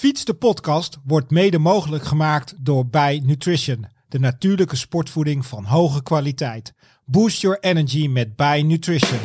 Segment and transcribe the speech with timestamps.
[0.00, 6.02] Fiets de podcast wordt mede mogelijk gemaakt door Bij Nutrition, de natuurlijke sportvoeding van hoge
[6.02, 6.72] kwaliteit.
[7.04, 9.18] Boost your energy met Bij Nutrition.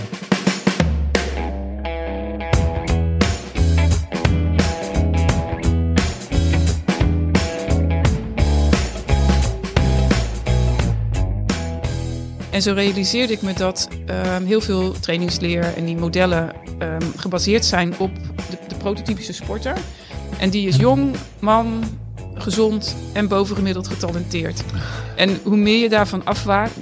[12.52, 17.66] En zo realiseerde ik me dat ehm, heel veel trainingsleer en die modellen ehm, gebaseerd
[17.66, 18.16] zijn op
[18.50, 19.78] de, de prototypische sporter.
[20.40, 21.84] En die is jong, man,
[22.34, 24.64] gezond en bovengemiddeld getalenteerd.
[25.16, 26.22] En hoe meer je daarvan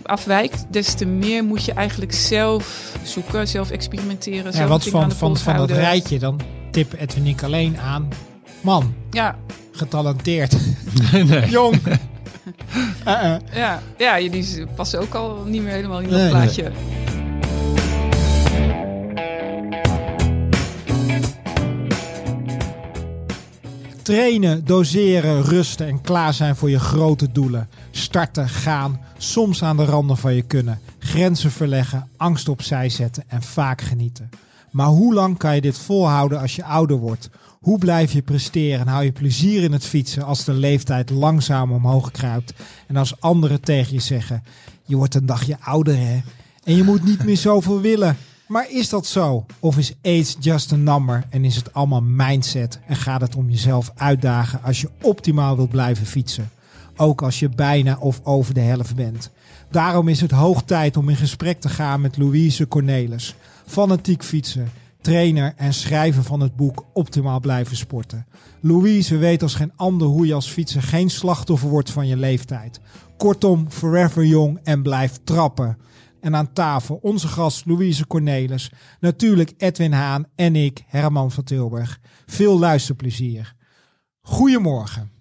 [0.03, 4.45] afwijkt, des te meer moet je eigenlijk zelf zoeken, zelf experimenteren.
[4.45, 6.39] Ja, zelf wat van, de van, van dat rijtje dan
[6.71, 8.07] tip Edwin ik alleen aan.
[8.61, 9.35] Man, Ja,
[9.71, 10.57] getalenteerd,
[11.11, 11.49] nee.
[11.49, 11.79] jong.
[13.03, 13.39] Eh, eh.
[13.53, 16.71] ja, ja, jullie passen ook al niet meer helemaal in dat Nee, plaatje.
[24.03, 27.69] Trainen, doseren, rusten en klaar zijn voor je grote doelen.
[27.91, 30.79] Starten, gaan, soms aan de randen van je kunnen.
[30.99, 34.29] Grenzen verleggen, angst opzij zetten en vaak genieten.
[34.71, 37.29] Maar hoe lang kan je dit volhouden als je ouder wordt?
[37.59, 41.71] Hoe blijf je presteren en hou je plezier in het fietsen als de leeftijd langzaam
[41.71, 42.53] omhoog kruipt?
[42.87, 44.43] En als anderen tegen je zeggen,
[44.85, 46.21] je wordt een dagje ouder hè?
[46.63, 48.17] En je moet niet meer zoveel willen.
[48.47, 49.45] Maar is dat zo?
[49.59, 53.49] Of is age just a number en is het allemaal mindset en gaat het om
[53.49, 56.49] jezelf uitdagen als je optimaal wilt blijven fietsen?
[56.95, 59.29] Ook als je bijna of over de helft bent.
[59.71, 63.35] Daarom is het hoog tijd om in gesprek te gaan met Louise Cornelis,
[63.65, 68.25] fanatiek fietsen, trainer en schrijver van het boek Optimaal blijven sporten.
[68.59, 72.79] Louise weet als geen ander hoe je als fietser geen slachtoffer wordt van je leeftijd.
[73.17, 75.77] Kortom, forever jong en blijf trappen.
[76.23, 81.99] En aan tafel onze gast Louise Cornelis, natuurlijk Edwin Haan en ik, Herman van Tilburg.
[82.25, 83.53] Veel luisterplezier.
[84.21, 85.11] Goedemorgen.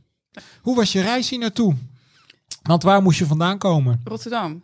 [0.61, 1.75] Hoe was je reis hier naartoe?
[2.63, 4.01] Want waar moest je vandaan komen?
[4.05, 4.63] Rotterdam.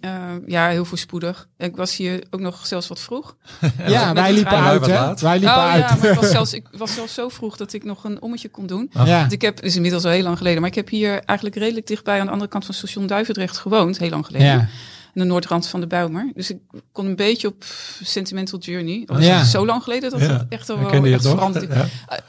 [0.00, 0.10] Eh,
[0.46, 1.48] ja, heel voorspoedig.
[1.56, 3.36] Ik was hier ook nog zelfs wat vroeg.
[3.86, 4.64] Ja, wij liepen trein.
[4.64, 5.14] uit, hè?
[5.14, 5.88] Wij liepen oh uit.
[5.88, 8.48] ja, maar ik was, zelfs, ik was zelfs zo vroeg dat ik nog een ommetje
[8.48, 8.90] kon doen.
[8.92, 9.06] Ah.
[9.06, 9.20] Ja.
[9.20, 11.58] Want ik heb, het is inmiddels al heel lang geleden, maar ik heb hier eigenlijk
[11.58, 14.46] redelijk dichtbij aan de andere kant van station Duivendrecht gewoond, heel lang geleden.
[14.46, 14.68] Ja.
[15.14, 16.30] Aan de noordrand van de Bijlmer.
[16.34, 16.58] Dus ik
[16.92, 17.64] kon een beetje op
[18.02, 19.02] Sentimental Journey.
[19.06, 19.44] Dat was Ja.
[19.44, 20.26] zo lang geleden dat Ja.
[20.26, 21.72] het echt al wel echt veranderd.
[21.72, 21.88] Ja.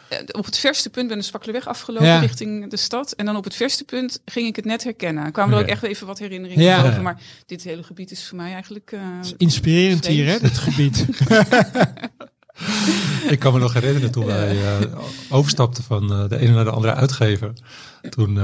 [0.10, 3.12] Eh, op het verste punt ben ik de Spakkelerweg afgelopen richting de stad.
[3.12, 5.26] En dan op het verste punt ging ik het net herkennen.
[5.26, 6.86] Er kwamen er ook echt even wat herinneringen Ja.
[6.88, 7.02] over.
[7.02, 8.92] Maar dit hele gebied is voor mij eigenlijk...
[8.92, 9.00] eh,
[9.38, 11.06] Inspirerend hier, hè, dit gebied.
[13.30, 14.80] Ik kan me nog herinneren toen wij eh,
[15.30, 17.54] overstapten van de ene naar de andere uitgever.
[18.10, 18.40] Toen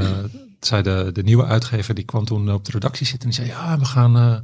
[0.59, 3.57] zei de, de nieuwe uitgever, die kwam toen op de redactie zitten en die zei,
[3.59, 4.37] ja, we gaan, eh,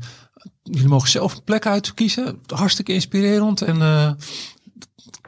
[0.64, 2.40] jullie mogen zelf een plek uitkiezen.
[2.46, 4.12] Hartstikke inspirerend en eh,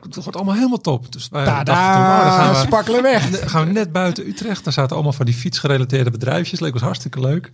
[0.01, 1.12] het wordt allemaal helemaal top.
[1.12, 3.29] Dus wij dachten toen, oh, dan Tada, gaan we, weg.
[3.40, 4.63] Dan gaan we net buiten Utrecht.
[4.63, 6.59] Daar zaten allemaal van die fietsgerelateerde bedrijfjes.
[6.59, 7.50] Leek was hartstikke leuk.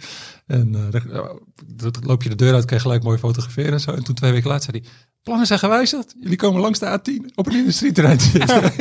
[0.48, 1.32] En dan, ja,
[1.66, 3.92] dan loop je de deur uit, je gelijk mooi fotograferen en zo.
[3.92, 4.92] En toen twee weken later zei hij,
[5.24, 6.16] plannen zijn gewijzigd.
[6.20, 8.72] Jullie komen langs de A10 op een industrieterrein zitten.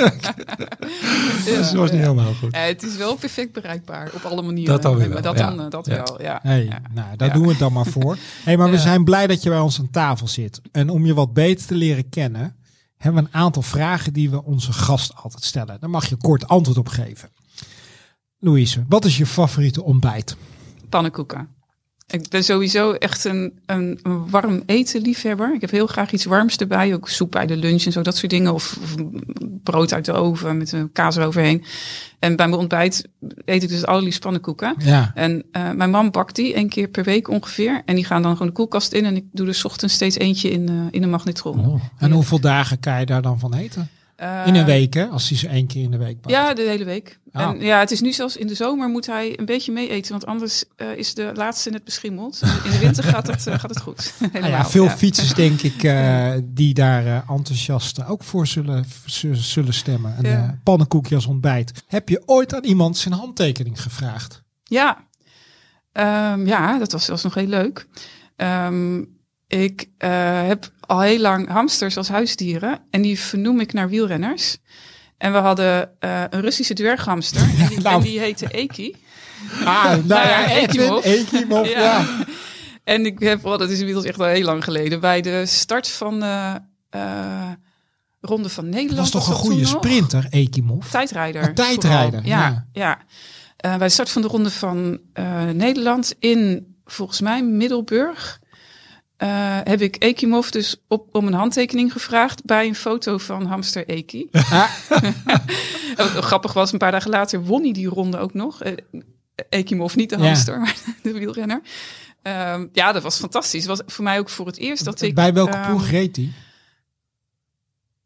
[1.45, 2.53] dus dat was niet helemaal goed.
[2.53, 4.73] eh, het is wel perfect bereikbaar op alle manieren.
[4.73, 5.51] Dat dan weer Maar wel, dat ja.
[5.51, 5.95] dan, eh, dat Ja.
[6.03, 6.39] wel, ja.
[6.43, 6.81] Hey, ja.
[6.95, 7.35] nou, daar Ja.
[7.35, 8.17] doen we het dan maar voor.
[8.45, 10.61] Hey, maar we zijn blij dat je bij ons aan tafel zit.
[10.73, 12.57] En om je wat beter te leren kennen,
[12.97, 15.81] hebben we een aantal vragen die we onze gast altijd stellen.
[15.81, 17.29] Daar mag je kort antwoord op geven.
[18.39, 20.37] Louise, wat is je favoriete ontbijt?
[20.89, 21.49] Pannenkoeken.
[22.11, 25.55] Ik ben sowieso echt een, een, een warm eten liefhebber.
[25.55, 26.95] Ik heb heel graag iets warms erbij.
[26.95, 28.55] Ook soep bij de lunch en zo, dat soort dingen.
[28.55, 28.95] Of, of
[29.63, 31.65] brood uit de oven met een kaas eroverheen.
[32.19, 33.09] En bij mijn ontbijt
[33.45, 34.75] eet ik dus het allerliefst pannenkoeken.
[34.79, 35.11] Ja.
[35.15, 37.83] En eh, mijn man bakt die één keer per week ongeveer.
[37.85, 39.05] En die gaan dan gewoon de koelkast in.
[39.05, 41.67] En ik doe er ochtends steeds eentje in, eh, in een magnetron.
[41.67, 41.83] Oh.
[41.99, 43.89] En hoeveel dagen kan je daar dan van eten?
[44.21, 45.07] Eh, In een week, hè?
[45.07, 46.31] Als hij ze één keer in de week bakt.
[46.35, 47.19] Ja, de hele week.
[47.33, 47.41] Oh.
[47.43, 50.11] En ja, het is nu zelfs in de zomer moet hij een beetje mee eten.
[50.13, 52.41] Want anders eh, is de laatste net beschimmeld.
[52.65, 54.13] In de winter gaat het, eh, gaat het goed.
[54.21, 54.97] Nou Helemaal, ja, veel ja.
[54.97, 58.85] fietsers, denk ik, eh, die daar eh, enthousiast ook voor zullen,
[59.33, 60.15] zullen stemmen.
[60.19, 60.43] Een Ja.
[60.43, 61.85] eh, pannenkoekje als ontbijt.
[61.87, 64.43] Heb je ooit aan iemand zijn handtekening gevraagd?
[64.65, 65.09] Ja.
[65.93, 67.87] Ehm, ja, dat was zelfs nog heel leuk.
[68.37, 69.05] Ehm,
[69.51, 72.81] ik eh, heb al heel lang hamsters als huisdieren.
[72.91, 74.57] En die vernoem ik naar wielrenners.
[75.19, 77.41] En we hadden eh, een Russische dwerghamster.
[77.59, 77.97] En die, nou.
[77.97, 78.97] en die heette Eki.
[79.65, 81.05] Ah, nou ja, ja, Edwin, Ekimov.
[81.05, 81.81] Ekimov, ja.
[81.81, 82.25] Ja.
[82.85, 85.89] En ik heb, oh, dat is inmiddels echt al heel lang geleden, bij de start
[85.89, 86.61] van de
[86.91, 87.51] eh,
[88.21, 89.13] Ronde van Nederland.
[89.13, 90.87] Dat was toch een goede sprinter, Ekimov?
[90.91, 91.43] Tijdrijder.
[91.43, 92.39] Een tijdrijder, vooral.
[92.39, 92.67] ja.
[92.73, 92.99] Ja,
[93.57, 93.79] ja.
[93.79, 95.01] Bij de start van de Ronde van
[95.53, 98.40] Nederland in, volgens mij, Middelburg.
[99.21, 103.89] Eh, heb ik Ekimov dus op, om een handtekening gevraagd bij een foto van hamster
[103.89, 104.29] Eki.
[105.97, 106.05] Ah.
[106.05, 108.63] Grappig was, een paar dagen later won hij die ronde ook nog.
[108.63, 108.73] Eh,
[109.49, 110.25] Ekimov, niet de Ja.
[110.25, 111.61] hamster, maar de wielrenner.
[112.23, 113.67] Ehm, ja, dat was fantastisch.
[113.67, 115.15] Het was voor mij ook voor het eerst dat ik...
[115.15, 116.33] Bij welke ehm, ploeg reed hij?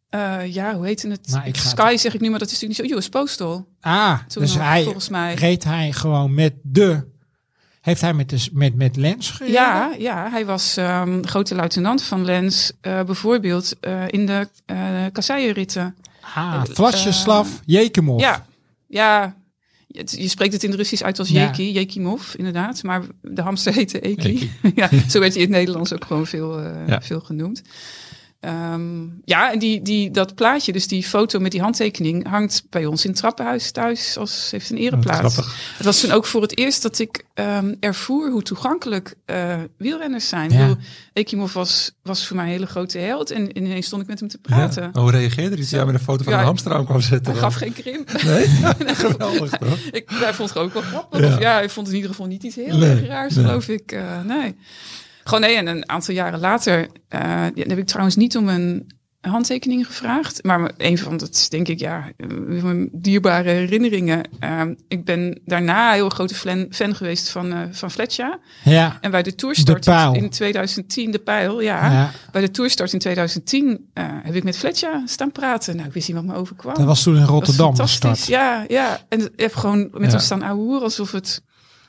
[0.08, 1.28] eh, ja, hoe heette het?
[1.30, 2.98] Nou, Sky zeg ik nu, maar dat is natuurlijk niet zo.
[2.98, 3.68] US Postal.
[3.80, 5.34] Ah, Toen dus nog, hij volgens mij.
[5.34, 7.12] reed hij gewoon met de...
[7.84, 9.54] Heeft hij met, de, met, met Lens gereden?
[9.60, 14.76] Ja, ja, hij was ehm, grote luitenant van Lens, eh, bijvoorbeeld eh, in de uh,
[15.12, 15.94] kasseienritten.
[16.34, 18.20] Ah, Vlasjeslav Eh, Jekimov.
[18.20, 18.46] Ja,
[18.86, 19.36] ja.
[19.88, 21.40] Het- Je spreekt het in de Russisch uit als Ja.
[21.44, 22.82] Jeki, Jekimov, inderdaad.
[22.82, 24.28] Maar de hamster heette Eki.
[24.28, 24.50] Eki.
[24.80, 27.00] ja, zo werd hij in het Nederlands ook gewoon veel, eh, Ja.
[27.00, 27.62] veel genoemd.
[28.44, 32.86] Ehm, ja, en die, die, dat plaatje, dus die foto met die handtekening, hangt bij
[32.86, 35.18] ons in het trappenhuis thuis als heeft een ereplaats.
[35.18, 35.74] Grappig.
[35.76, 40.28] Het was toen ook voor het eerst dat ik ehm, ervoer hoe toegankelijk eh, wielrenners
[40.28, 40.50] zijn.
[40.50, 40.58] Ja.
[40.58, 40.76] Bedoel,
[41.12, 44.20] Ekimov was, was voor mij een hele grote held en, en ineens stond ik met
[44.20, 44.90] hem te praten.
[44.92, 45.00] Ja.
[45.00, 47.32] Hoe reageerde hij jij met een foto van Ja, een hamster aan kwam zetten?
[47.32, 48.12] Hij gaf geen krimp.
[48.24, 48.46] Nee?
[48.94, 49.78] Geweldig toch?
[49.90, 51.20] Ik, hij vond het ook wel grappig.
[51.20, 51.26] Ja.
[51.26, 53.44] Of ja, hij vond het in ieder geval niet iets heel Nee, erg raars, nee.
[53.44, 53.92] geloof ik.
[53.92, 54.56] Eh, nee.
[55.24, 57.20] Gewoon nee, en een aantal jaren later eh,
[57.54, 58.86] ja, heb ik trouwens niet om een
[59.30, 60.42] handtekening gevraagd.
[60.44, 64.22] Maar een van, dat is denk ik, ja, eh, mijn dierbare herinneringen.
[64.38, 68.38] Eh, ik ben daarna een heel grote fan, fan geweest van, eh van Fletcher.
[68.64, 68.98] Ja.
[69.00, 71.92] En bij de toerstart De in 2010, de pijl, ja.
[71.92, 72.10] ja.
[72.32, 75.74] Bij de toerstart in 2010 eh, heb ik met Fletcher staan praten.
[75.76, 76.74] Nou, ik wist niet wat me overkwam.
[76.74, 78.26] Dat was toen in Rotterdam fantastisch.
[78.26, 79.00] Ja, ja.
[79.08, 80.08] En ik heb gewoon met Ja.
[80.08, 81.42] hem staan ouwehoeren alsof het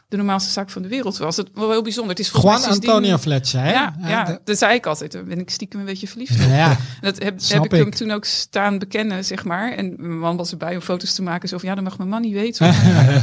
[0.07, 1.37] de normaalste zaak van de wereld was.
[1.37, 2.15] Het was wel heel bijzonder.
[2.15, 3.71] Het is Juan Antonio Fletcher, hè?
[3.71, 5.11] Ja, ja, de- dat zei ik altijd.
[5.11, 6.49] Daar ben ik stiekem een beetje verliefd op.
[6.49, 6.77] ja.
[7.01, 9.71] Dat heb, Snap heb ik, hem toen ook staan bekennen, zeg maar.
[9.71, 11.49] En mijn man was erbij om foto's te maken.
[11.49, 12.65] Zo van, ja, dat mag mijn man niet weten.
[12.73, 13.21] ja,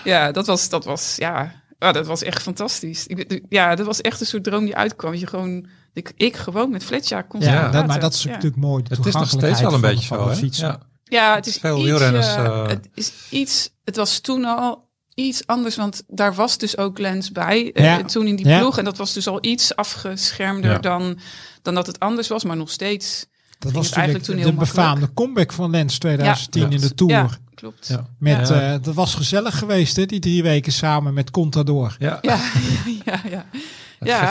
[0.03, 3.07] ja, dat was, dat was, ja, ja, dat was echt fantastisch.
[3.07, 5.11] Ik, ja, dat was echt een soort droom die uitkwam.
[5.11, 8.29] Dat je gewoon, ik, ik gewoon met Fletcher kon Ja, dat, maar dat is Ja.
[8.29, 8.83] natuurlijk mooi.
[8.87, 10.35] Het is nog steeds wel een beetje zo, hè?
[10.35, 10.67] Fietsen.
[10.67, 10.79] Ja.
[11.03, 13.69] Ja, het is Veel iets, eh, het is iets.
[13.83, 14.88] Het was toen al
[15.19, 17.71] iets anders, want daar was dus ook Lens bij.
[17.71, 18.03] eh, Ja.
[18.03, 18.59] toen in die Ja.
[18.59, 18.77] ploeg.
[18.77, 20.77] En dat was dus al iets afgeschermder Ja.
[20.77, 21.19] dan,
[21.61, 23.25] dan dat het anders was, maar nog steeds.
[23.59, 24.75] Dat was eigenlijk toen de heel makkelijk.
[24.77, 26.69] befaamde comeback van Lens 2010 Ja.
[26.69, 27.13] in de Tour.
[27.13, 27.87] Ja, klopt.
[27.87, 28.07] Ja.
[28.17, 28.73] Met, Ja.
[28.73, 31.95] eh, dat was gezellig geweest, hè, die drie weken samen met Contador.
[31.99, 32.17] Ja.
[32.21, 32.39] Ja,
[33.05, 33.45] ja, ja.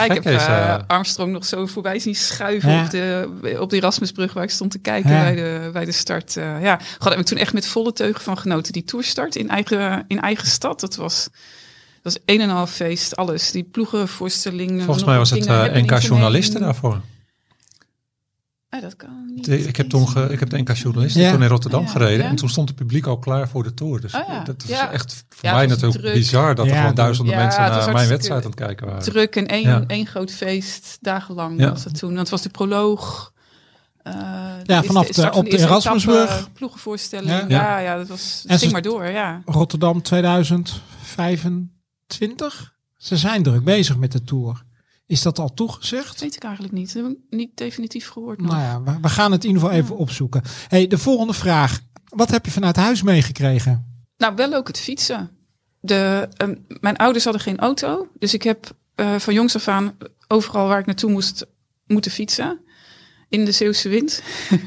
[0.04, 2.84] Ik heb eh, eh, Armstrong nog zo voorbij zien schuiven Ja.
[2.84, 3.28] op, de,
[3.60, 5.20] op de Erasmusbrug waar ik stond te kijken Ja.
[5.22, 6.36] bij, de, bij de start.
[6.36, 8.72] eh ja, God, heb ik toen echt met volle teugen van genoten.
[8.72, 11.28] Die toerstart in eigen, in eigen stad, dat was,
[12.02, 13.16] dat was een en een half feest.
[13.16, 14.76] Alles, die ploegenvoorstellingen.
[14.76, 17.00] Volgens nog mij was het happening NK journalisten daarvoor.
[18.70, 19.44] Ah, dat kan niet.
[19.44, 21.30] De- ik heb toen ge- ik heb de NK journalisten Ja.
[21.32, 22.30] toen in Rotterdam Ja, gereden ja.
[22.30, 24.00] en toen stond het publiek al klaar voor de tour.
[24.00, 24.90] Dus Oh ja, dat is ja.
[24.92, 26.14] echt voor Ja, mij natuurlijk druk.
[26.14, 29.02] bizar dat er gewoon duizenden ja, mensen naar mijn wedstrijd aan het kijken waren.
[29.02, 29.84] Druk en één, Ja.
[29.86, 31.70] één groot feest, dagenlang Ja.
[31.70, 32.08] was het toen.
[32.08, 33.32] Want het was de proloog.
[34.02, 34.14] eh,
[34.64, 36.30] Ja, vanaf de- op de Erasmusbrug.
[36.30, 37.28] etappe, Ploegenvoorstelling.
[37.30, 37.44] Ja.
[37.48, 38.44] Ja, ja, dat was.
[38.46, 39.42] En ging maar door, ja.
[39.44, 42.74] Rotterdam 2025.
[42.96, 44.64] Ze zijn druk bezig met de Tour.
[45.08, 46.08] Is dat al toegezegd?
[46.08, 46.94] Dat weet ik eigenlijk niet.
[46.94, 48.40] Dat heb ik niet definitief gehoord.
[48.40, 48.50] nog.
[48.50, 50.42] Nou ja, we, we gaan het in ieder geval even opzoeken.
[50.68, 51.80] Hey, de volgende vraag.
[52.04, 54.02] Wat heb je vanuit huis meegekregen?
[54.16, 55.30] Nou, wel ook het fietsen.
[55.80, 58.08] De, ehm, mijn ouders hadden geen auto.
[58.18, 59.96] Dus ik heb eh, van jongs af aan
[60.28, 61.46] overal waar ik naartoe moest,
[61.86, 62.60] moeten fietsen.
[63.28, 64.22] In de Zeeuwse wind.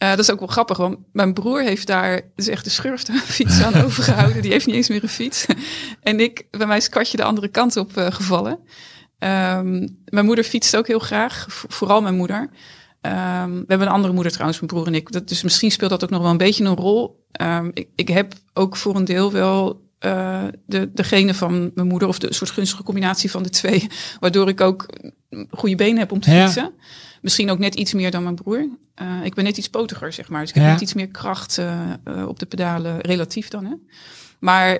[0.00, 3.12] Eh, dat is ook wel grappig, want mijn broer heeft daar, is echt de schurfte
[3.36, 4.42] fiets aan overgehouden.
[4.42, 5.46] Die heeft niet eens meer een fiets.
[6.02, 8.58] en ik, bij mij is het kwartje de andere kant op eh, gevallen.
[9.20, 12.50] Ehm, mijn moeder fietst ook heel graag, vo- vooral mijn moeder.
[13.00, 15.12] Ehm, we hebben een andere moeder trouwens, mijn broer en ik.
[15.12, 17.24] Dat, dus misschien speelt dat ook nog wel een beetje een rol.
[17.32, 22.08] Ehm, ik, ik heb ook voor een deel wel eh, de, degene van mijn moeder,
[22.08, 23.86] of de soort gunstige combinatie van de twee,
[24.20, 24.86] waardoor ik ook
[25.50, 26.44] goede benen heb om te Ja.
[26.44, 26.72] fietsen.
[27.22, 28.68] Misschien ook net iets meer dan mijn broer.
[28.94, 30.40] Eh, ik ben net iets potiger, zeg maar.
[30.40, 30.70] Dus ik heb Ja.
[30.72, 31.90] net iets meer kracht eh,
[32.28, 33.64] op de pedalen, relatief dan.
[33.64, 33.74] Hè?
[34.38, 34.78] Maar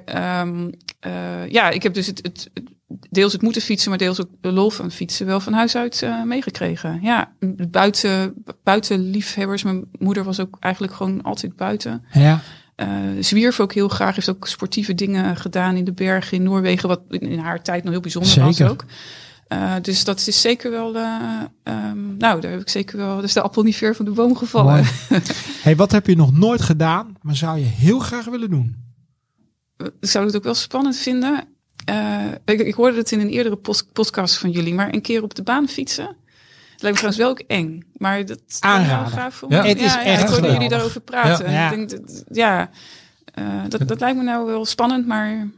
[1.48, 2.68] ja, ik heb dus het, het, het-
[3.10, 6.02] deels het moeten fietsen, maar deels ook de lol van fietsen wel van huis uit
[6.02, 6.98] eh, meegekregen.
[7.02, 7.32] Ja,
[7.70, 9.62] buiten, buiten liefhebbers.
[9.62, 12.04] Mijn moeder was ook eigenlijk gewoon altijd buiten.
[12.12, 12.40] Ja,
[12.74, 12.86] Eh
[13.20, 17.00] zwierf ook heel graag, heeft ook sportieve dingen gedaan in de bergen in Noorwegen, wat
[17.08, 18.84] in haar tijd nog heel bijzonder was ook.
[19.50, 23.32] Eh, dus dat is zeker wel, eh, ehm, nou, daar heb ik zeker wel, dus
[23.32, 24.84] de appel niet ver van de boom gevallen.
[25.62, 28.76] Hey, wat heb je nog nooit gedaan, maar zou je heel graag willen doen?
[29.76, 31.44] ik zou het ook wel spannend vinden.
[31.90, 33.58] Eh, ik, ik hoorde het in een eerdere
[33.92, 36.06] podcast van jullie, maar een keer op de baan fietsen.
[36.72, 39.12] Het lijkt me trouwens wel ook eng, maar dat is wel Aanraden.
[39.12, 39.44] gaaf.
[39.48, 39.64] Ja.
[39.64, 40.52] Het is echt ik hoorde geweldig.
[40.52, 41.50] jullie daarover praten.
[41.50, 41.70] Ja.
[41.70, 42.70] Ik denk, dat, ja,
[43.34, 45.48] eh, dat, dat lijkt me nou wel spannend, maar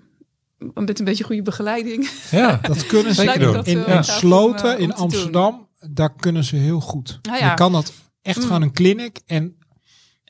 [0.74, 2.10] met een beetje goede begeleiding.
[2.30, 3.34] Ja, Dat kunnen ze doen.
[3.34, 4.94] in, Dat, in eh, om, Sloten, om in.
[4.94, 7.18] Amsterdam, daar kunnen ze heel goed.
[7.22, 7.48] Nou ja.
[7.50, 8.42] Je kan dat echt Mm.
[8.42, 9.56] gewoon een clinic en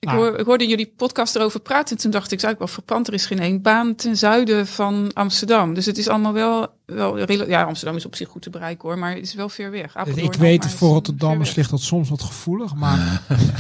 [0.03, 0.15] Ik, Ah.
[0.15, 1.97] hoor, ik hoorde jullie podcast erover praten.
[1.97, 3.07] En toen dacht ik, zou ik wel verpand.
[3.09, 5.75] Er is geen één baan ten zuiden van Amsterdam.
[5.75, 8.99] Dus het is allemaal wel, wel ja, Amsterdam is op zich goed te bereiken hoor,
[8.99, 9.97] maar het is wel ver weg.
[9.97, 13.23] Apeldoorn ik weet het, voor Rotterdammers ver ligt dat soms wat gevoelig, maar,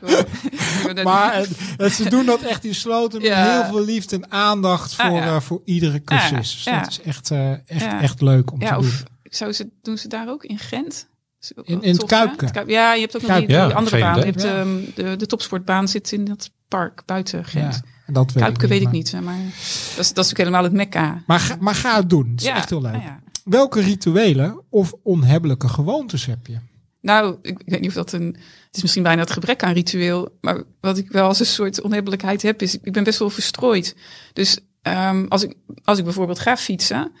[1.04, 1.44] maar
[1.90, 3.52] ze doen dat echt in Sloten met Ja.
[3.62, 5.34] heel veel liefde en aandacht voor, Ah, ja.
[5.34, 6.66] eh, voor iedere cursus.
[6.68, 9.52] Ah, Dus dat is echt, eh, echt, echt leuk om te doen.
[9.54, 11.06] ze, doen ze daar ook in Gent?
[11.54, 12.04] Ook In- in het.
[12.04, 14.18] Kuip- Ja, je hebt ook nog die, Kuipke, die ja, andere baan.
[14.18, 14.54] Je hebt, Ja.
[14.58, 17.80] ehm, de, de topsportbaan zit in dat park buiten Gent.
[18.06, 20.72] Ja, dat weet Kuipke weet ik niet, maar dat is, dat is natuurlijk helemaal het
[20.72, 21.22] mekka.
[21.26, 22.30] Maar ga, maar ga het doen.
[22.30, 22.92] Het is ja, echt heel leuk.
[22.92, 23.20] nou ja.
[23.44, 26.58] Welke rituelen of onhebbelijke gewoontes heb je?
[27.00, 28.26] Nou, ik weet niet of dat een.
[28.66, 30.36] Het is misschien bijna het gebrek aan ritueel.
[30.40, 32.78] Maar wat ik wel als een soort onhebbelijkheid heb, is.
[32.80, 33.96] Ik ben best wel verstrooid.
[34.32, 37.12] Dus ehm, als, ik, als ik bijvoorbeeld ga fietsen.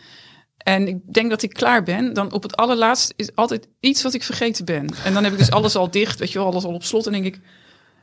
[0.64, 2.14] En ik denk dat ik klaar ben.
[2.14, 4.86] Dan op het allerlaatst is altijd iets wat ik vergeten ben.
[5.04, 6.18] En dan heb ik dus alles al dicht.
[6.18, 7.06] Weet je wel, alles al op slot.
[7.06, 7.40] En denk ik.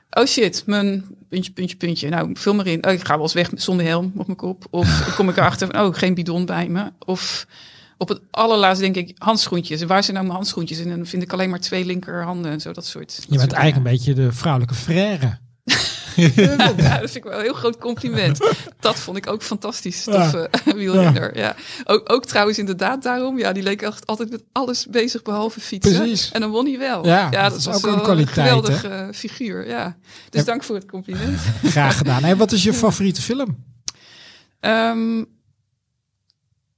[0.09, 2.09] Oh shit, mijn puntje, puntje, puntje.
[2.09, 2.85] Nou, vul maar in.
[2.85, 4.65] Oh, ik ga wel eens weg zonder helm op mijn kop.
[4.69, 6.91] Of kom ik erachter van, oh, geen bidon bij me.
[7.05, 7.47] Of
[7.97, 9.81] op het allerlaatst denk ik, handschoentjes.
[9.81, 10.79] En waar zijn nou mijn handschoentjes?
[10.79, 13.15] En dan vind ik alleen maar twee linkerhanden en zo, dat soort.
[13.15, 15.39] dat Je bent soort eigenlijk een beetje de vrouwelijke frère.
[16.15, 16.55] Ja,
[16.99, 18.39] dat vind ik wel een heel groot compliment.
[18.79, 21.37] Dat vond ik ook fantastisch, toffe wielrenner.
[21.37, 21.55] Ja.
[21.83, 23.37] Ook, ook trouwens inderdaad daarom.
[23.37, 25.95] Ja, die leek echt altijd met alles bezig behalve fietsen.
[25.97, 26.31] Precies.
[26.31, 27.05] En dan won hij wel.
[27.05, 29.67] Ja, dat dat, is was ook een kwaliteit, geweldige eh, figuur.
[29.67, 29.97] Ja.
[30.29, 31.39] Dus dank voor het compliment.
[31.63, 32.23] Graag gedaan.
[32.23, 33.63] En wat is je favoriete film?
[34.59, 35.23] Ehm,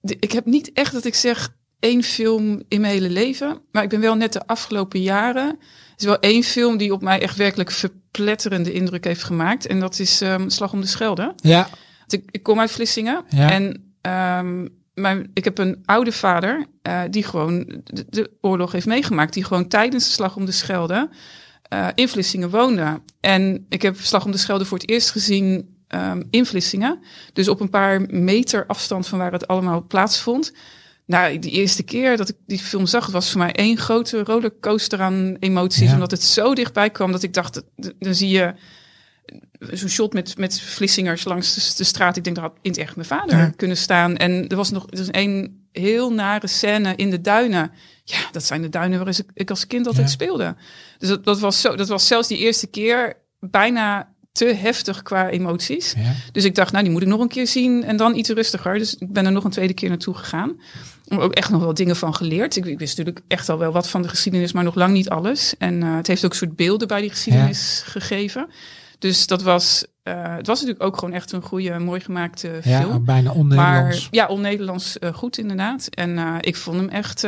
[0.01, 3.61] de- ik heb niet echt dat ik zeg één film in mijn hele leven.
[3.71, 5.59] Maar ik ben wel net de afgelopen jaren.
[5.97, 9.67] Is wel één film die op mij echt werkelijk verpletterende indruk heeft gemaakt.
[9.67, 11.33] En dat is ehm, Slag om de Schelde.
[11.35, 11.69] Ja,
[12.07, 13.23] Ik, ik kom uit Vlissingen.
[13.29, 13.51] Ja.
[13.51, 18.85] En ehm, mijn, ik heb een oude vader eh, die gewoon de, de oorlog heeft
[18.85, 19.33] meegemaakt.
[19.33, 21.09] Die gewoon tijdens de Slag om de Schelde
[21.63, 23.01] eh, in Vlissingen woonde.
[23.19, 26.99] En ik heb Slag om de Schelde voor het eerst gezien ehm, in Vlissingen.
[27.33, 30.53] Dus op een paar meter afstand van waar het allemaal plaatsvond.
[31.05, 34.23] Nou, die eerste keer dat ik die film zag, het was voor mij één grote
[34.23, 35.87] rollercoaster aan emoties.
[35.87, 35.93] Ja.
[35.93, 37.61] Omdat het zo dichtbij kwam dat ik dacht,
[37.99, 38.53] dan zie je
[39.71, 42.17] zo'n shot met, met Vlissingers langs de, de straat.
[42.17, 43.49] Ik denk, dat had in het echt mijn vader Ja.
[43.55, 44.17] kunnen staan.
[44.17, 47.71] En er was nog er was een heel nare scène in de duinen.
[48.03, 50.11] Ja, dat zijn de duinen waar ik, ik als kind altijd Ja.
[50.11, 50.55] speelde.
[50.97, 55.29] Dus dat, dat, was zo, dat was zelfs die eerste keer bijna te heftig qua
[55.29, 55.93] emoties.
[55.97, 56.11] ja.
[56.31, 58.77] Dus ik dacht, nou, die moet ik nog een keer zien en dan iets rustiger.
[58.77, 60.59] Dus ik ben er nog een tweede keer naartoe gegaan.
[61.07, 62.55] Maar ook echt nog wel dingen van geleerd.
[62.55, 65.09] Ik, ik wist natuurlijk echt al wel wat van de geschiedenis, maar nog lang niet
[65.09, 65.55] alles.
[65.57, 68.47] En eh, het heeft ook een soort beelden bij die geschiedenis gegeven.
[68.99, 72.81] Dus dat was, eh, het was natuurlijk ook gewoon echt een goede, mooi gemaakte ja
[72.81, 73.05] film.
[73.05, 74.07] bijna Maar on-Nederlands.
[74.11, 75.87] ja, on-Nederlands eh, goed inderdaad.
[75.87, 77.21] En ik vond hem echt,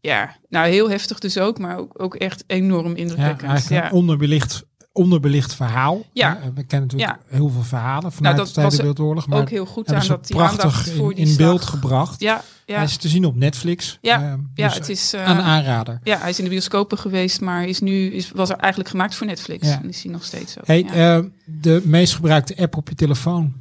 [0.00, 3.50] ja, nou heel heftig dus ook, maar ook, ook echt enorm Ja, indrukwekkend.
[3.50, 6.02] eigenlijk Ja, onderbelicht, onderbelicht verhaal.
[6.12, 6.36] Ja.
[6.36, 9.26] Eh, We kennen natuurlijk heel veel verhalen vanuit Nou, dat de Tweede Wereldoorlog.
[9.26, 12.20] Maar ook heel goed aan dat die prachtig voor in, die in beeld gebracht.
[12.20, 12.74] Ja, ja.
[12.74, 13.98] Hij is te zien op Netflix.
[14.00, 15.12] Ja, Ehm, ja, dus het is.
[15.12, 16.00] eh, een aanrader.
[16.02, 19.14] ja, hij is in de bioscopen geweest, maar is nu is, was er eigenlijk gemaakt
[19.14, 19.68] voor Netflix.
[19.68, 19.80] Ja.
[19.82, 20.60] En is hij nog steeds zo.
[20.64, 21.16] Hey, ja.
[21.18, 23.52] eh, de meest gebruikte app op je telefoon.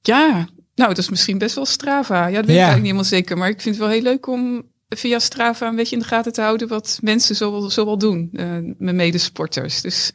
[0.00, 2.26] ja, nou, dat is misschien best wel Strava.
[2.26, 3.38] Ja, dat weet ik eigenlijk niet helemaal zeker.
[3.38, 6.32] Maar ik vind het wel heel leuk om via Strava een beetje in de gaten
[6.32, 8.44] te houden wat mensen zo, zo wel doen, eh
[8.78, 9.80] mijn medesporters.
[9.80, 10.12] Dus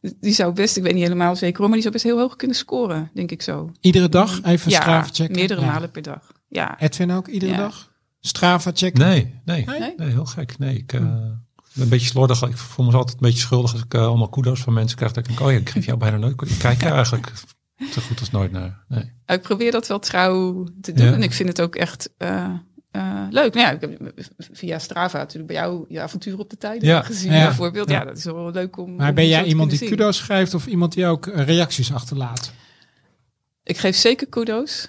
[0.00, 2.36] die zou best, ik weet niet helemaal zeker hoor, maar die zou best heel hoog
[2.36, 3.72] kunnen scoren, denk ik zo.
[3.80, 5.34] Iedere dag even ja, Strava checken.
[5.36, 5.66] meerdere Ja.
[5.66, 6.32] malen per dag.
[6.48, 7.58] Ja, Edwin ook iedere Ja.
[7.58, 7.92] dag?
[8.20, 9.00] Strava checken?
[9.08, 9.94] Nee, nee, Nee?
[9.96, 10.58] nee, heel gek.
[10.58, 11.42] Nee, ik eh, ben
[11.74, 12.42] een beetje slordig.
[12.42, 15.12] Ik voel me altijd een beetje schuldig als ik eh, allemaal kudos van mensen krijg.
[15.12, 16.40] Dat ik denk, oh ja, ik geef jou bijna nooit.
[16.50, 17.32] Ik kijk er eigenlijk
[17.92, 18.84] zo goed als nooit naar.
[18.88, 19.12] Nee.
[19.26, 21.12] ik probeer dat wel trouw te doen Ja.
[21.12, 22.50] en ik vind het ook echt eh,
[22.98, 23.54] eh, leuk.
[23.54, 24.12] Nou ja, ik heb
[24.52, 27.02] via Strava natuurlijk bij jou je avontuur op de tijden Ja.
[27.02, 27.44] gezien Ja.
[27.44, 27.88] bijvoorbeeld.
[27.88, 27.98] Ja.
[27.98, 28.04] Ja.
[28.04, 28.96] dat is wel leuk om.
[28.96, 29.88] Maar om ben jij iemand die zien.
[29.88, 32.52] kudos schrijft of iemand die ook eh, reacties achterlaat?
[33.62, 34.88] Ik geef zeker kudo's.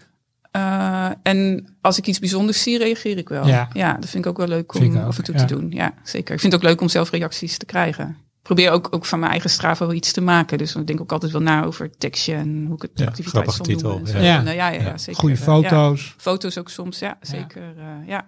[0.51, 3.47] Eh, en als ik iets bijzonders zie, reageer ik wel.
[3.47, 3.93] Ja.
[3.99, 5.71] Dat vind ik ook wel leuk om ook, af en toe te doen.
[5.71, 6.33] Ja, zeker.
[6.33, 8.17] Ik vind het ook leuk om zelf reacties te krijgen.
[8.39, 10.57] Ik probeer ook, ook van mijn eigen Strava wel iets te maken.
[10.57, 13.51] Dus ik denk ook altijd wel na over tekstje en hoe ik het Ja, activiteit
[13.53, 14.07] zal titel, noemen.
[14.07, 14.25] en zo.
[14.25, 14.45] ja.
[14.45, 15.19] Eh, ja, ja, ja, zeker.
[15.19, 15.45] Goede eh, ja.
[15.45, 16.13] foto's.
[16.17, 17.61] Foto's ook soms, ja, zeker.
[17.77, 18.25] eh, ja.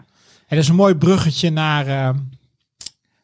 [0.47, 2.09] En dat is een mooi bruggetje naar, eh,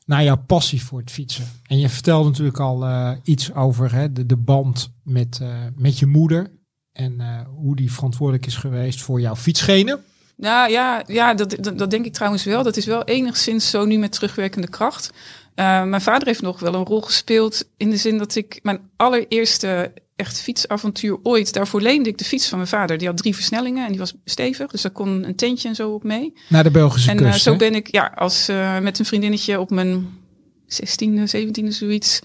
[0.06, 1.46] naar jouw passie voor het fietsen.
[1.68, 6.00] En je vertelde natuurlijk al eh, iets over hè, de, de band met, eh, met
[6.00, 6.52] je moeder.
[6.94, 10.04] En eh, hoe die verantwoordelijk is geweest voor jouw fietsschenen.
[10.36, 12.64] Nou ja, ja dat, dat, dat denk ik trouwens wel.
[12.64, 15.12] Dat is wel enigszins zo nu met terugwerkende kracht.
[15.60, 18.80] Uh, mijn vader heeft nog wel een rol gespeeld in de zin dat ik mijn
[18.96, 21.54] allereerste echt fietsavontuur ooit.
[21.54, 22.98] Daarvoor leende ik de fiets van mijn vader.
[22.98, 24.72] Die had drie versnellingen en die was stevig.
[24.72, 26.34] Dus daar kon een tentje en zo op mee.
[26.50, 27.34] Naar de Belgische en, kust.
[27.34, 30.20] En zo ben ik ja, als, uh, met een vriendinnetje op mijn
[30.68, 32.20] 16e, 17e zoiets.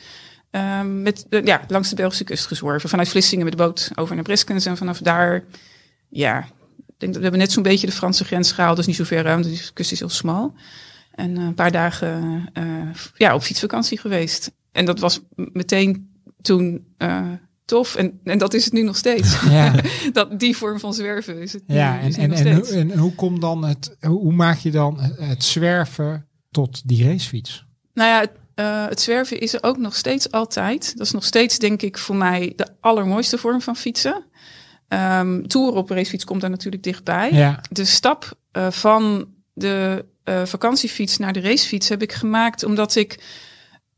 [0.50, 2.88] Uh, met, ja, langs de Belgische kust gezworven.
[2.88, 4.66] Vanuit Vlissingen met de boot over naar Breskens.
[4.66, 5.44] En vanaf daar,
[6.08, 8.76] ja, ik denk dat we hebben net zo'n beetje de Franse grens gehaald.
[8.76, 10.54] Dus niet zo ver ruim, de kust is heel smal.
[11.14, 12.47] En uh, een paar dagen
[13.14, 14.52] ja, op fietsvakantie geweest.
[14.73, 16.11] En dat was meteen
[16.42, 16.87] toen
[17.64, 17.95] tof.
[17.95, 19.40] En, en dat is het nu nog steeds.
[19.50, 19.75] Ja.
[20.12, 22.99] dat, die vorm van zwerven is het ja, nu, en, is en, en, hoe- en
[22.99, 27.64] hoe komt dan het, hoe maak je dan het zwerven tot die racefiets?
[27.95, 30.92] Nou ja, het, eh, het zwerven is er ook nog steeds altijd.
[30.97, 34.25] Dat is nog steeds, denk ik, voor mij de allermooiste vorm van fietsen.
[35.47, 37.33] Tour op een racefiets komt daar natuurlijk dichtbij.
[37.33, 42.95] Ja, De stap eh, van de eh, vakantiefiets naar de racefiets heb ik gemaakt omdat
[42.95, 43.19] ik...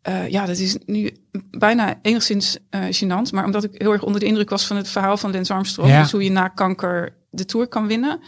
[0.03, 1.17] eh, ja, dat is nu
[1.51, 3.33] bijna enigszins eh gênant.
[3.33, 5.91] Maar omdat ik heel erg onder de indruk was van het verhaal van Lance Armstrong.
[5.91, 6.03] Ja.
[6.03, 8.21] Dus hoe je na kanker de Tour kan winnen.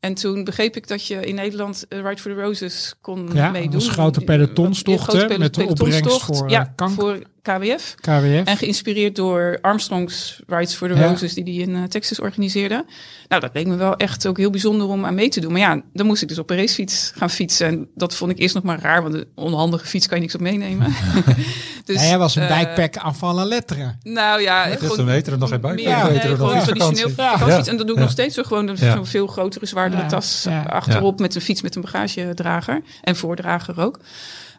[0.00, 3.50] En toen begreep ik dat je in Nederland eh, Ride for the Roses kon Ja,
[3.50, 3.80] meedoen.
[3.80, 6.96] is grote pelotonstocht, Grote met de opbrengst voor, eh, ja, kanker.
[6.96, 7.94] voor KWF.
[8.00, 8.44] KWF.
[8.44, 11.06] En geïnspireerd door Armstrong's Rides for the Ja.
[11.08, 12.84] Roses, die die in eh, Texas organiseerde.
[13.28, 15.52] Nou, dat leek me wel echt ook heel bijzonder om aan mee te doen.
[15.52, 17.66] Maar ja, dan moest ik dus op een racefiets gaan fietsen.
[17.66, 20.34] En dat vond ik eerst nog maar raar, want een onhandige fiets kan je niks
[20.34, 20.92] op meenemen.
[21.92, 23.98] dus, Ja, jij was een eh, bikepack aan van letteren.
[24.02, 25.78] Nou ja, Dus gewoon we nog geen meer, buikpijn.
[25.78, 27.12] Ja, nee, gewoon geen traditioneel.
[27.16, 27.56] Ja.
[27.66, 28.00] En dat doe ik Ja.
[28.00, 28.42] nog steeds zo.
[28.42, 29.04] Gewoon een Ja.
[29.04, 30.62] veel grotere, zwaardere Ja, tas ja.
[30.62, 32.82] achterop met een fiets met een bagagedrager.
[33.02, 33.98] En voordrager ook.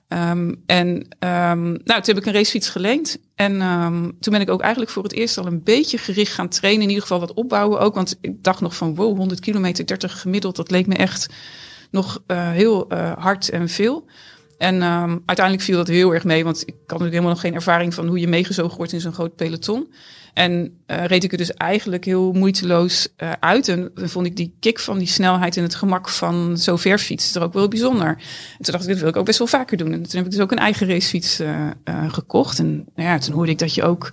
[0.07, 3.17] Ehm, en ehm, nou, toen heb ik een racefiets geleend.
[3.35, 6.49] En ehm, toen ben ik ook eigenlijk voor het eerst al een beetje gericht gaan
[6.49, 6.81] trainen.
[6.81, 7.95] In ieder geval wat opbouwen ook.
[7.95, 10.55] Want ik dacht nog van wow, 100 kilometer, 30 gemiddeld.
[10.55, 11.27] Dat leek me echt
[11.91, 14.05] nog eh, heel eh, hard en veel.
[14.61, 17.53] En ehm, uiteindelijk viel dat heel erg mee, want ik had natuurlijk helemaal nog geen
[17.53, 19.93] ervaring van hoe je meegezogen wordt in zo'n groot peloton.
[20.33, 23.67] En eh, reed ik er dus eigenlijk heel moeiteloos eh, uit.
[23.67, 26.97] En dan vond ik die kick van die snelheid en het gemak van zo ver
[26.97, 28.07] fietsen er ook wel bijzonder.
[28.07, 29.91] En toen dacht ik, dat wil ik ook best wel vaker doen.
[29.91, 31.69] En toen heb ik dus ook een eigen racefiets eh,
[32.07, 32.59] gekocht.
[32.59, 34.11] En nou ja, toen hoorde ik dat je ook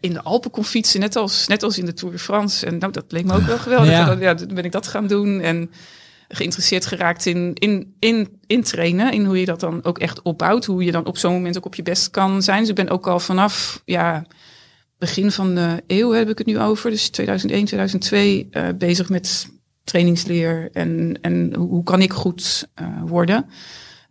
[0.00, 2.66] in de Alpen kon fietsen, net als, net als in de Tour de France.
[2.66, 3.90] En nou, dat leek me ook wel geweldig.
[3.90, 4.12] Ja.
[4.12, 4.20] Ja.
[4.20, 5.40] ja, toen ben ik dat gaan doen.
[5.40, 5.70] En
[6.28, 9.12] geïnteresseerd geraakt in, in, in, in trainen.
[9.12, 10.64] In hoe je dat dan ook echt opbouwt.
[10.64, 12.60] Hoe je dan op zo'n moment ook op je best kan zijn.
[12.60, 14.26] Dus ik ben ook al vanaf ja,
[14.98, 16.90] begin van de eeuw heb ik het nu over.
[16.90, 19.48] Dus 2001, 2002 eh, bezig met
[19.84, 20.68] trainingsleer.
[20.72, 23.46] En, en hoe, kan ik goed eh, worden.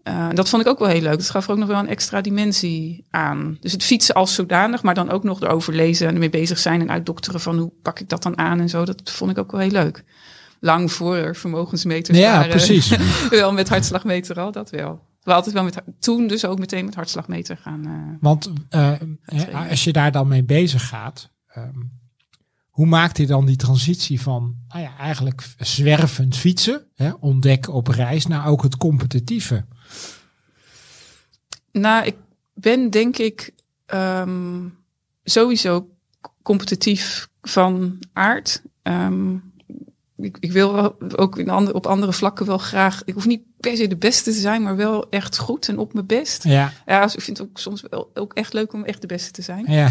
[0.04, 1.18] Eh, dat vond ik ook wel heel leuk.
[1.18, 3.58] Dat gaf er ook nog wel een extra dimensie aan.
[3.60, 6.82] Dus het fietsen als zodanig, maar dan ook nog erover lezen en ermee bezig zijn
[6.82, 8.86] en uitdokteren van hoe pak ik dat dan aan en zo.
[8.86, 10.04] Dat vond ik ook wel heel leuk.
[10.64, 12.50] Lang voor er vermogensmeters Ja, waren.
[12.50, 12.98] precies.
[13.30, 15.02] wel met hartslagmeter al, dat wel.
[15.22, 17.86] We altijd wel met, toen dus ook meteen met hartslagmeter gaan.
[17.86, 21.80] eh, Want eh, als je daar dan mee bezig gaat, ehm,
[22.70, 27.88] hoe maakt hij dan die transitie van nou ja, eigenlijk zwervend fietsen, hè, ontdekken op
[27.88, 29.66] reis, naar ook het competitieve?
[31.72, 32.16] Nou, ik
[32.54, 33.52] ben denk ik
[33.86, 34.68] ehm,
[35.24, 35.88] sowieso
[36.44, 38.62] competitief van aard.
[38.82, 39.36] Ehm,
[40.24, 43.02] ik, ik wil ook in andere, op andere vlakken wel graag.
[43.06, 45.94] Ik hoef niet per se de beste te zijn, maar wel echt goed en op
[45.94, 46.44] mijn best.
[46.44, 49.08] Ja, Ja, dus ik vind het ook soms wel ook echt leuk om echt de
[49.08, 49.66] beste te zijn.
[49.72, 49.90] ja.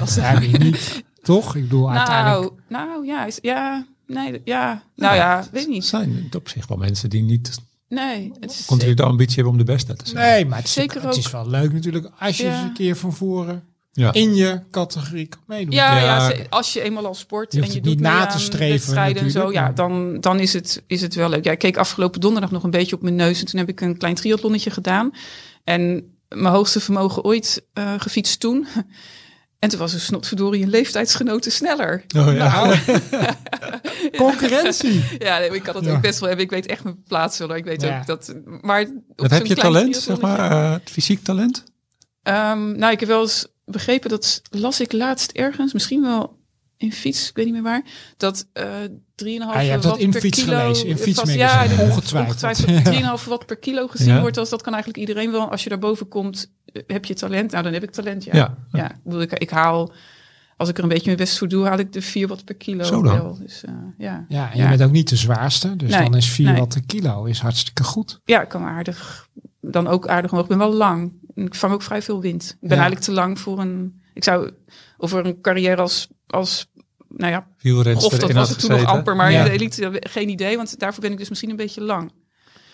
[0.00, 1.02] Als- ja niet.
[1.22, 1.54] Toch?
[1.56, 2.52] Ik bedoel, uiteindelijk.
[2.68, 5.84] nou, nou ja, is, ja, nee, ja, nou ja, weet Er niet.
[5.84, 9.58] zijn op zich wel mensen die niet Nee, het is continu de ambitie hebben om
[9.58, 10.26] de beste te zijn.
[10.32, 11.32] Nee, maar het is, Zeker het is ook.
[11.32, 12.52] wel leuk natuurlijk als je Ja.
[12.52, 14.12] eens een keer van voren Ja.
[14.12, 15.74] in je categorie kan meedoen.
[15.74, 16.04] Ja, ja.
[16.04, 16.26] Ja.
[16.30, 18.38] ze- als je eenmaal al sport Je en je het niet doet mee na te
[18.38, 21.44] streven wedstrijden en zo, natuurlijk, ja, dan, dan is, het, is het wel leuk.
[21.44, 23.80] Ja, ik keek afgelopen donderdag nog een beetje op mijn neus en toen heb ik
[23.80, 25.10] een klein triathlonnetje gedaan.
[25.64, 28.66] En mijn hoogste vermogen ooit eh, gefietst toen.
[29.58, 32.04] En toen was een snotverdorie een leeftijdsgenoten sneller.
[32.16, 32.64] Oh, ja.
[32.64, 32.76] Nou,
[34.16, 35.04] Concurrentie.
[35.18, 35.92] ja, nee, ik kan dat Ja.
[35.92, 36.46] ook best wel hebben.
[36.46, 37.54] Ik weet echt mijn plaats wel.
[37.56, 37.98] Ik weet Ja.
[37.98, 38.34] ook dat.
[38.60, 41.64] Maar op Dat heb je talent, zeg maar, eh, het fysiek talent?
[42.22, 46.38] Ehm, nou, ik heb wel eens begrepen, dat las ik laatst ergens, misschien wel
[46.76, 47.82] in fiets, ik weet niet meer waar,
[48.16, 48.68] dat eh 3,5
[49.24, 50.58] Ah, je hebt dat watt in per fiets kilo...
[50.58, 52.44] gelezen, in vast- fietsmagazine, ja, ik- ongetwijfeld.
[52.44, 54.20] ongetwijfeld 3,5 watt per kilo gezien Ja.
[54.20, 54.36] wordt.
[54.38, 55.50] Als dat kan eigenlijk iedereen wel.
[55.50, 57.50] Als je daarboven komt, eh, heb je talent.
[57.50, 58.34] Nou, dan heb ik talent, ja.
[58.36, 58.56] Ja.
[58.72, 58.90] ja.
[58.90, 59.92] Ik, bedoel, ik, ik haal,
[60.56, 62.54] als ik er een beetje mijn best voor doe, haal ik de 4 watt per
[62.54, 63.14] kilo Zo dan.
[63.22, 63.38] wel.
[63.38, 64.24] Dus eh, ja.
[64.28, 64.68] Ja, en je Ja.
[64.68, 65.76] bent ook niet de zwaarste.
[65.76, 66.56] Dus Nee, dan is 4 nee.
[66.58, 68.20] watt per kilo is hartstikke goed.
[68.24, 69.28] ja, ik kan aardig,
[69.60, 70.46] dan ook aardig omhoog.
[70.50, 71.12] Ik ben wel lang.
[71.34, 72.42] Ik vang ook vrij veel wind.
[72.42, 72.74] Ik ben Ja.
[72.76, 74.50] eigenlijk te lang voor een, ik zou,
[74.98, 76.70] over een carrière als, als
[77.08, 77.46] nou ja,
[77.94, 79.38] Of dat was het toen nog amper, maar Ja.
[79.38, 82.12] in de elite geen idee, want daarvoor ben ik dus misschien een beetje lang.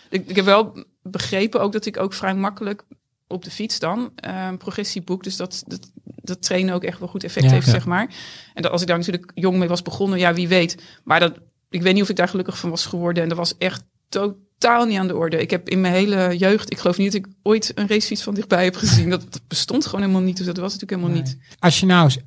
[0.09, 2.83] Ik, ik heb wel begrepen ook dat ik ook vrij makkelijk
[3.27, 5.23] op de fiets dan, eh, een progressieboek.
[5.23, 7.51] Dus dat, dat, dat trainen ook echt wel goed effect Ja.
[7.51, 7.71] heeft, Ja.
[7.71, 8.15] zeg maar.
[8.53, 10.83] En dat, als ik daar natuurlijk jong mee was begonnen, ja, wie weet.
[11.03, 11.39] Maar dat,
[11.69, 13.23] ik weet niet of ik daar gelukkig van was geworden.
[13.23, 15.41] En dat was echt totaal niet aan de orde.
[15.41, 18.33] Ik heb in mijn hele jeugd, ik geloof niet dat ik ooit een racefiets van
[18.33, 19.09] dichtbij heb gezien.
[19.09, 20.37] Dat, dat bestond gewoon helemaal niet.
[20.37, 21.33] Dus dat was natuurlijk helemaal Nee.
[21.33, 21.55] niet.
[21.59, 22.17] Als je nou eens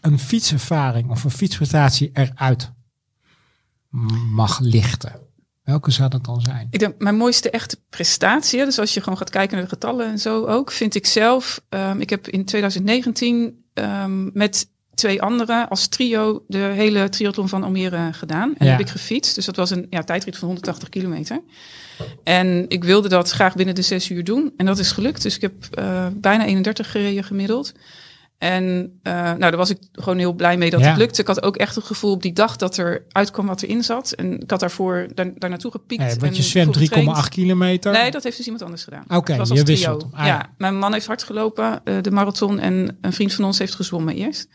[0.00, 2.70] een fietservaring of een fietsprestatie eruit
[4.34, 5.20] mag lichten,
[5.62, 6.66] welke zou dat dan zijn?
[6.70, 10.06] Ik denk, mijn mooiste echte prestatie, dus als je gewoon gaat kijken naar de getallen
[10.06, 11.60] en zo ook, vind ik zelf.
[11.68, 17.62] ehm, ik heb in 2019 ehm, met twee anderen als trio de hele triathlon van
[17.64, 18.54] Almere gedaan.
[18.58, 18.70] En Ja.
[18.72, 19.34] heb ik gefietst.
[19.34, 21.40] Dus dat was een ja, tijdrit van 180 kilometer.
[22.24, 24.52] En ik wilde dat graag binnen de zes uur doen.
[24.56, 25.22] En dat is gelukt.
[25.22, 27.72] Dus ik heb eh, bijna 31 gereden gemiddeld.
[28.38, 30.88] En eh, nou, daar was ik gewoon heel blij mee dat Ja.
[30.88, 31.20] het lukte.
[31.20, 34.12] Ik had ook echt het gevoel op die dag dat er uitkwam wat erin zat.
[34.12, 36.18] En ik had daarvoor daar, daar naartoe gepiekt.
[36.18, 37.28] Want je zwemt 3,8 getraind.
[37.28, 37.92] kilometer.
[37.92, 39.04] Nee, dat heeft dus iemand anders gedaan.
[39.08, 40.06] Oké, was je wisselt.
[40.12, 40.26] Ah, ja.
[40.26, 40.50] ja.
[40.58, 42.58] mijn man heeft hard gelopen, eh, de marathon.
[42.58, 44.48] En een vriend van ons heeft gezwommen eerst.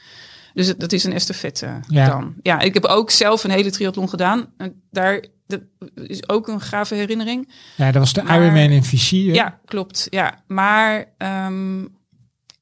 [0.54, 2.08] Dus het, dat is een estafette Ja.
[2.08, 2.34] dan.
[2.42, 4.54] Ja, ik heb ook zelf een hele triathlon gedaan.
[4.58, 5.62] En daar dat
[5.96, 7.54] is ook een gave herinnering.
[7.78, 9.34] Ja, dat was de Maar- Ironman in hè?
[9.34, 10.08] Ja, klopt.
[10.10, 11.86] Ja, maar ehm,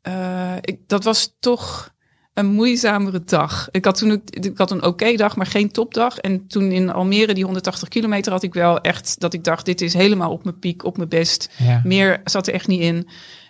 [0.02, 1.94] eh, ik, dat was toch
[2.34, 3.68] een moeizamere dag.
[3.72, 6.18] Ik had toen, ik had een oké dag, maar geen topdag.
[6.18, 9.82] En toen in Almere, die 180 kilometer, had ik wel echt dat ik dacht, dit
[9.82, 11.50] is helemaal op mijn piek, op mijn best.
[11.58, 11.82] Ja.
[11.84, 13.08] Meer zat er echt niet in.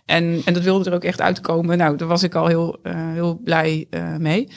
[0.09, 1.77] En, en dat wilde er ook echt uitkomen.
[1.77, 4.47] Nou, daar was ik al heel, eh, heel blij eh, mee.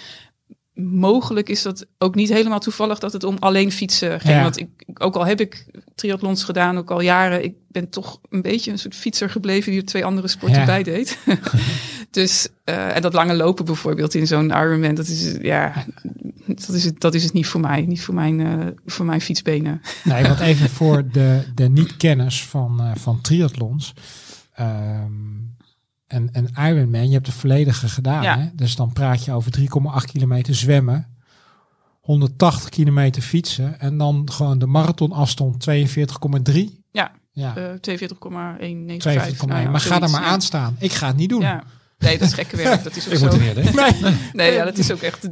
[0.74, 4.34] Mogelijk is dat ook niet helemaal toevallig dat het om alleen fietsen ging.
[4.34, 4.42] Ja.
[4.42, 8.42] Want ik, ook al heb ik triathlons gedaan, ook al jaren, ik ben toch een
[8.42, 10.66] beetje een soort fietser gebleven die er twee andere sporten Ja.
[10.66, 11.18] bij deed.
[12.10, 15.84] dus, eh, en dat lange lopen bijvoorbeeld in zo'n Ironman, dat is, ja,
[16.46, 17.80] dat is, het, dat is het niet voor mij.
[17.80, 19.80] Niet voor mijn, voor mijn fietsbenen.
[20.04, 23.94] Nee, want even voor de, de niet-kenners van, van triathlons.
[24.62, 25.32] Ehm
[26.12, 28.22] en, en Ironman, je hebt de volledige gedaan.
[28.22, 28.38] Ja.
[28.38, 28.48] Hè?
[28.54, 29.66] Dus dan praat je over 3,8
[30.12, 31.06] kilometer zwemmen.
[32.00, 33.80] 180 kilometer fietsen.
[33.80, 35.74] En dan gewoon de marathonafstand 42,3.
[36.90, 39.36] Ja, Ja, eh 42,195.
[39.36, 39.46] 42,1.
[39.46, 40.26] Nou ja, maar ga er maar ja.
[40.26, 40.76] aan staan.
[40.78, 41.40] Ik ga het niet doen.
[41.40, 41.64] Ja.
[41.98, 42.82] Nee, dat is gekke werk.
[42.82, 43.24] Dat is ook Ik zo.
[43.24, 43.74] moet er.
[43.74, 44.14] Nee.
[44.32, 45.28] Nee, ja, dat is ook echt.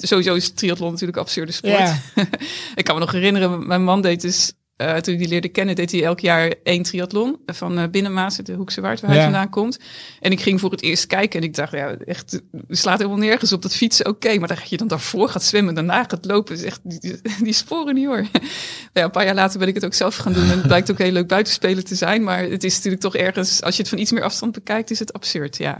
[0.00, 1.72] Sowieso is triathlon natuurlijk absurde sport.
[1.72, 1.98] Ja.
[2.74, 5.74] Ik kan me nog herinneren, mijn man deed dus, eh, toen ik die leerde kennen,
[5.74, 9.50] deed hij elk jaar één triathlon van uh, Binnenmaas, de Hoekse Waard, waar hij vandaan
[9.50, 9.78] komt.
[10.20, 13.52] En ik ging voor het eerst kijken en ik dacht, ja, echt, slaat helemaal nergens
[13.52, 14.38] op dat fietsen, oké.
[14.38, 17.94] maar dat je dan daarvoor gaat zwemmen, daarna gaat lopen, is echt, die, die sporen
[17.94, 18.26] niet hoor.
[18.92, 20.90] ja, een paar jaar later ben ik het ook zelf gaan doen en het blijkt
[20.90, 23.90] ook heel leuk buitenspeler te zijn, maar het is natuurlijk toch ergens, als je het
[23.90, 25.78] van iets meer afstand bekijkt, is het absurd, ja.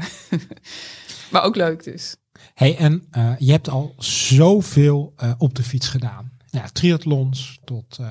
[1.30, 2.16] maar ook leuk dus.
[2.54, 6.35] Hey, en eh, je hebt al zoveel eh, op de fiets gedaan.
[6.56, 8.06] Ja, triathlons tot eh,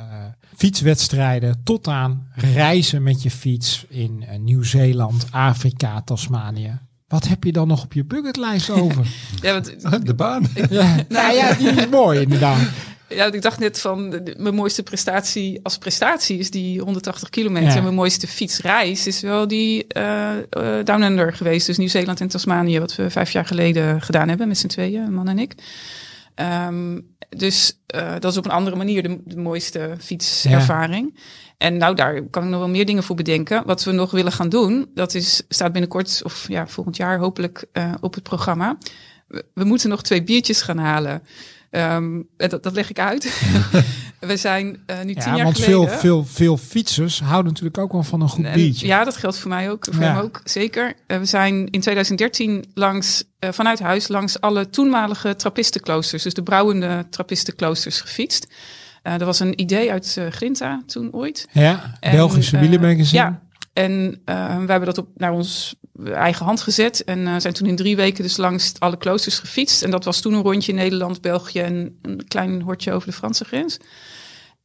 [0.57, 6.79] fietswedstrijden, tot aan reizen met je fiets in eh, Nieuw-Zeeland, Afrika, Tasmanië.
[7.07, 9.07] Wat heb je dan nog op je bucketlijst over?
[9.41, 10.47] Ja, want De baan.
[10.69, 12.59] ja, nou ja, die is mooi inderdaad.
[13.09, 17.29] Ja, want ik dacht net van de- mijn mooiste prestatie als prestatie is die 180
[17.29, 17.69] kilometer.
[17.69, 17.75] Ja.
[17.75, 21.65] En mijn mooiste fietsreis is wel die eh eh, Down Under geweest.
[21.67, 25.13] Dus Nieuw-Zeeland en Tasmanië, wat we vijf jaar geleden gedaan hebben met z'n tweeën, een
[25.13, 25.53] man en ik.
[26.35, 31.19] Ehm, dus eh, dat is op een andere manier de, de mooiste fietservaring.
[31.57, 33.65] En nou, daar kan ik nog wel meer dingen voor bedenken.
[33.65, 37.65] Wat we nog willen gaan doen, dat is, staat binnenkort of ja, volgend jaar hopelijk
[37.71, 38.77] eh, op het programma.
[39.27, 41.23] We, we moeten nog twee biertjes gaan halen.
[41.69, 43.41] Ehm, dat, dat leg ik uit.
[44.25, 45.87] we zijn eh, nu tien Ja, jaar want geleden...
[45.89, 48.87] veel, veel, veel fietsers houden natuurlijk ook wel van een goed En- biertje.
[48.87, 49.85] Ja, dat geldt voor mij ook.
[49.91, 50.13] Voor Ja.
[50.13, 50.93] hem ook, zeker.
[51.07, 56.43] Eh, we zijn in 2013 langs, eh, vanuit huis langs alle toenmalige trappistenkloosters, dus de
[56.43, 58.47] brouwende trappistenkloosters, gefietst.
[59.03, 61.47] Dat was een idee uit Grinta toen ooit.
[61.51, 63.21] Ja, En, Belgische wielermagazine.
[63.21, 63.41] Ja,
[63.73, 64.31] en we
[64.71, 65.75] hebben dat op naar ons
[66.13, 67.03] eigen hand gezet.
[67.03, 69.83] En zijn toen in drie weken dus langs alle kloosters gefietst.
[69.83, 73.13] En dat was toen een rondje in Nederland, België en een klein hortje over de
[73.15, 73.77] Franse grens.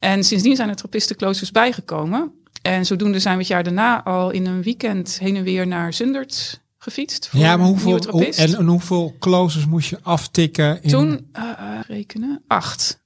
[0.01, 2.31] En sindsdien zijn er trappistenkloosters bijgekomen.
[2.61, 5.93] En zodoende zijn we het jaar daarna al in een weekend heen en weer naar
[5.93, 7.27] Zundert gefietst.
[7.27, 10.83] Voor Ja, maar hoeveel, hoe, en, en hoeveel closers moest je aftikken?
[10.83, 13.03] In, Toen, eh, rekenen, acht.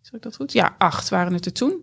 [0.00, 0.52] Zeg ik dat goed?
[0.52, 1.82] Ja, acht waren het er toen.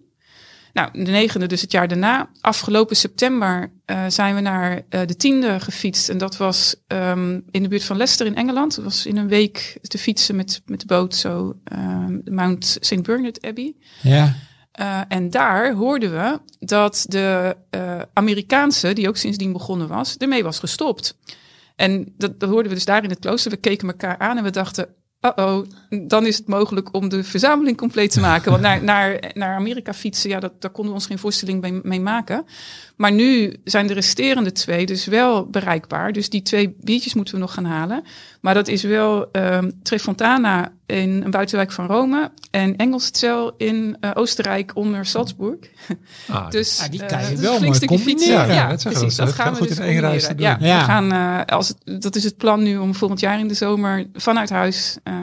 [0.73, 2.29] Nou, de negende dus het jaar daarna.
[2.41, 6.09] Afgelopen september eh, zijn we naar eh, de tiende gefietst.
[6.09, 8.75] En dat was ehm, in de buurt van Leicester in Engeland.
[8.75, 12.77] Dat was in een week te fietsen met, met de boot zo ehm, de Mount
[12.79, 13.01] St.
[13.01, 13.75] Bernard Abbey.
[14.01, 14.35] Ja,
[14.71, 20.43] Eh, en daar hoorden we dat de eh, Amerikaanse, die ook sindsdien begonnen was, ermee
[20.43, 21.17] was gestopt.
[21.75, 23.51] En dat, dat hoorden we dus daar in het klooster.
[23.51, 25.57] We keken elkaar aan en we dachten, oh,
[26.07, 28.51] dan is het mogelijk om de verzameling compleet te maken.
[28.51, 31.79] Want naar, naar, naar Amerika fietsen, ja, dat, daar konden we ons geen voorstelling mee,
[31.83, 32.45] mee maken.
[32.95, 36.11] Maar nu zijn de resterende twee dus wel bereikbaar.
[36.11, 38.03] Dus die twee biertjes moeten we nog gaan halen.
[38.41, 44.11] Maar dat is wel um, Trefontana in een buitenwijk van Rome en Engelstel in uh,
[44.13, 45.57] Oostenrijk onder Salzburg.
[46.27, 48.31] Ah, dus ja, die kan je uh, wel mooi fietsen.
[48.31, 49.15] Ja, ja, dat precies.
[49.15, 50.37] Dat, dat gaan we goed dus in één reis doen.
[50.37, 50.79] Ja, Ja.
[50.79, 54.05] We gaan, uh, als, dat is het plan nu om volgend jaar in de zomer
[54.13, 55.13] vanuit huis uh,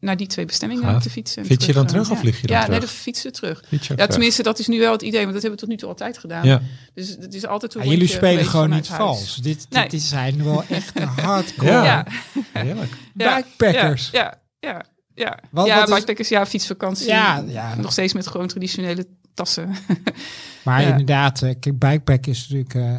[0.00, 1.42] naar die twee bestemmingen te fietsen.
[1.42, 2.12] en Fiets je dan terug ja.
[2.12, 2.78] of vlieg je dan ja, terug?
[2.78, 3.62] nee, de fietsen terug.
[3.68, 5.66] Fiets je ook Ja, tenminste, dat is nu wel het idee, want dat hebben we
[5.66, 6.46] tot nu toe altijd gedaan.
[6.46, 6.60] Ja.
[6.94, 9.02] Dus het is altijd een Ja, jullie spelen gewoon niet huis.
[9.02, 9.36] vals.
[9.36, 9.88] Dit, Nee.
[9.88, 12.06] dit zijn wel echt hardcore Ja.
[12.52, 12.92] Heerlijk.
[13.14, 14.08] ja, bikepackers.
[14.12, 15.38] Ja, ja, ja.
[15.50, 17.06] Wat- ja, wat is- ja, fietsvakantie.
[17.06, 17.74] Ja, ja.
[17.74, 19.70] Nog steeds met gewoon traditionele tassen.
[20.64, 20.88] Maar Ja.
[20.88, 22.96] inderdaad, eh, kijk, bikepack is natuurlijk eh,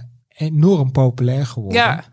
[0.47, 1.81] enorm populair geworden.
[1.81, 2.03] ja,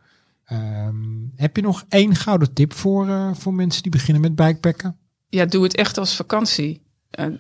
[0.45, 0.95] Ehm,
[1.37, 4.97] heb je nog één gouden tip voor, eh, voor mensen die beginnen met bikepacken?
[5.29, 6.83] ja, doe het echt als vakantie.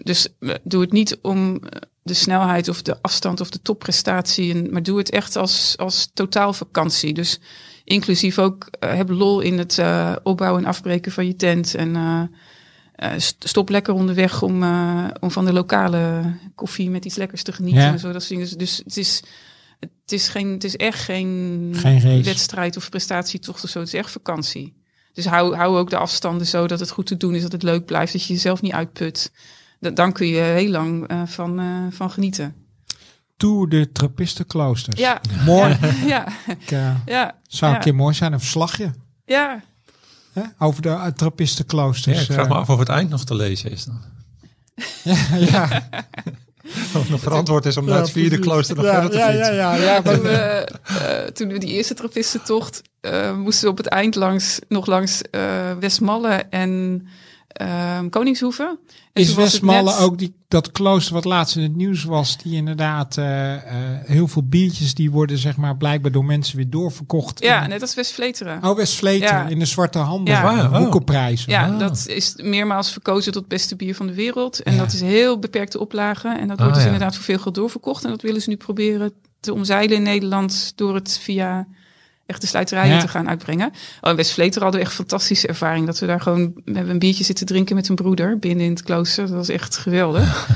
[0.02, 0.28] Dus
[0.62, 1.60] doe het niet om
[2.02, 6.10] de snelheid of de afstand of de topprestatie, en, maar doe het echt als, als
[6.14, 7.14] totaal vakantie.
[7.14, 7.40] Dus
[7.84, 11.74] inclusief ook heb lol in het eh, opbouwen en afbreken van je tent.
[11.74, 11.96] En
[13.18, 16.22] stop lekker onderweg om, eh, om van de lokale
[16.54, 17.82] koffie met iets lekkers te genieten.
[17.82, 17.92] Ja.
[17.92, 18.58] En zo, dat soort dingen.
[18.58, 19.22] Dus het is,
[19.80, 23.78] het, is geen, het is echt geen, Geen wedstrijd of prestatietocht of zo.
[23.78, 24.80] Het is echt vakantie.
[25.12, 27.62] Dus hou, hou ook de afstanden zo dat het goed te doen is, dat het
[27.62, 29.32] leuk blijft, dat je jezelf niet uitput.
[29.80, 32.54] Da- Dan kun je heel lang eh, van, eh, van genieten.
[33.36, 35.00] Tour de Trappistenkloosters.
[35.00, 35.76] Ja, Mooi.
[36.06, 37.84] ja, Ik, eh, ja, zou een Ja.
[37.84, 38.90] keer mooi zijn, een verslagje
[39.24, 39.62] ja.
[40.32, 40.42] Hè?
[40.58, 42.16] over de uh, Trappistenkloosters.
[42.16, 42.50] Ja, ik vraag eh.
[42.52, 44.00] me af of het eind nog te lezen is dan.
[45.14, 45.88] ja, ja.
[46.94, 49.28] Of het nog verantwoord is om naar het vierde klooster nog ja, verder te ja,
[49.28, 49.54] ja, fietsen.
[49.54, 53.76] ja, ja, maar- Toen we, eh, toen we die eerste trappistentocht eh moesten we op
[53.76, 57.06] het eind langs, nog langs eh, Westmalle en
[57.52, 58.78] ehm, Koningshoeven.
[59.12, 62.54] En Is Westmalle net- ook die, dat klooster wat laatst in het nieuws was, die
[62.54, 63.60] inderdaad eh, eh,
[64.04, 67.42] heel veel biertjes die worden zeg maar blijkbaar door mensen weer doorverkocht.
[67.42, 68.64] Ja, in, net als West-Vleteren.
[68.64, 69.48] Oh, Westvleteren Ja.
[69.48, 70.34] in de zwarte handel.
[70.34, 70.52] Ja.
[71.46, 71.70] Ja.
[71.72, 71.78] Oh.
[71.78, 74.62] Dat is meermaals verkozen tot beste bier van de wereld.
[74.62, 74.78] En Ja.
[74.78, 76.28] dat is heel beperkte oplage.
[76.28, 76.90] En dat Ah, wordt dus ja.
[76.92, 78.04] inderdaad voor veel geld doorverkocht.
[78.04, 81.66] En dat willen ze nu proberen te omzeilen in Nederland door het via
[82.32, 83.00] echte sluiterijen Ja.
[83.00, 83.72] te gaan uitbrengen.
[84.00, 85.86] Oh, in West-Vleteren hadden we echt fantastische ervaring.
[85.86, 88.70] Dat we daar gewoon, we hebben een biertje zitten drinken met een broeder binnen in
[88.70, 89.26] het klooster.
[89.26, 90.48] Dat was echt geweldig.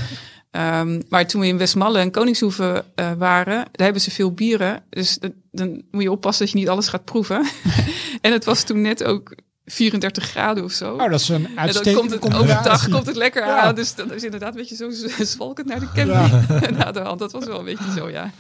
[0.51, 4.83] Ehm, maar toen we in Westmalle en Koningshoeven eh, waren, daar hebben ze veel bieren.
[4.91, 5.19] Dus
[5.53, 7.47] dan moet je oppassen dat je niet alles gaat proeven.
[8.21, 9.35] en het was toen net ook
[9.65, 10.93] 34 graden of zo.
[10.95, 12.57] Oh, dat is een En dan uitstekende komt het combinatie.
[12.59, 13.59] overdag komt het lekker Ja.
[13.61, 13.75] aan.
[13.75, 14.91] Dus dat is inderdaad een beetje zo
[15.25, 16.71] zwalkend naar de camping.
[16.79, 17.19] Na de hand.
[17.19, 18.31] Dat was wel een beetje zo, ja.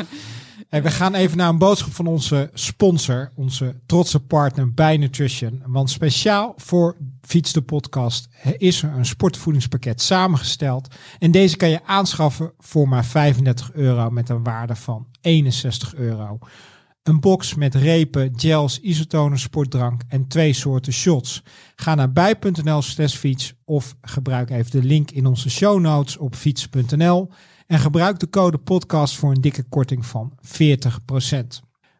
[0.68, 5.62] We gaan even naar een boodschap van onze sponsor, onze trotse partner bij Nutrition.
[5.66, 10.94] Want speciaal voor Fiets de Podcast is er een sportvoedingspakket samengesteld.
[11.18, 16.38] En deze kan je aanschaffen voor maar 35 euro met een waarde van 61 euro.
[17.02, 21.42] Een box met repen, gels, isotonen, sportdrank en twee soorten shots.
[21.76, 26.34] Ga naar bij.nl slash fiets of gebruik even de link in onze show notes op
[26.34, 27.30] fiets.nl.
[27.66, 30.40] En gebruik de code podcast voor een dikke korting van 40%.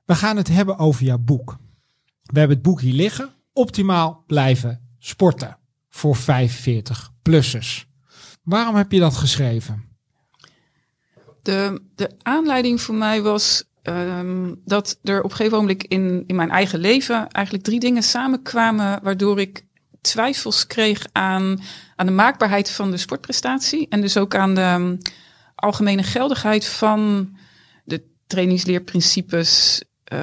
[0.04, 1.56] We gaan het hebben over jouw boek.
[2.22, 3.34] We hebben het boek hier liggen.
[3.52, 7.84] Optimaal blijven sporten voor 45-plussers.
[8.42, 9.84] Waarom heb je dat geschreven?
[11.42, 16.36] De, de aanleiding voor mij was ehm, dat er op een gegeven moment in, in
[16.36, 19.64] mijn eigen leven eigenlijk drie dingen samenkwamen waardoor ik
[20.00, 21.60] twijfels kreeg aan,
[21.96, 24.98] aan de maakbaarheid van de sportprestatie en dus ook aan de
[25.56, 27.30] algemene geldigheid van
[27.84, 30.18] de trainingsleerprincipes, uh,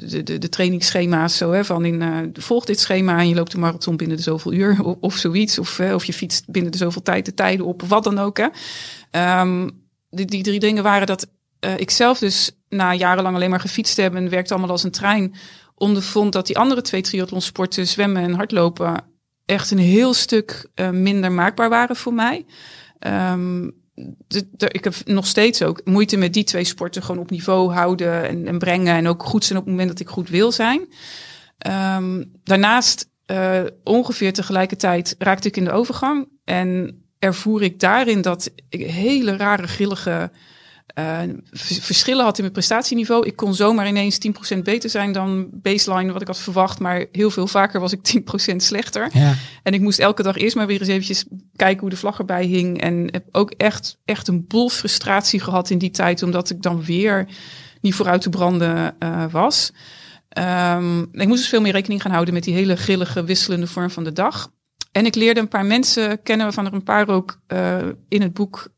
[0.00, 3.52] de, de, de trainingsschema's, zo hè, van in uh, volg dit schema en je loopt
[3.52, 6.78] de marathon binnen de zoveel uur of, zoiets, of, uh, of je fietst binnen de
[6.78, 8.38] zoveel tijd de tijden op, wat dan ook.
[8.38, 9.40] Hè.
[9.40, 11.26] Um, die, die drie dingen waren dat
[11.76, 15.34] ik zelf dus na jarenlang alleen maar gefietst heb en werkte allemaal als een trein,
[15.74, 19.04] ondervond dat die andere twee triathlonsporten, zwemmen en hardlopen,
[19.44, 22.46] echt een heel stuk minder maakbaar waren voor mij.
[22.98, 23.72] De,
[24.56, 28.46] ik heb nog steeds ook moeite met die twee sporten gewoon op niveau houden en,
[28.46, 30.88] en brengen en ook goed zijn op het moment dat ik goed wil zijn.
[31.66, 38.50] Um, daarnaast, uh, ongeveer tegelijkertijd, raakte ik in de overgang en ervoer ik daarin dat
[38.68, 40.30] ik hele rare, grillige
[40.98, 41.20] uh,
[41.52, 43.26] verschillen had in mijn prestatieniveau.
[43.26, 44.18] Ik kon zomaar ineens
[44.54, 48.24] 10% beter zijn dan baseline wat ik had verwacht, maar heel veel vaker was ik
[48.52, 49.08] 10% slechter.
[49.12, 49.34] Ja.
[49.62, 51.24] En ik moest elke dag eerst maar weer eens eventjes
[51.56, 52.80] kijken hoe de vlag erbij hing.
[52.80, 56.84] En heb ook echt, echt een bol frustratie gehad in die tijd, omdat ik dan
[56.84, 57.26] weer
[57.80, 59.72] niet vooruit te branden uh, was.
[60.38, 63.90] Um, ik moest dus veel meer rekening gaan houden met die hele grillige, wisselende vorm
[63.90, 64.50] van de dag.
[64.92, 67.76] En ik leerde een paar mensen kennen, waarvan er een paar ook uh,
[68.08, 68.68] in het boek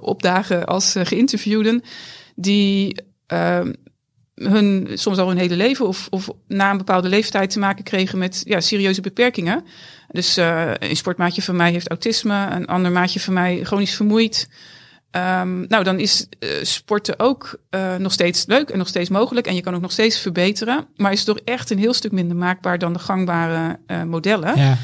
[0.00, 1.82] opdagen als uh, geïnterviewden,
[2.34, 3.72] die ehm,
[4.34, 8.18] hun soms al hun hele leven of, of na een bepaalde leeftijd te maken kregen
[8.18, 9.64] met ja, serieuze beperkingen.
[10.08, 10.36] Dus
[10.78, 14.48] een sportmaatje van mij heeft autisme, een ander maatje van mij chronisch vermoeid.
[15.10, 17.60] Um, nou, dan is uh, sporten ook
[17.98, 19.46] nog steeds leuk en nog steeds mogelijk.
[19.46, 20.86] En je kan ook nog steeds verbeteren.
[20.96, 24.56] Maar is toch echt een heel stuk minder maakbaar dan de gangbare modellen.
[24.56, 24.78] Ja.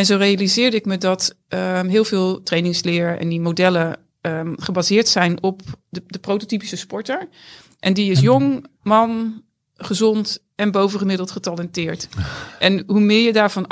[0.00, 5.08] En zo realiseerde ik me dat um, heel veel trainingsleer en die modellen um, gebaseerd
[5.08, 7.28] zijn op de, de prototypische sporter.
[7.78, 9.42] En die is jong, man,
[9.74, 12.08] gezond en bovengemiddeld getalenteerd.
[12.58, 13.66] En hoe meer je daarvan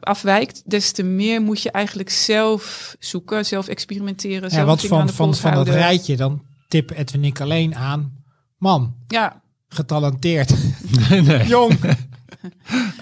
[0.00, 4.50] afwijkt, des te meer moet je eigenlijk zelf zoeken, zelf experimenteren.
[4.50, 8.24] Ja, wat van, van, van dat rijtje, dan tip Edwin ik alleen aan.
[8.58, 9.42] Man, ja.
[9.68, 10.54] getalenteerd,
[11.08, 11.46] nee.
[11.46, 11.78] jong.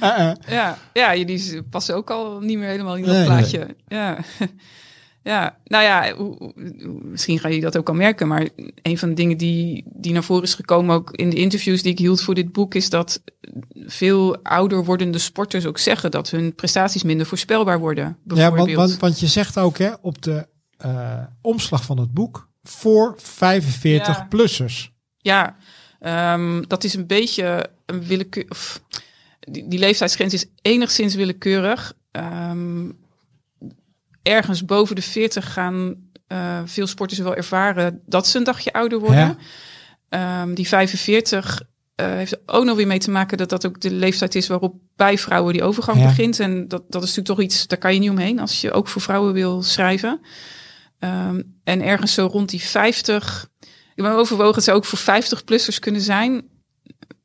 [0.03, 0.33] uh.
[0.48, 3.59] Ja, ja, die passen ook al niet meer helemaal in dat nee, plaatje.
[3.59, 3.98] Nee.
[3.98, 4.18] Ja.
[5.22, 6.14] Ja, nou ja,
[7.03, 8.48] misschien ga je dat ook al merken, maar
[8.83, 11.92] een van de dingen die, die naar voren is gekomen ook in de interviews die
[11.92, 13.22] ik hield voor dit boek, is dat
[13.74, 18.16] veel ouder wordende sporters ook zeggen dat hun prestaties minder voorspelbaar worden.
[18.24, 20.46] Ja, want, want, want je zegt ook hè, op de
[20.85, 24.90] uh, omslag van het boek voor 45-plussers.
[25.16, 25.57] Ja,
[26.00, 28.46] ja um, dat is een beetje een willekeur.
[28.48, 28.83] Of,
[29.40, 31.92] die, die leeftijdsgrens is enigszins willekeurig.
[32.12, 32.98] Um,
[34.22, 38.98] ergens boven de 40 gaan uh, veel sporters wel ervaren dat ze een dagje ouder
[38.98, 39.38] worden.
[40.09, 40.42] Ja.
[40.42, 41.62] Um, die 45
[41.96, 44.48] uh, heeft er ook nog weer mee te maken dat dat ook de leeftijd is
[44.48, 46.07] waarop bij vrouwen die overgang ja.
[46.07, 46.40] begint.
[46.40, 48.88] En dat, dat is natuurlijk toch iets, daar kan je niet omheen als je ook
[48.88, 50.20] voor vrouwen wil schrijven.
[51.00, 53.48] Um, en ergens zo rond die 50.
[53.94, 56.44] Ik ben overwogen, het zou ook voor 50-plussers kunnen zijn.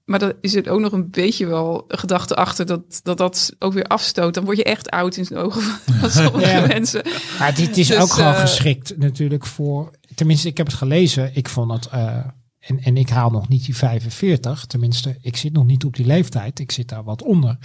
[0.06, 3.56] Maar dan is het ook nog een beetje wel een gedachte achter dat, dat dat
[3.60, 4.34] ook weer afstoot.
[4.34, 6.68] Dan word je echt oud in zijn ogen van sommige ja.
[6.68, 7.06] mensen.
[7.40, 9.92] Maar dit is dus, ook gewoon uh, geschikt natuurlijk voor...
[10.16, 11.36] Tenminste, ik heb het gelezen.
[11.36, 11.90] Ik vond het...
[11.94, 12.18] Uh,
[12.60, 14.66] en, en ik haal nog niet die 45.
[14.66, 16.60] Tenminste, ik zit nog niet op die leeftijd.
[16.60, 17.58] Ik zit daar wat onder.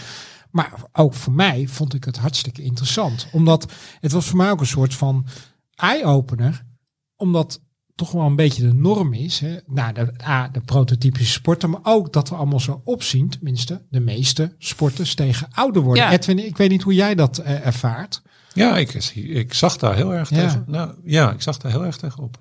[0.50, 3.28] Maar ook voor mij vond ik het hartstikke interessant.
[3.32, 5.26] Omdat het was voor mij ook een soort van
[5.74, 6.64] eye-opener.
[7.16, 7.60] Omdat
[8.00, 9.40] toch wel een beetje de norm is.
[9.40, 9.56] Hè?
[9.66, 14.00] Nou, de, A, de prototypische sporten, maar ook dat we allemaal zo opzien, tenminste de
[14.00, 16.04] meeste sporters tegen ouder worden.
[16.04, 16.12] Ja.
[16.12, 18.22] Edwin, ik weet niet hoe jij dat uh, ervaart.
[18.52, 20.36] Ja, ik, ik zag daar heel erg ja.
[20.36, 20.64] tegen.
[20.66, 22.36] Nou, ja, ik zag daar heel erg tegen op.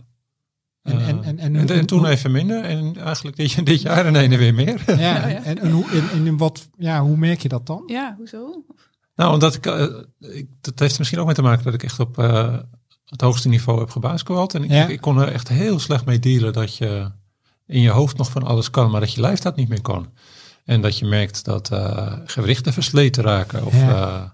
[0.82, 4.16] En, en, en, en, en, en toen even minder en eigenlijk dit, dit jaar en
[4.16, 4.84] ene weer meer.
[4.98, 5.30] Ja.
[5.30, 7.84] En, en, hoe, in, in wat, ja, hoe merk je dat dan?
[7.86, 8.64] Ja, hoezo?
[9.16, 9.86] Nou, omdat ik, uh,
[10.20, 12.18] ik, dat heeft misschien ook mee te maken dat ik echt op
[13.10, 14.54] het hoogste niveau heb gebasketbald.
[14.54, 14.88] En ik, ja.
[14.88, 17.12] ik, kon er echt heel slecht mee dealen dat je
[17.66, 20.08] in je hoofd nog van alles kan, maar dat je lijf dat niet meer kon.
[20.66, 23.66] En dat je merkt dat uh, gewrichten versleten raken.
[23.66, 24.34] Of ja.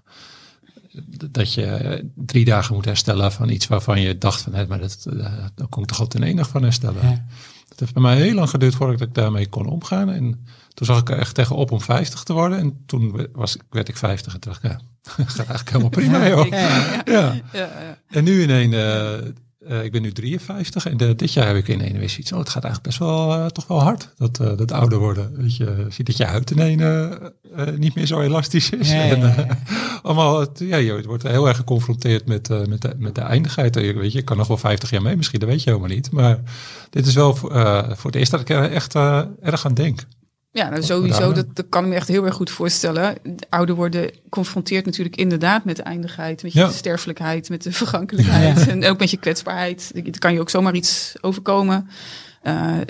[0.92, 4.80] uh, dat je drie dagen moet herstellen van iets waarvan je dacht van, hé, maar
[4.80, 7.02] dat, uh, dan kon ik toch altijd in één dag van herstellen.
[7.02, 7.24] Ja.
[7.68, 10.10] Het heeft bij mij heel lang geduurd voordat ik daarmee kon omgaan.
[10.10, 12.58] En toen zag ik er echt tegenop om 50 te worden.
[12.58, 14.80] En toen was, werd ik 50 en dacht ik, ja,
[15.16, 16.46] gaat eigenlijk helemaal prima, joh.
[16.46, 17.34] Ja, ja.
[17.52, 17.98] ja.
[18.08, 19.12] En nu in een, uh,
[19.70, 22.32] uh, ik ben nu 53 en de, dit jaar heb ik in een weer iets.
[22.32, 25.36] Oh, het gaat eigenlijk best wel, uh, toch wel hard, dat, dat ouder worden.
[25.36, 28.90] Weet je, ziet dat je huid in een niet meer zo elastisch is.
[28.90, 29.46] En, ja,
[30.02, 33.74] allemaal, het, ja, je wordt heel erg geconfronteerd met, met, de, met de eindigheid.
[33.74, 36.10] Weet je, ik kan nog wel 50 jaar mee, misschien, dat weet je helemaal niet.
[36.10, 36.38] Maar
[36.90, 37.50] dit is wel voor,
[37.96, 38.94] voor het eerst dat ik er echt
[39.40, 40.06] erg aan denk.
[40.56, 43.16] Ja, nou, sowieso, dat, dat kan ik me echt heel erg goed voorstellen.
[43.48, 46.70] Ouder worden confronteert natuurlijk inderdaad met de eindigheid, met je ja.
[46.70, 48.66] sterfelijkheid, met de vergankelijkheid ja.
[48.66, 49.90] en ook met je kwetsbaarheid.
[49.94, 51.88] Er kan je ook zomaar iets overkomen.
[52.42, 52.80] Uh,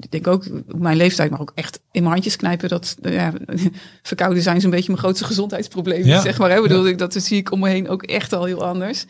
[0.00, 2.68] ik denk ook op mijn leeftijd, maar ook echt in mijn handjes knijpen.
[2.68, 3.32] Dat uh, ja,
[4.02, 6.04] verkouden zijn zo'n beetje mijn grootste gezondheidsprobleem.
[6.04, 6.20] Ja.
[6.20, 8.64] Zeg maar, hè, bedoel ik, dat zie ik om me heen ook echt al heel
[8.64, 9.04] anders.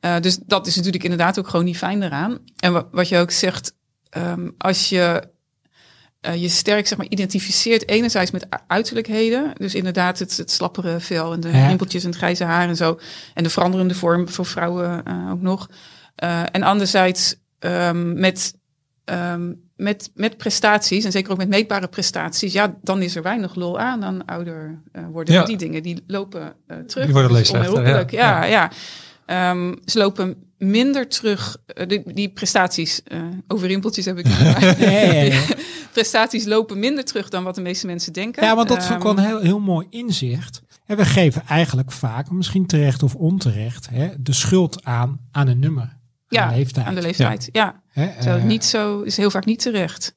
[0.00, 2.38] Uh, dus dat is natuurlijk inderdaad ook gewoon niet fijn eraan.
[2.56, 3.74] En wat je ook zegt,
[4.16, 5.22] um, als je
[6.26, 9.52] uh, je sterk zeg maar, identificeert enerzijds met uiterlijkheden.
[9.54, 11.66] Dus inderdaad het, het slappere vel en de ja.
[11.66, 12.98] rimpeltjes en het grijze haar en zo.
[13.34, 15.68] En de veranderende vorm voor vrouwen uh, ook nog.
[16.24, 18.54] Uh, en anderzijds um, met,
[19.04, 23.54] um, met, met prestaties, en zeker ook met meetbare prestaties, ja, dan is er weinig
[23.54, 25.34] lol aan dan ouder worden.
[25.34, 25.44] Ja.
[25.44, 26.54] Die dingen die lopen
[26.86, 27.04] terug.
[27.04, 28.06] Die worden.
[28.10, 28.70] Ja, ja.
[29.26, 29.50] ja.
[29.50, 31.56] Um, ze lopen minder terug.
[31.86, 33.02] Die, die prestaties,
[33.48, 34.26] over rimpeltjes heb ik.
[35.92, 38.44] prestaties lopen minder terug dan wat de meeste mensen denken.
[38.44, 40.62] Ja, want dat vond ik wel een heel, heel mooi inzicht.
[40.86, 45.58] En we geven eigenlijk vaak, misschien terecht of onterecht, hè, de schuld aan, aan een
[45.58, 45.98] nummer.
[46.28, 46.86] Ja, aan de leeftijd.
[46.86, 47.82] Aan de leeftijd, ja.
[47.92, 48.12] ja.
[48.18, 50.14] Hè, uh, niet zo, is heel vaak niet terecht.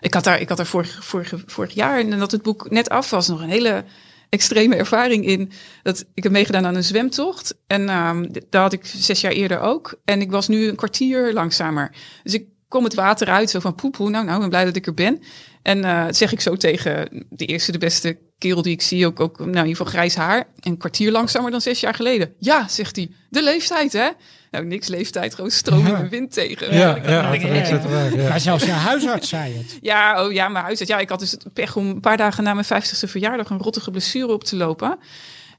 [0.00, 2.88] Ik had daar, ik had daar vorig, vorig, vorig jaar, en dat het boek net
[2.88, 3.84] af was, nog een hele
[4.32, 5.50] extreme ervaring in.
[5.82, 7.54] Dat, ik heb meegedaan aan een zwemtocht.
[7.66, 8.20] En uh,
[8.50, 10.00] daar had ik zes jaar eerder ook.
[10.04, 11.94] En ik was nu een kwartier langzamer.
[12.22, 14.10] Dus ik kom het water uit, zo van poepoe.
[14.10, 15.20] Nou, nou, ik ben blij dat ik er ben.
[15.62, 19.20] En uh, zeg ik zo tegen de eerste, de beste kerel die ik zie, ook,
[19.20, 20.44] ook nou, in ieder geval grijs haar.
[20.60, 22.34] Een kwartier langzamer dan zes jaar geleden.
[22.38, 23.10] Ja, zegt hij.
[23.28, 24.08] De leeftijd, hè?
[24.50, 26.74] Nou, niks leeftijd, gewoon stroming en wind tegen.
[26.74, 28.38] Ja, ja, ja, ja, ja.
[28.38, 29.78] zelfs je huisarts zei het.
[29.80, 30.92] Ja, oh, ja, mijn huisarts.
[30.92, 33.90] Ja, ik had dus pech om een paar dagen na mijn 50ste verjaardag een rottige
[33.90, 34.98] blessure op te lopen.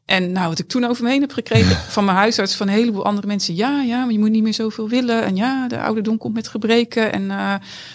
[0.05, 2.73] En nou, wat ik toen over me heen heb gekregen van mijn huisarts, van een
[2.73, 3.55] heleboel andere mensen.
[3.55, 5.23] Ja, ja, maar je moet niet meer zoveel willen.
[5.23, 7.13] En ja, de ouderdom komt met gebreken.
[7.13, 7.23] En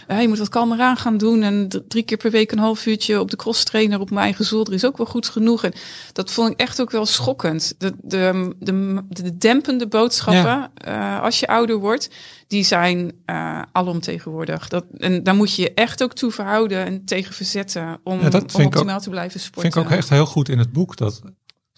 [0.08, 1.42] uh, je moet wat kalmer aan gaan doen.
[1.42, 4.44] En drie keer per week een half uurtje op de cross trainer op mijn eigen
[4.44, 5.64] zolder is ook wel goed genoeg.
[5.64, 5.72] En
[6.12, 7.74] dat vond ik echt ook wel schokkend.
[7.78, 11.16] De, de, de, de dempende boodschappen, ja.
[11.18, 12.10] uh, als je ouder wordt,
[12.46, 14.68] die zijn uh, alomtegenwoordig.
[14.68, 18.28] Dat, en daar moet je je echt ook toe verhouden en tegen verzetten om, ja,
[18.28, 19.72] om optimaal ook, te blijven sporten.
[19.72, 20.96] vind ik ook echt heel goed in het boek.
[20.96, 21.22] Dat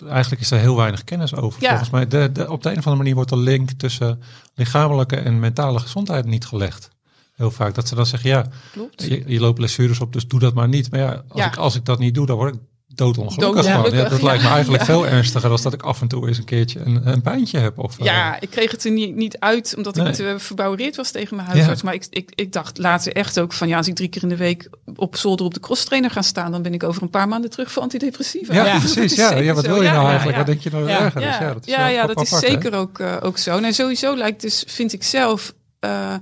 [0.09, 1.63] eigenlijk is er heel weinig kennis over.
[1.63, 1.69] Ja.
[1.69, 4.23] Volgens mij, de, de, op de een of andere manier wordt de link tussen
[4.55, 6.91] lichamelijke en mentale gezondheid niet gelegd.
[7.33, 9.03] Heel vaak dat ze dan zeggen, ja, Klopt.
[9.03, 10.91] Je, je loopt blessures op, dus doe dat maar niet.
[10.91, 11.47] Maar ja, als, ja.
[11.47, 12.61] Ik, als ik dat niet doe, dan word ik
[12.95, 13.65] doodongelukkig.
[13.65, 16.45] Ja, dat lijkt me eigenlijk veel ernstiger dan dat ik af en toe eens een
[16.45, 17.79] keertje een, een pijntje heb.
[17.79, 20.07] Of, ja, uh, ik kreeg het er niet, niet uit omdat nee.
[20.07, 21.83] ik te verbouwereerd was tegen mijn huisarts.
[21.83, 24.29] Maar ik, ik, ik dacht later echt ook van ja, als ik drie keer in
[24.29, 27.29] de week op zolder op de crosstrainer ga staan, dan ben ik over een paar
[27.29, 28.55] maanden terug voor antidepressiva.
[28.55, 29.15] Ja, precies.
[29.15, 30.37] Ja, ja, wat wil je nou eigenlijk?
[30.37, 31.21] Wat denk je nou ja, erger?
[31.21, 33.59] Ja, dat is, ja, ja, dat is zeker ook, uh, ook zo.
[33.59, 36.15] En sowieso lijkt dus, vind ik zelf, uh,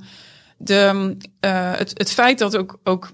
[0.56, 3.10] de, het, het feit dat ook, ook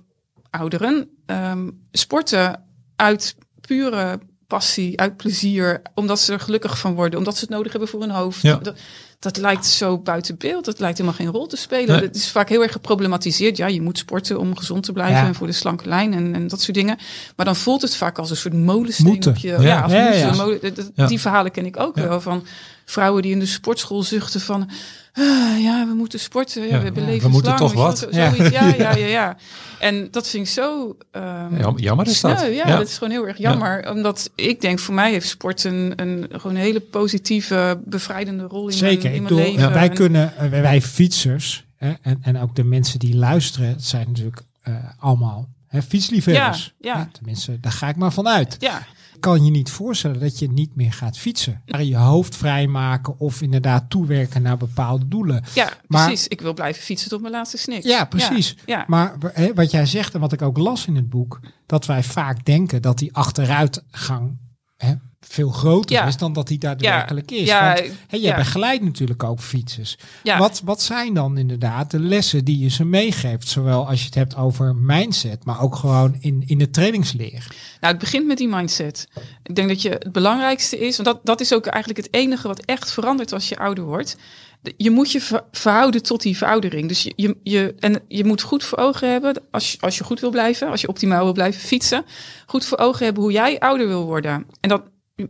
[0.51, 2.65] ouderen um, sporten
[2.97, 7.71] uit pure passie, uit plezier, omdat ze er gelukkig van worden, omdat ze het nodig
[7.71, 8.43] hebben voor hun hoofd.
[8.43, 8.57] Ja.
[8.57, 8.79] Dat,
[9.25, 10.65] dat lijkt zo buiten beeld.
[10.65, 12.01] Dat lijkt helemaal geen rol te spelen.
[12.01, 13.57] Het is vaak heel erg geproblematiseerd.
[13.57, 15.27] Ja, je moet sporten om gezond te blijven Ja.
[15.27, 16.99] en voor de slanke lijn en, en dat soort dingen.
[17.37, 19.31] Maar dan voelt het vaak als een soort molensteen Moeten.
[19.31, 19.57] op je.
[19.61, 19.87] Ja.
[19.89, 20.61] Ja, molen-.
[21.09, 22.45] Die verhalen ken ik ook wel van
[22.85, 24.71] vrouwen die in de sportschool zuchten van.
[25.13, 26.63] "Ah, ja, we moeten sporten.
[26.63, 27.99] Ja, we hebben Ja, we moeten toch wat.
[27.99, 28.35] zo- Ja.
[28.35, 28.55] zoiets.
[28.59, 29.37] Ja, ja, ja, ja.
[29.79, 30.97] En dat vind ik zo.
[31.11, 32.39] ehm, Jam- jammer is dat.
[32.39, 32.51] sneu.
[32.51, 32.77] Ja, Ja.
[32.77, 33.91] dat is gewoon heel erg jammer.
[33.91, 38.69] Omdat ik denk, voor mij heeft sport een, een, gewoon een hele positieve, bevrijdende rol
[38.69, 39.11] in Zeker.
[39.15, 43.17] Ik bedoel, wij En- kunnen, eh, wij- fietsers hè, en, en ook de mensen die
[43.17, 46.75] luisteren, het zijn natuurlijk eh, allemaal hè, fietsliefhebbers.
[46.81, 48.57] Ja, Tenminste, daar ga ik maar van uit.
[48.59, 48.87] Ja,
[49.21, 51.63] kan je niet voorstellen dat je niet meer gaat fietsen.
[51.67, 55.45] Maar je hoofd vrijmaken of inderdaad toewerken naar bepaalde doelen.
[55.55, 56.29] ja Maar- precies.
[56.29, 57.83] Ik wil blijven fietsen tot mijn laatste snik.
[57.83, 58.57] Ja, precies.
[58.67, 61.87] Ja, Maar hè, wat jij zegt en wat ik ook las in het boek, dat
[61.87, 64.39] wij vaak denken dat die achteruitgang
[64.77, 64.95] hè,
[65.29, 66.07] veel groter Ja.
[66.07, 67.47] is dan dat die daadwerkelijk is.
[67.49, 67.77] Ja,
[68.11, 69.97] Want jij begeleidt natuurlijk ook fietsers.
[70.39, 73.49] Wat, wat zijn dan inderdaad de lessen die je ze meegeeft?
[73.49, 77.47] Zowel als je het hebt over mindset, maar ook gewoon in, in de trainingsleer.
[77.81, 79.09] Nou, het begint met die mindset.
[79.43, 82.49] Ik denk dat je het belangrijkste is, want dat, dat is ook eigenlijk het enige
[82.49, 84.17] wat echt verandert als je ouder wordt.
[84.77, 86.89] Je moet je ver- verhouden tot die veroudering.
[86.89, 90.05] Dus je, je, je, en je moet goed voor ogen hebben, als je, als je
[90.05, 92.05] goed wil blijven, als je optimaal wil blijven fietsen,
[92.47, 94.47] goed voor ogen hebben hoe jij ouder wil worden.
[94.61, 94.83] En dat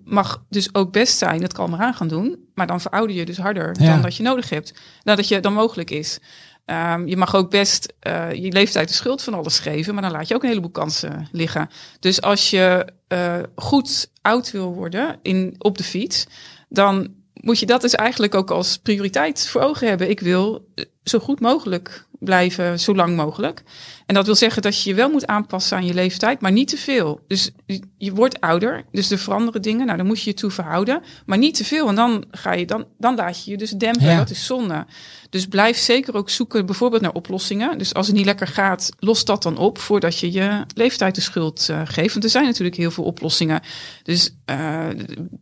[0.04, 3.24] mag dus ook best zijn, dat kan maar aan gaan doen, maar dan verouder je
[3.24, 3.92] dus harder Ja.
[3.92, 4.74] dan dat je nodig hebt.
[5.02, 6.18] Dan dat je dan mogelijk is.
[6.64, 10.12] Ehm, je mag ook best eh, je leeftijd de schuld van alles geven, maar dan
[10.12, 11.68] laat je ook een heleboel kansen liggen.
[12.00, 16.26] Dus als je eh, goed oud wil worden in, op de fiets,
[16.68, 20.10] dan moet je dat dus eigenlijk ook als prioriteit voor ogen hebben.
[20.10, 23.62] Ik wil eh, zo goed mogelijk blijven, zo lang mogelijk.
[24.06, 26.68] En dat wil zeggen dat je je wel moet aanpassen aan je leeftijd, maar niet
[26.68, 27.20] te veel.
[27.26, 29.86] Dus je- wordt ouder, dus er veranderen dingen.
[29.86, 31.88] Nou, dan moet je je toe verhouden, maar niet te veel.
[31.88, 34.02] En dan ga je dan, dan laat je je dus dempen.
[34.06, 34.16] Ja.
[34.16, 34.86] Dat is zonde.
[35.30, 37.78] Dus blijf zeker ook zoeken, bijvoorbeeld naar oplossingen.
[37.78, 41.20] Dus als het niet lekker gaat, los dat dan op voordat je je leeftijd de
[41.20, 42.12] schuld eh, geeft.
[42.12, 43.60] Want er zijn natuurlijk heel veel oplossingen.
[44.02, 44.88] Dus eh,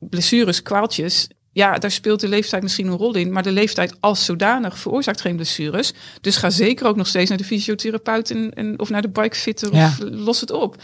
[0.01, 1.29] blessures, kwaaltjes.
[1.53, 3.33] Ja, daar speelt de leeftijd misschien een rol in.
[3.33, 5.93] Maar de leeftijd als zodanig veroorzaakt geen blessures.
[6.21, 9.75] Dus ga zeker ook nog steeds naar de fysiotherapeut en, en, of naar de bikefitter.
[9.75, 9.87] Ja.
[9.87, 10.77] Of los het op.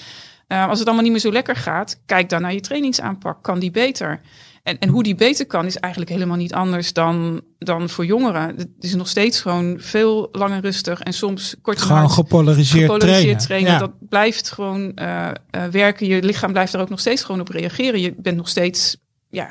[0.46, 3.42] Eh, als het allemaal niet meer zo lekker gaat, kijk dan naar je trainingsaanpak.
[3.42, 4.20] Kan die beter?
[4.62, 8.56] En, en hoe die beter kan, is eigenlijk helemaal niet anders dan, dan voor jongeren.
[8.56, 13.22] Het is nog steeds gewoon veel langer rustig en soms kort Gewoon hard gepolariseerd, gepolariseerd
[13.22, 13.38] trainen.
[13.38, 13.72] trainen.
[13.72, 13.78] Ja.
[13.78, 16.06] Dat blijft gewoon eh, eh, werken.
[16.06, 18.00] Je lichaam blijft er ook nog steeds gewoon op reageren.
[18.00, 18.96] Je bent nog steeds,
[19.30, 19.48] ja,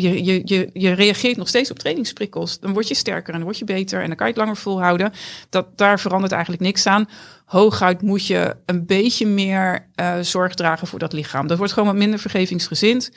[0.00, 2.60] je, je, je, je reageert nog steeds op trainingsprikkels.
[2.60, 4.56] Dan word je sterker en dan word je beter en dan kan je het langer
[4.56, 5.12] volhouden.
[5.48, 7.08] Dat, daar verandert eigenlijk niks aan.
[7.44, 11.46] Hooguit moet je een beetje meer eh, zorg dragen voor dat lichaam.
[11.46, 13.10] Dat wordt gewoon wat minder vergevingsgezind.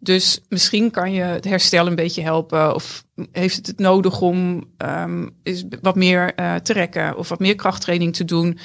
[0.00, 2.74] Dus misschien kan je het herstel een beetje helpen.
[2.74, 7.38] Of heeft het het nodig om ehm, is wat meer eh, te rekken of wat
[7.38, 8.58] meer krachttraining te doen.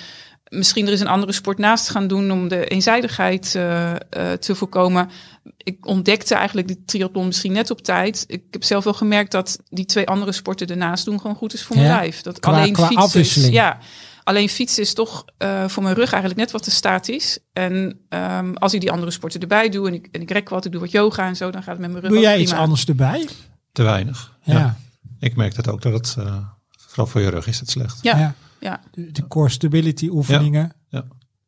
[0.49, 3.97] Misschien er is een andere sport naast gaan doen om de eenzijdigheid eh, eh,
[4.39, 5.09] te voorkomen.
[5.57, 8.23] Ik ontdekte eigenlijk die triathlon misschien net op tijd.
[8.27, 11.63] Ik heb zelf wel gemerkt dat die twee andere sporten ernaast doen gewoon goed is
[11.63, 12.21] voor mijn Ja, lijf.
[12.21, 13.77] Dat qua- alleen qua fietsen is- ja,
[14.23, 17.39] alleen fietsen is toch eh, voor mijn rug eigenlijk net wat te statisch.
[17.53, 20.65] En ehm, als ik die andere sporten erbij doe en ik, en ik rek wat,
[20.65, 22.35] ik doe wat yoga en zo, dan gaat het met mijn rug Doe ook jij
[22.35, 22.49] prima.
[22.51, 23.27] iets anders erbij?
[23.71, 24.37] Te weinig.
[24.43, 24.53] Ja.
[24.57, 24.77] Ja.
[25.19, 26.35] Ik merk dat ook, dat het, eh,
[26.77, 27.97] vooral voor je rug is het slecht.
[28.01, 28.33] Ja, Ja.
[28.59, 28.81] Ja.
[28.91, 30.73] De, de core stability oefeningen.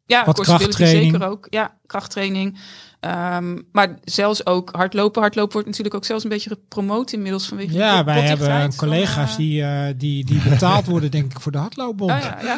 [0.06, 1.12] Ja, Wat core stability krachttraining.
[1.12, 1.48] zeker ook.
[1.50, 2.60] Ja, krachttraining.
[3.00, 5.22] Ehm, maar zelfs ook hardlopen.
[5.22, 8.76] Hardlopen wordt natuurlijk ook zelfs een beetje gepromoot inmiddels vanwege Ja, de wij hebben van,
[8.76, 12.12] collega's eh, die, eh, die, die betaald worden, denk ik, voor de hardloopbond.
[12.12, 12.58] Oh ja, ja.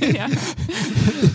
[0.20, 0.28] ja.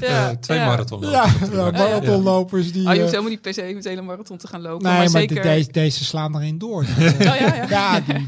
[0.01, 0.66] Eh, ja, twee ja.
[0.66, 1.01] marathon.
[1.01, 2.82] Ja, ja, marathonlopers die...
[2.82, 4.88] Oh, je eh, hoeft helemaal niet per se met hele marathon te gaan lopen.
[4.88, 5.41] nee, maar, maar de- zeker...
[5.43, 6.86] deze, deze slaan erin door.
[7.04, 7.66] Oh, ja, ja.
[7.70, 8.28] ja, die-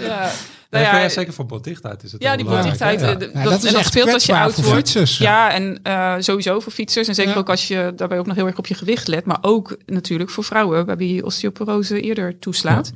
[0.00, 0.30] ja.
[0.70, 3.74] Nou ja, zeker voor botdichtheid is het Ja, die botdichtheid, ja, dat- dat is dat
[3.80, 4.76] echt speelt als je oud voor wordt.
[4.78, 5.18] fietsers.
[5.18, 7.08] Ja, en eh, sowieso voor fietsers.
[7.08, 7.38] En zeker Ja.
[7.38, 9.24] ook als je daarbij ook nog heel erg op je gewicht let.
[9.24, 12.92] Maar ook natuurlijk voor vrouwen, waarbij je osteoporose eerder toeslaat.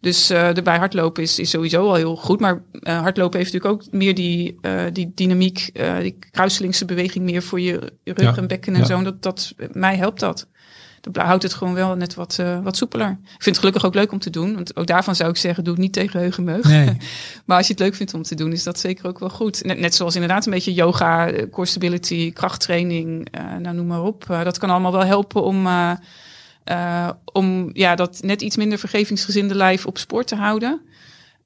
[0.00, 2.40] Dus eh erbij hardlopen is, is sowieso al heel goed.
[2.40, 7.24] Maar eh, hardlopen heeft natuurlijk ook meer die, eh, die dynamiek, eh, die kruiselingse beweging
[7.24, 8.36] meer voor je rug Ja.
[8.36, 8.86] en bekken en Ja.
[8.86, 8.96] zo.
[8.96, 10.46] En dat, dat, mij helpt dat.
[11.12, 13.10] Dat houdt het gewoon wel net wat, eh, wat soepeler.
[13.10, 14.54] Ik vind het gelukkig ook leuk om te doen.
[14.54, 16.64] Want ook daarvan zou ik zeggen, doe het niet tegen heugenmeug.
[16.64, 16.96] Nee.
[17.44, 19.64] Maar als je het leuk vindt om te doen, is dat zeker ook wel goed.
[19.64, 24.02] Net, net zoals inderdaad een beetje yoga, eh, core stability, krachttraining, eh, nou noem maar
[24.02, 24.24] op.
[24.26, 25.68] Dat kan allemaal wel helpen om,
[27.32, 30.80] om ja, dat net iets minder vergevingsgezinde lijf op sport te houden.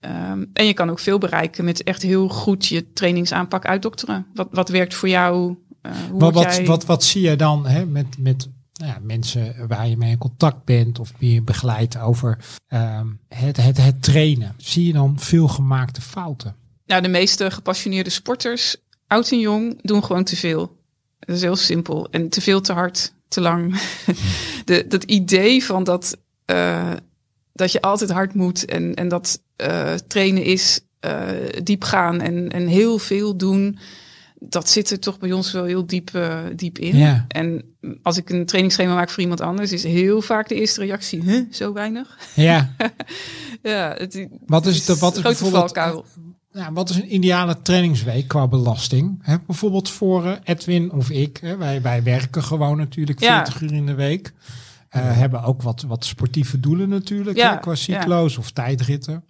[0.01, 4.27] Ehm, en je kan ook veel bereiken met echt heel goed je trainingsaanpak uitdokteren.
[4.35, 5.57] Wat, wat werkt voor jou?
[6.11, 6.67] Hoe Maar wat, jij...
[6.67, 8.49] wat, wat zie je dan hè, met, met
[8.79, 13.07] nou ja, mensen waar je mee in contact bent of die je begeleidt over ehm,
[13.29, 14.55] het, het, het trainen?
[14.57, 16.57] Zie je dan veel gemaakte fouten?
[16.87, 18.77] Nou, de meeste gepassioneerde sporters,
[19.07, 20.77] oud en jong, doen gewoon te veel.
[21.19, 22.11] Dat is heel simpel.
[22.11, 23.81] En te veel, te hard, te lang.
[24.65, 26.93] de, dat idee van dat, eh,
[27.53, 31.29] dat je altijd hard moet en, en dat eh, trainen is eh,
[31.63, 33.79] diep gaan en, en heel veel doen.
[34.41, 36.97] Dat zit er toch bij ons wel heel diep, eh, diep in.
[36.97, 37.25] Ja.
[37.29, 37.65] En
[38.03, 41.43] als ik een trainingsschema maak voor iemand anders, is heel vaak de eerste reactie: huh,
[41.51, 42.19] zo weinig?
[42.35, 42.75] Ja,
[43.63, 45.77] Ja, het, wat is, de, wat is bijvoorbeeld.
[46.53, 49.19] Ja, wat is een ideale trainingsweek qua belasting?
[49.23, 51.37] Hè, bijvoorbeeld voor eh, Edwin of ik.
[51.37, 53.45] Hè, wij, wij werken gewoon natuurlijk Ja.
[53.45, 54.33] 40 uur in de week.
[54.89, 57.37] Eh, Hebben ook wat, wat sportieve doelen natuurlijk.
[57.37, 59.25] Ja, hè, qua cyclo's of tijdritten.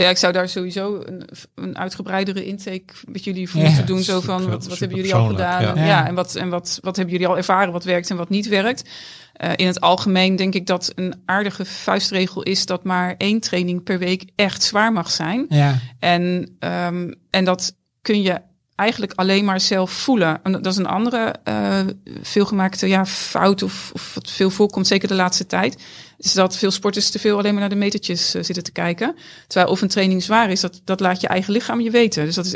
[0.00, 4.02] Ja, ik zou daar sowieso een, een uitgebreidere intake met jullie voor Ja, moeten doen.
[4.02, 5.84] Zo van, wat, wat hebben jullie al gedaan?
[5.84, 6.06] Ja.
[6.06, 7.72] en, wat, en wat, wat hebben jullie al ervaren?
[7.72, 8.88] Wat werkt en wat niet werkt?
[9.32, 13.82] Eh, in het algemeen denk ik dat een aardige vuistregel is dat maar één training
[13.82, 15.46] per week echt zwaar mag zijn.
[15.48, 18.40] Ja, En, ehm, en dat kun je
[18.78, 20.40] eigenlijk alleen maar zelf voelen.
[20.42, 21.80] En dat is een andere eh,
[22.22, 25.82] veelgemaakte ja, fout of, of wat veel voorkomt, zeker de laatste tijd.
[26.18, 29.14] Is dat veel sporters te veel alleen maar naar de metertjes eh, zitten te kijken.
[29.46, 32.24] Terwijl of een training zwaar is, dat, dat laat je eigen lichaam je weten.
[32.24, 32.54] Dus dat is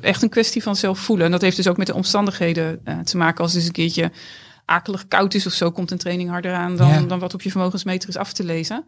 [0.00, 1.26] echt een kwestie van zelf voelen.
[1.26, 3.42] En dat heeft dus ook met de omstandigheden eh, te maken.
[3.42, 4.10] Als het eens een keertje
[4.64, 7.00] akelig koud is of zo, komt een training harder aan dan, Ja.
[7.00, 8.84] dan wat op je vermogensmeter is af te lezen.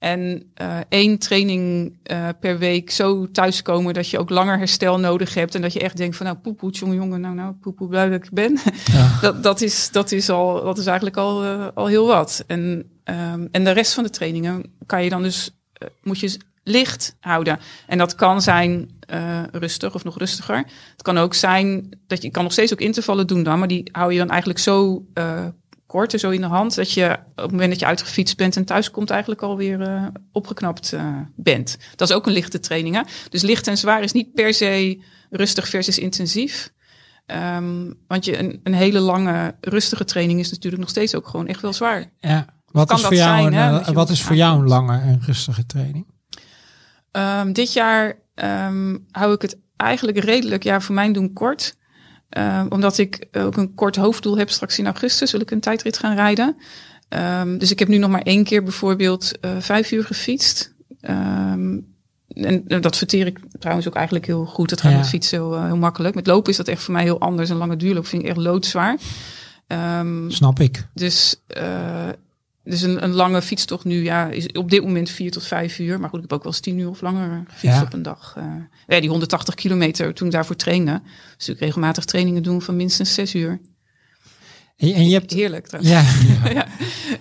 [0.00, 5.34] En eh, één training eh, per week zo thuiskomen dat je ook langer herstel nodig
[5.34, 5.54] hebt.
[5.54, 8.24] En dat je echt denkt van nou poepoe, jongen, jongen, nou nou poepoe, blij dat
[8.24, 8.58] ik ben.
[8.92, 9.18] Ja.
[9.20, 12.44] dat, dat, is, dat, is al, dat is eigenlijk al, eh, al heel wat.
[12.46, 15.60] En, ehm, en de rest van de trainingen kan je dan dus,
[16.02, 17.58] moet je licht houden.
[17.86, 18.98] En dat kan zijn
[19.52, 20.56] rustig of nog rustiger.
[20.92, 23.68] Het kan ook zijn dat je je kan nog steeds ook intervallen doen dan, maar
[23.68, 25.04] die hou je dan eigenlijk zo
[25.90, 28.36] eh, kort en zo in de hand dat je op het moment dat je uitgefietst
[28.36, 31.78] bent en thuis komt eigenlijk alweer eh opgeknapt eh, bent.
[31.96, 32.94] Dat is ook een lichte training.
[32.94, 33.02] Hè?
[33.28, 36.72] Dus licht en zwaar is niet per se rustig versus intensief.
[37.26, 41.46] Ehm, want je, een, een hele lange rustige training is natuurlijk nog steeds ook gewoon
[41.46, 42.12] echt wel zwaar.
[42.18, 42.46] ja.
[42.70, 45.00] Wat kan is voor jou, zijn, een, hè, eh, wat is voor jou een lange
[45.00, 46.06] en rustige training?
[47.10, 51.76] Ehm, dit jaar ehm, hou ik het eigenlijk redelijk, ja, voor mijn doen kort.
[52.30, 54.50] Ehm, omdat ik ook een kort hoofddoel heb.
[54.50, 56.56] Straks in augustus wil ik een tijdrit gaan rijden.
[57.08, 60.74] Ehm, dus ik heb nu nog maar één keer bijvoorbeeld eh, vijf uur gefietst.
[61.00, 61.78] Ehm,
[62.28, 64.68] en en dat verteer ik trouwens ook eigenlijk heel goed.
[64.68, 64.98] Dat gaat Ja.
[64.98, 66.14] met fietsen heel, eh, heel makkelijk.
[66.14, 67.48] Met lopen is dat echt voor mij heel anders.
[67.50, 68.98] Een lange duurloop vind ik echt loodzwaar.
[70.28, 70.86] Snap ik.
[70.94, 72.08] dus, eh,
[72.70, 76.00] dus een, een lange fietstocht nu ja, is op dit moment vier tot vijf uur.
[76.00, 77.82] Maar goed, ik heb ook wel eens tien uur of langer gefietst Ja.
[77.82, 78.34] op een dag.
[78.36, 78.44] Eh,
[78.86, 81.02] ja, die 180 kilometer toen ik daarvoor trainde.
[81.36, 83.60] Dus ik regelmatig trainingen doen van minstens zes uur.
[84.76, 85.92] En, je hebt, Heerlijk trouwens.
[85.94, 86.02] ja,
[86.52, 86.66] Ja.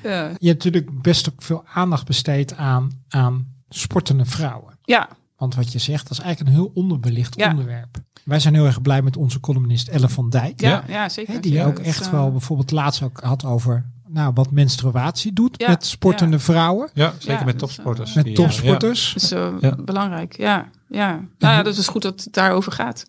[0.04, 0.32] Ja.
[0.40, 4.78] je hebt natuurlijk best ook veel aandacht besteed aan, aan sportende vrouwen.
[4.84, 7.50] ja, Want wat je zegt, dat is eigenlijk een heel onderbelicht Ja.
[7.50, 7.98] onderwerp.
[8.26, 10.62] Wij zijn heel erg blij met onze columnist Ellen van Dijk.
[10.62, 11.10] Ja, Ja.
[11.10, 11.34] zeker.
[11.34, 15.56] Hè, die ook echt eh, wel bijvoorbeeld laatst ook had over nou, wat menstruatie doet
[15.62, 16.90] Ja, met sportende vrouwen.
[16.94, 18.14] Ja, zeker Ja, met eh, topsporters.
[18.14, 19.14] Met topsporters.
[19.14, 19.76] Dat is eh, Ja.
[19.76, 20.70] belangrijk, ja.
[20.88, 21.10] ja.
[21.40, 23.06] Nou ja, dat is goed dat het daarover gaat.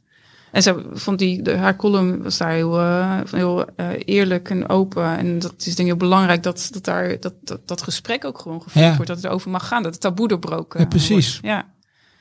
[0.53, 4.69] En ze vond die, de, haar column was daar heel, eh, heel eh, eerlijk en
[4.69, 5.19] open.
[5.19, 8.39] En dat is denk ik heel belangrijk dat, dat daar dat, dat, dat gesprek ook
[8.39, 8.91] gewoon gevoerd Ja.
[8.93, 9.07] wordt.
[9.07, 11.31] Dat het erover mag gaan, dat het taboe doorbroken Ja, precies.
[11.41, 11.47] wordt.
[11.47, 11.69] Ja,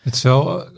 [0.02, 0.70] Het is wel, eh,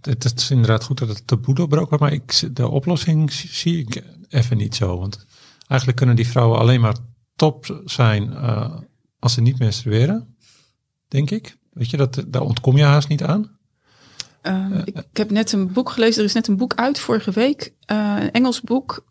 [0.00, 3.78] het, het is inderdaad goed dat het taboe doorbroken wordt, maar ik, de oplossing zie
[3.78, 4.98] ik even niet zo.
[4.98, 5.26] Want
[5.66, 6.94] eigenlijk kunnen die vrouwen alleen maar
[7.40, 8.76] top zijn eh,
[9.18, 10.36] als ze niet menstrueren,
[11.08, 11.56] denk ik.
[11.72, 13.58] Weet je, dat, daar ontkom je haast niet aan.
[14.42, 16.18] Ehm, ik, ik heb net een boek gelezen.
[16.20, 17.72] Er is net een boek uit vorige week.
[17.86, 19.04] eh, een Engels boek.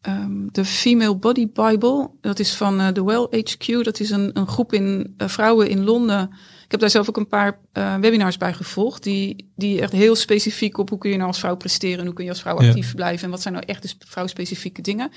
[0.00, 2.10] ehm, De Female Body Bible.
[2.20, 3.84] Dat is van eh, The Well HQ.
[3.84, 6.22] Dat is een, een groep in eh, vrouwen in Londen.
[6.64, 9.02] Ik heb daar zelf ook een paar eh, webinars bij gevolgd.
[9.02, 11.98] Die, die echt heel specifiek op hoe kun je nou als vrouw presteren.
[11.98, 12.68] En hoe kun je als vrouw Ja.
[12.68, 13.24] actief blijven.
[13.24, 15.10] En wat zijn nou echt de sp- vrouwspecifieke dingen.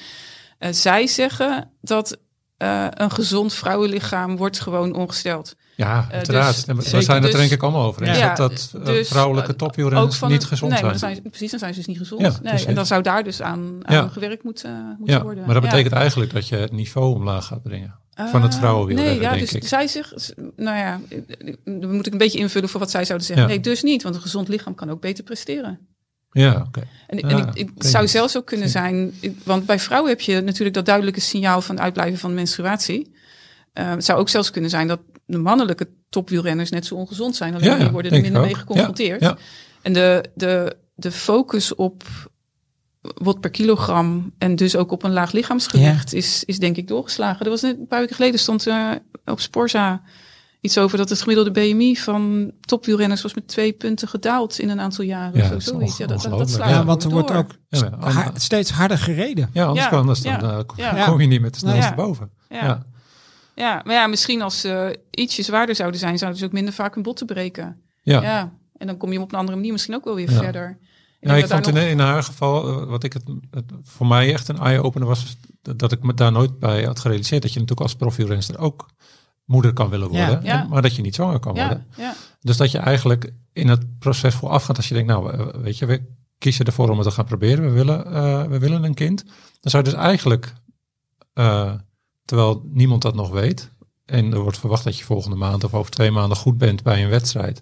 [0.57, 2.17] Eh, zij zeggen dat
[2.63, 5.55] eh, een gezond vrouwenlichaam wordt gewoon ongesteld.
[5.75, 6.65] Ja, dus- uiteraard.
[6.65, 8.17] En we zeker, zijn het er dus- denk ik allemaal over eens.
[8.17, 10.91] Ja, dat dat eh, dus, vrouwelijke eh, topwielrenners niet gezond nee, zijn.
[10.91, 11.21] dan zijn.
[11.21, 12.21] Precies, dan zijn ze dus niet gezond.
[12.21, 14.07] Ja, nee, en dan zou daar dus aan, aan Ja.
[14.07, 15.45] gewerkt moeten, moeten Ja, worden.
[15.45, 18.01] maar dat betekent eigenlijk dat je het niveau omlaag gaat brengen.
[18.15, 19.67] van het Eh, vrouwenwielrennen, Nee, ja, denk dus ik.
[19.67, 23.27] zij zegt, nou ja, eh, dan moet ik een beetje invullen voor wat zij zouden
[23.27, 23.47] zeggen.
[23.47, 25.79] Nee, dus niet, want een gezond lichaam kan ook beter presteren.
[26.33, 26.81] Ja, oké.
[27.07, 30.21] En, en ik, ik weet zou zelfs ook kunnen zijn, ik- want bij vrouwen heb
[30.21, 33.15] je natuurlijk dat duidelijke signaal van uitblijven van menstruatie.
[33.73, 37.53] Eh, het zou ook zelfs kunnen zijn dat de mannelijke topwielrenners net zo ongezond zijn.
[37.55, 39.21] Alleen Ja, die worden er minder mee geconfronteerd.
[39.21, 39.37] Ja, ja.
[39.81, 42.03] En de, de, de focus op
[43.01, 47.43] wat per kilogram en dus ook op een laag lichaamsgewicht is, is denk ik doorgeslagen.
[47.45, 48.91] Er was net een paar weken geleden stond eh,
[49.25, 50.01] op Sporza
[50.63, 54.79] iets over dat het gemiddelde BMI van topwielrenners was met twee punten gedaald in een
[54.79, 55.37] aantal jaren.
[55.39, 55.97] Ja, zo, zoiets.
[55.97, 59.49] Ja, dat, dat, dat slaat Ja, want er wordt ook st- ha- steeds harder gereden.
[59.53, 61.05] Ja, anders, Ja, kan, anders dan ja, eh, ja.
[61.05, 61.95] kom je niet met de snelste Ja.
[61.95, 62.29] boven.
[62.49, 62.63] Ja.
[62.65, 62.85] Ja.
[63.55, 63.81] Ja.
[63.85, 67.03] maar ja, misschien als ze ietsje zwaarder zouden zijn, zouden ze ook minder vaak hun
[67.03, 67.81] botten breken.
[68.01, 68.21] Ja.
[68.21, 68.51] Ja.
[68.77, 70.37] En dan kom je op een andere manier misschien ook wel weer Ja.
[70.41, 70.77] verder.
[71.19, 74.33] Ja, ik dat vond in, in haar geval, eh, wat ik het, het voor mij
[74.33, 77.41] echt een eye-opener was, dat ik me daar nooit bij had gerealiseerd.
[77.41, 78.85] Dat je natuurlijk als profielrenster ook
[79.45, 80.53] moeder kan willen worden, Ja.
[80.53, 80.61] Ja.
[80.63, 81.85] en- maar dat je niet zwanger kan worden.
[81.97, 82.13] Ja.
[82.41, 86.01] Dus dat je eigenlijk in het proces voorafgaat, als je denkt, nou, weet je, we
[86.37, 89.23] kiezen ervoor om het te gaan proberen, we willen, eh, we willen een kind.
[89.59, 90.53] Dan zou je dus eigenlijk,
[91.33, 91.73] eh,
[92.25, 93.71] terwijl niemand dat nog weet,
[94.05, 97.03] en er wordt verwacht dat je volgende maand of over twee maanden goed bent bij
[97.03, 97.59] een wedstrijd,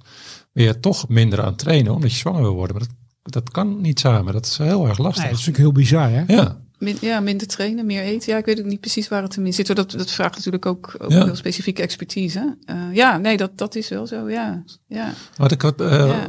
[0.53, 2.75] je toch minder aan trainen omdat je zwanger wil worden.
[2.77, 2.85] Maar
[3.21, 5.23] dat, dat kan niet samen, dat is heel erg lastig.
[5.23, 6.23] Nee, dat is natuurlijk heel bizar, hè?
[6.27, 8.31] Ja, Min- ja, minder trainen, meer eten.
[8.31, 9.67] Ja, ik weet ook niet precies waar het in zit.
[9.67, 9.75] hoor.
[9.75, 11.23] Dat, dat vraagt natuurlijk ook, ook Ja.
[11.25, 12.57] heel specifieke expertise.
[12.65, 14.63] Eh, ja, nee, dat, dat is wel zo, ja.
[14.87, 15.13] ja.
[15.37, 16.27] wat ik wat, eh, Ja.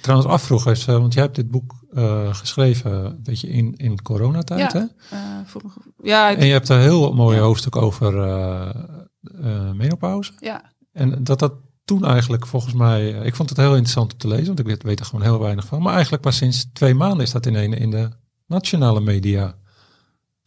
[0.00, 1.82] trouwens afvroeg is, eh, want jij hebt dit boek
[2.32, 4.78] geschreven een beetje in, in coronatijd, Ja.
[4.78, 4.84] hè?
[6.02, 8.12] Ja, ik- En je hebt een heel mooi hoofdstuk over
[9.74, 10.32] menopauze.
[10.38, 11.52] ja, En dat dat
[11.84, 14.82] toen eigenlijk volgens mij, ik vond het heel interessant om te lezen, want ik weet,
[14.82, 15.82] weet er gewoon heel weinig van.
[15.82, 18.08] Maar eigenlijk pas sinds twee maanden is dat in, een, in de
[18.46, 19.54] nationale media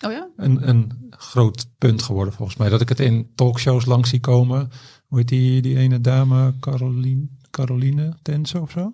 [0.06, 0.28] oh ja?
[0.38, 2.70] een, een groot punt geworden volgens mij.
[2.70, 4.70] Dat ik het in talkshows langs zie komen.
[5.08, 8.92] Hoe heet die, die ene dame, Caroline, Caroline Tense of zo?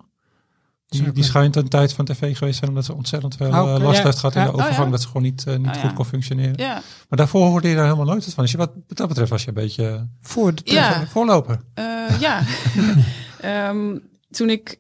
[0.88, 3.84] Die, die schijnt een tijd van tv geweest zijn omdat ze ontzettend veel Oh, eh,
[3.84, 4.04] last ja.
[4.04, 4.64] heeft gehad in de Oh, ja.
[4.64, 4.92] overgang.
[4.92, 5.80] Dat ze gewoon niet, eh, niet Oh, ja.
[5.82, 6.56] goed kon functioneren.
[6.58, 8.44] Maar daarvoor hoorde je daar helemaal nooit van.
[8.44, 11.08] Dus je, wat, wat dat betreft was je een beetje Voor de Ja.
[11.08, 11.60] voorloper.
[11.74, 12.42] Eh, ja.
[13.40, 13.98] Ehm,
[14.32, 14.80] toen ik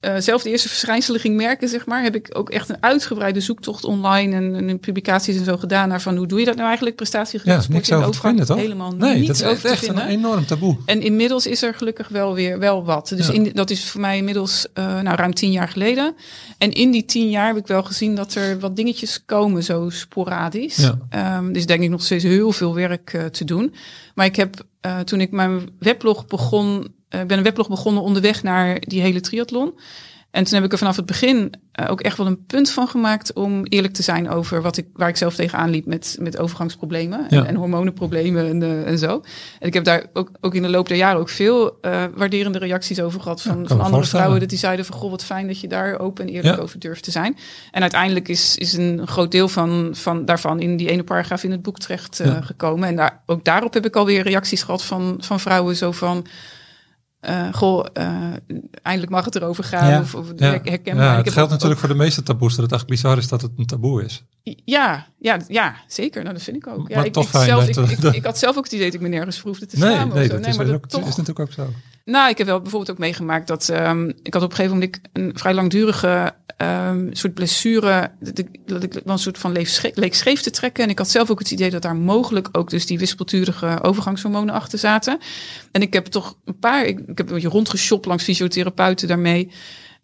[0.00, 3.40] eh, zelf de eerste verschijnselen ging merken, zeg maar, heb ik ook echt een uitgebreide
[3.40, 6.54] zoektocht online en, en in publicaties en zo gedaan naar van hoe doe je dat
[6.54, 8.56] nou eigenlijk, prestatiegericht Ja, niks over vinden, toch?
[8.56, 10.76] Helemaal Nee, niets dat is over echt, een enorm taboe.
[10.86, 13.08] En inmiddels is er gelukkig wel weer wel wat.
[13.16, 13.32] Dus Ja.
[13.32, 16.14] in, dat is voor mij inmiddels eh, nou, ruim tien jaar geleden.
[16.58, 19.90] En in die tien jaar heb ik wel gezien dat er wat dingetjes komen, zo
[19.90, 20.76] sporadisch.
[20.76, 20.98] Ja.
[21.08, 23.74] Ehm, dus denk ik nog steeds heel veel werk eh, te doen.
[24.14, 24.64] Maar ik heb
[25.04, 29.20] toen ik mijn weblog begon, eh, ik ben een weblog begonnen onderweg naar die hele
[29.20, 29.78] triathlon.
[30.30, 32.88] En toen heb ik er vanaf het begin eh, ook echt wel een punt van
[32.88, 36.38] gemaakt om eerlijk te zijn over wat ik, waar ik zelf tegenaan liep met, met
[36.38, 37.44] overgangsproblemen en, Ja.
[37.46, 39.22] en hormonenproblemen en, eh, en zo.
[39.60, 41.78] En ik heb daar ook, ook in de loop der jaren ook veel
[42.14, 44.40] waarderende reacties over gehad van, andere vrouwen.
[44.40, 46.62] Dat die zeiden van, goh, wat fijn dat je daar open en eerlijk Ja.
[46.62, 47.36] over durft te zijn.
[47.70, 51.50] En uiteindelijk is, is een groot deel van, van daarvan in die ene paragraaf in
[51.50, 52.88] het boek terecht gekomen.
[52.88, 56.26] En daar, ook daarop heb ik alweer reacties gehad van, van vrouwen zo van...
[57.26, 58.32] eh, goh, eh,
[58.82, 59.88] eindelijk mag het erover gaan.
[59.90, 60.00] Ja.
[60.00, 61.04] Of, of Ja, herkenbaar.
[61.04, 63.42] ja het geldt ook- natuurlijk voor de meeste taboes dat het eigenlijk bizar is dat
[63.42, 64.24] het een taboe is.
[64.64, 66.22] Ja, ja, ja, zeker.
[66.22, 66.88] Nou, dat vind ik ook.
[66.88, 68.84] Ja, Maar ik, toch ik, fijn zelf, dat- ik, ik, had zelf ook het idee
[68.86, 70.14] dat ik me nergens voor hoefde te Nee, schamen.
[70.14, 70.36] nee, of zo.
[70.36, 71.68] dat, is, maar ook, dat dat toch, is natuurlijk ook zo.
[72.06, 75.00] Nou, ik heb wel bijvoorbeeld ook meegemaakt dat ehm, ik had op een gegeven moment
[75.12, 78.10] een vrij langdurige ehm, soort blessure,
[78.66, 79.52] dat ik, een soort van
[79.94, 80.84] leek scheef te trekken.
[80.84, 84.54] En ik had zelf ook het idee dat daar mogelijk ook dus die wispelturige overgangshormonen
[84.54, 85.18] achter zaten.
[85.72, 89.50] En ik heb toch een paar, ik, ik heb een beetje rondgeshopt langs fysiotherapeuten daarmee.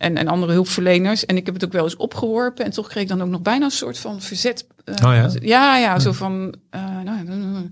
[0.02, 1.26] En, en andere hulpverleners.
[1.26, 2.64] En ik heb het ook wel eens opgeworpen.
[2.64, 4.66] En toch kreeg ik dan ook nog bijna een soort van verzet.
[4.84, 5.30] eh, Oh ja?
[5.40, 6.54] ja, ja, zo van.
[6.70, 7.70] eh, nou,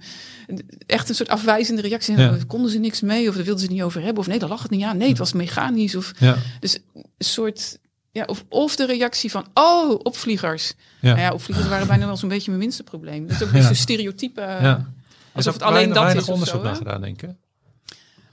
[0.87, 2.17] echt een soort afwijzende reactie.
[2.17, 2.37] Ja.
[2.47, 4.19] Konden ze niks mee, of daar wilden ze het niet over hebben.
[4.19, 4.97] Of nee, daar lag het niet aan.
[4.97, 5.95] Nee, het was mechanisch.
[5.95, 7.79] Of Ja, dus een soort.
[8.13, 10.73] Ja, of, of de reactie van, oh, opvliegers.
[11.01, 11.09] ja.
[11.09, 13.27] Nou ja, opvliegers waren bijna wel zo'n beetje mijn minste probleem.
[13.27, 14.41] Dat is ook niet zo'n stereotype.
[14.41, 14.87] ja.
[15.33, 16.79] Alsof het alleen dat is of onderzoek zo, naar hè?
[16.79, 17.29] gedaan, denk ik.
[17.29, 17.35] hè?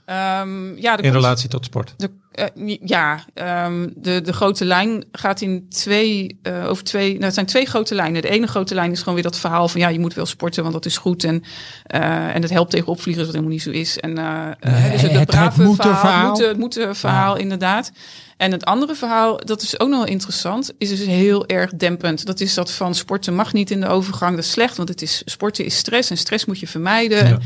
[0.04, 1.94] Ehm, ja, In relatie tot sport.
[1.96, 2.10] De,
[2.46, 7.34] eh, ja, ehm, de, de grote lijn gaat in twee, eh, over twee, nou het
[7.34, 8.22] zijn twee grote lijnen.
[8.22, 10.62] De ene grote lijn is gewoon weer dat verhaal van ja, je moet wel sporten,
[10.62, 11.24] want dat is goed.
[11.24, 11.42] En,
[11.86, 13.98] eh, en het helpt tegen opvliegers, wat helemaal niet zo is.
[13.98, 16.28] En Nee, dus het, het- het brave moeten verhaal, verhaal.
[16.28, 17.92] Moeten, het moeten verhaal, inderdaad.
[18.36, 22.26] En het andere verhaal, dat is ook nog wel interessant, is dus heel erg dempend.
[22.26, 24.34] Dat is dat van sporten mag niet in de overgang.
[24.36, 27.40] Dat is slecht, want het is, sporten is stress en stress moet je vermijden.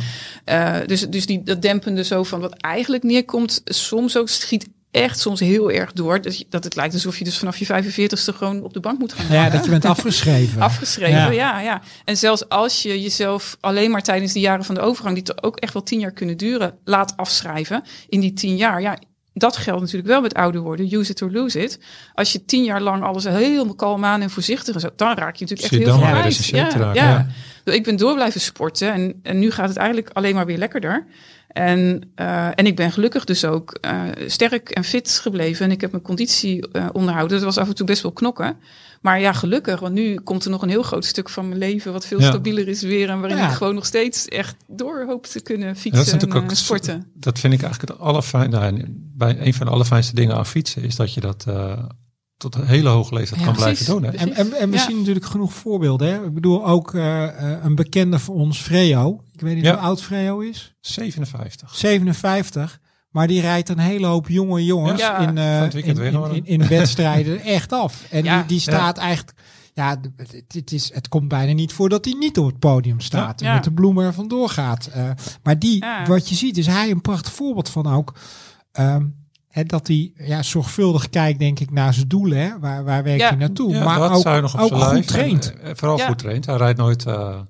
[0.45, 0.81] Ja.
[0.87, 5.41] Dus, dus die, dat dempende zo van wat eigenlijk neerkomt, soms ook schiet echt soms
[5.41, 6.21] heel erg door.
[6.21, 8.99] Dat, je- dat het lijkt alsof je dus vanaf je 45ste gewoon op de bank
[8.99, 10.61] moet gaan Ja, dat je bent afgeschreven.
[10.71, 11.31] Afgeschreven, Ja.
[11.31, 11.61] ja.
[11.61, 15.25] ja, En zelfs als je jezelf alleen maar tijdens de jaren van de overgang, die
[15.25, 18.81] toch ook echt wel tien jaar kunnen duren, laat afschrijven in die tien jaar.
[18.81, 18.99] Ja,
[19.35, 20.93] dat geldt natuurlijk wel met ouder worden.
[20.95, 21.79] Use it or lose it.
[22.15, 25.37] Als je tien jaar lang alles helemaal kalm aan en voorzichtig en zo, dan raak
[25.37, 25.93] je natuurlijk echt heel veel
[26.33, 27.27] te Ja, raken, ja.
[27.65, 27.73] ja.
[27.73, 31.07] Ik ben door blijven sporten en, en nu gaat het eigenlijk alleen maar weer lekkerder.
[31.53, 35.65] En, eh, en ik ben gelukkig dus ook eh, sterk en fit gebleven.
[35.65, 37.37] En ik heb mijn conditie eh, onderhouden.
[37.37, 38.57] Dat was af en toe best wel knokken.
[39.01, 41.93] Maar ja, gelukkig, want nu komt er nog een heel groot stuk van mijn leven...
[41.93, 42.29] wat veel Ja.
[42.29, 43.09] stabieler is weer...
[43.11, 43.49] en waarin Ja.
[43.49, 47.11] ik gewoon nog steeds echt door hoop te kunnen fietsen en ook sporten.
[47.15, 48.59] Dat vind ik eigenlijk het allerfijnste.
[48.59, 48.85] Nou,
[49.17, 51.47] bij een van de allerfijnste dingen aan fietsen is dat je dat
[52.43, 53.85] tot een hele hoge leeftijd Ja, kan precies.
[53.85, 54.13] blijven doen.
[54.21, 54.27] Hè?
[54.27, 54.83] En, en, en we Ja.
[54.87, 56.09] zien natuurlijk genoeg voorbeelden.
[56.09, 56.25] Hè?
[56.25, 59.21] Ik bedoel ook eh, eh, een bekende van ons, Freo.
[59.33, 59.71] Ik weet niet Ja.
[59.73, 60.75] hoe oud Freo is.
[60.81, 61.75] 57.
[61.77, 62.81] 57.
[63.11, 65.19] Maar die rijdt een hele hoop jonge jongens Ja.
[65.19, 66.35] in, eh, weekend in, in, gewoon.
[66.35, 68.05] in, in wedstrijden echt af.
[68.11, 68.37] En Ja.
[68.39, 69.33] die, die staat eigenlijk...
[69.75, 73.01] Ja, het, het is, het komt bijna niet voor dat hij niet op het podium
[73.01, 73.41] staat.
[73.41, 73.49] Ja.
[73.49, 74.87] En met de bloemen er vandoor gaat.
[74.87, 75.11] Eh,
[75.43, 76.07] maar die, Ja.
[76.07, 78.15] wat je ziet, is hij een prachtig voorbeeld van ook.
[78.73, 79.05] ehm,
[79.53, 82.39] hè, dat hij ja, zorgvuldig kijkt, denk ik, naar zijn doelen.
[82.39, 82.59] Hè?
[82.59, 83.29] Waar, waar werkt Ja.
[83.29, 83.73] hij naartoe?
[83.73, 85.53] Ja, maar ook, zou je nog op ook goed traint.
[85.53, 86.07] En, eh, vooral Ja.
[86.07, 86.47] goed traint.
[86.47, 87.41] Hij rijdt nooit eh,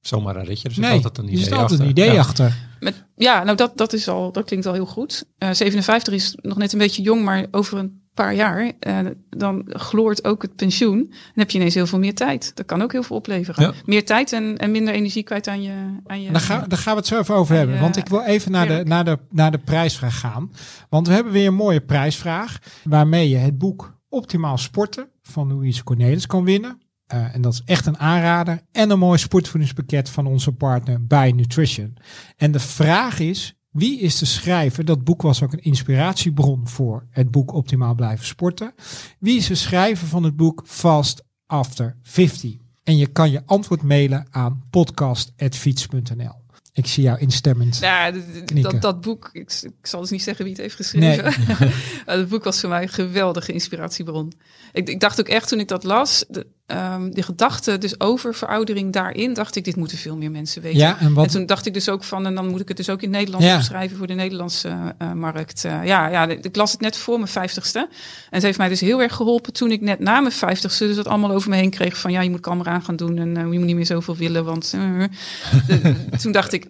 [0.00, 0.68] zomaar een ritje.
[0.68, 1.84] Er zit nee, altijd een er idee zit altijd achter.
[1.84, 2.18] een idee Ja.
[2.20, 2.54] achter.
[2.80, 5.24] Met, ja, nou dat, dat, is al, dat klinkt al heel goed.
[5.38, 8.98] Eh 57 is nog net een beetje jong, maar over een paar jaar, eh,
[9.30, 10.98] dan gloort ook het pensioen.
[10.98, 12.52] Dan heb je ineens heel veel meer tijd.
[12.54, 13.64] Dat kan ook heel veel opleveren.
[13.64, 13.72] Ja.
[13.84, 15.96] Meer tijd en, en minder energie kwijt aan je...
[16.06, 17.80] Aan je daar, gaan, daar gaan we het zo even over hebben.
[17.80, 20.52] Want ik wil even naar de, naar, de, naar de prijsvraag gaan.
[20.88, 22.58] Want we hebben weer een mooie prijsvraag.
[22.84, 26.80] Waarmee je het boek Optimaal Sporten van Louise Cornelis kan winnen.
[27.06, 28.60] Eh, en dat is echt een aanrader.
[28.72, 31.96] En een mooi sportvoedingspakket van onze partner By Nutrition.
[32.36, 34.84] En de vraag is, wie is de schrijver?
[34.84, 38.74] Dat boek was ook een inspiratiebron voor het boek Optimaal Blijven Sporten.
[39.18, 42.54] Wie is de schrijver van het boek Fast After 50?
[42.84, 46.40] En je kan je antwoord mailen aan podcast.fiets.nl.
[46.72, 47.78] Ik zie jou instemmend.
[48.44, 48.62] Knikken.
[48.62, 51.24] dat, dat boek, ik, ik zal dus niet zeggen wie het heeft geschreven.
[51.24, 51.60] Eh,
[52.18, 54.32] Het boek was voor mij een geweldige inspiratiebron.
[54.72, 58.34] Ik, ik dacht ook echt toen ik dat las, de, ehm, de gedachte dus over
[58.34, 60.78] veroudering daarin, dacht ik, dit moeten veel meer mensen weten.
[60.78, 62.76] Ja, en En wat, toen dacht ik dus ook van, en dan moet ik het
[62.76, 63.56] dus ook in het Nederlands Ja.
[63.56, 65.64] opschrijven voor de Nederlandse eh, markt.
[65.64, 67.78] Eh, ja, ja, ik las het net voor mijn vijftigste.
[67.78, 67.88] En
[68.30, 71.06] het heeft mij dus heel erg geholpen toen ik net na mijn vijftigste dus dat
[71.06, 73.42] allemaal over me heen kreeg van, ja, je moet kalmer aan gaan doen en eh,
[73.42, 74.74] je moet niet meer zoveel willen, want
[76.22, 76.66] toen dacht ik,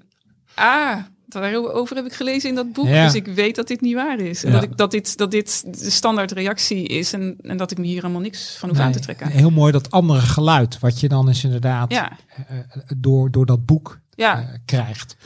[0.55, 0.97] ah,
[1.41, 3.05] daarover heb ik gelezen in dat boek, Ja.
[3.05, 4.45] dus ik weet dat dit niet waar is.
[4.45, 4.55] En Ja.
[4.61, 7.85] dat, ik, dat, dit, dat dit de standaard reactie is en, en dat ik me
[7.87, 9.27] hier helemaal niks van hoef aan te trekken.
[9.29, 12.13] heel mooi dat andere geluid, wat je dan is inderdaad Ja,
[12.49, 12.57] eh,
[12.97, 14.39] door, door dat boek ja.
[14.41, 15.17] eh, krijgt.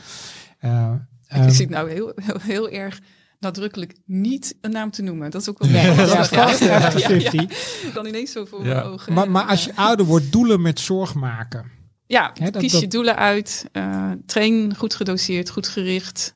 [0.59, 0.91] Eh,
[1.29, 2.99] Ik ehm, zit nou heel, heel, heel erg
[3.39, 5.31] nadrukkelijk niet een naam te noemen.
[5.31, 5.69] Dat is ook wel
[6.05, 6.59] lastig.
[6.59, 6.91] Ja, ja, ja.
[6.91, 7.93] 50.
[7.93, 8.73] Dan ineens zo voor Ja.
[8.73, 9.13] mijn ogen.
[9.13, 11.71] Maar, maar als je ouder wordt, doelen met zorg maken.
[12.07, 13.65] Ja, dat- kies dat- je doelen uit.
[13.71, 16.35] eh, train goed gedoseerd, goed gericht.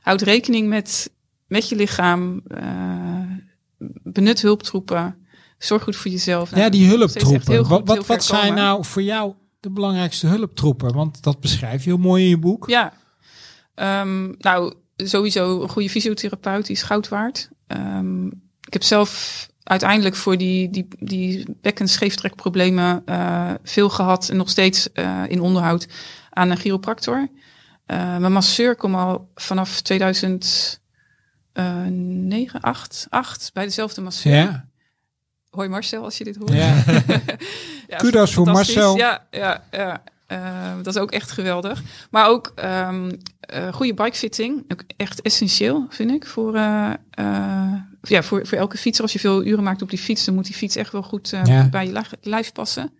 [0.00, 1.10] Houd rekening met,
[1.46, 2.40] met je lichaam.
[2.46, 3.20] eh,
[4.02, 5.16] benut hulptroepen.
[5.58, 6.50] Zorg goed voor jezelf.
[6.50, 7.56] Nou, Ja, die hulptroepen.
[7.56, 8.54] goed, Wat, wat, wat zijn komen.
[8.62, 10.92] nou voor jou de belangrijkste hulptroepen?
[10.94, 12.68] Want dat beschrijf je heel mooi in je boek.
[12.68, 12.92] Ja,
[13.74, 17.48] Ehm, nou sowieso een goede fysiotherapeut die is goud waard.
[17.66, 18.26] Ehm,
[18.66, 24.36] ik heb zelf uiteindelijk voor die, die, die bek- en scheeftrekproblemen eh, veel gehad en
[24.36, 25.86] nog steeds eh, in onderhoud
[26.30, 27.28] aan een chiropractor.
[27.86, 30.80] Eh, mijn masseur kwam al vanaf 2000,
[31.52, 34.34] eh, negen, acht, acht bij dezelfde masseur.
[34.34, 34.68] Ja.
[35.50, 36.52] Hoi Marcel, als je dit hoort.
[36.52, 36.74] Ja.
[37.88, 38.46] Ja, Kudos voor.
[38.46, 38.96] Marcel.
[38.96, 40.02] Ja, ja, ja.
[40.76, 41.82] Dat is ook echt geweldig.
[42.10, 42.88] Maar ook eh,
[43.72, 44.64] goede bikefitting.
[44.72, 46.26] Ook echt essentieel, vind ik.
[46.26, 46.52] Voor,
[48.02, 49.02] ja, voor, voor elke fietser.
[49.02, 51.32] Als je veel uren maakt op die fiets, dan moet die fiets echt wel goed
[51.32, 51.68] eh, Ja.
[51.68, 52.92] bij je lijf, passen.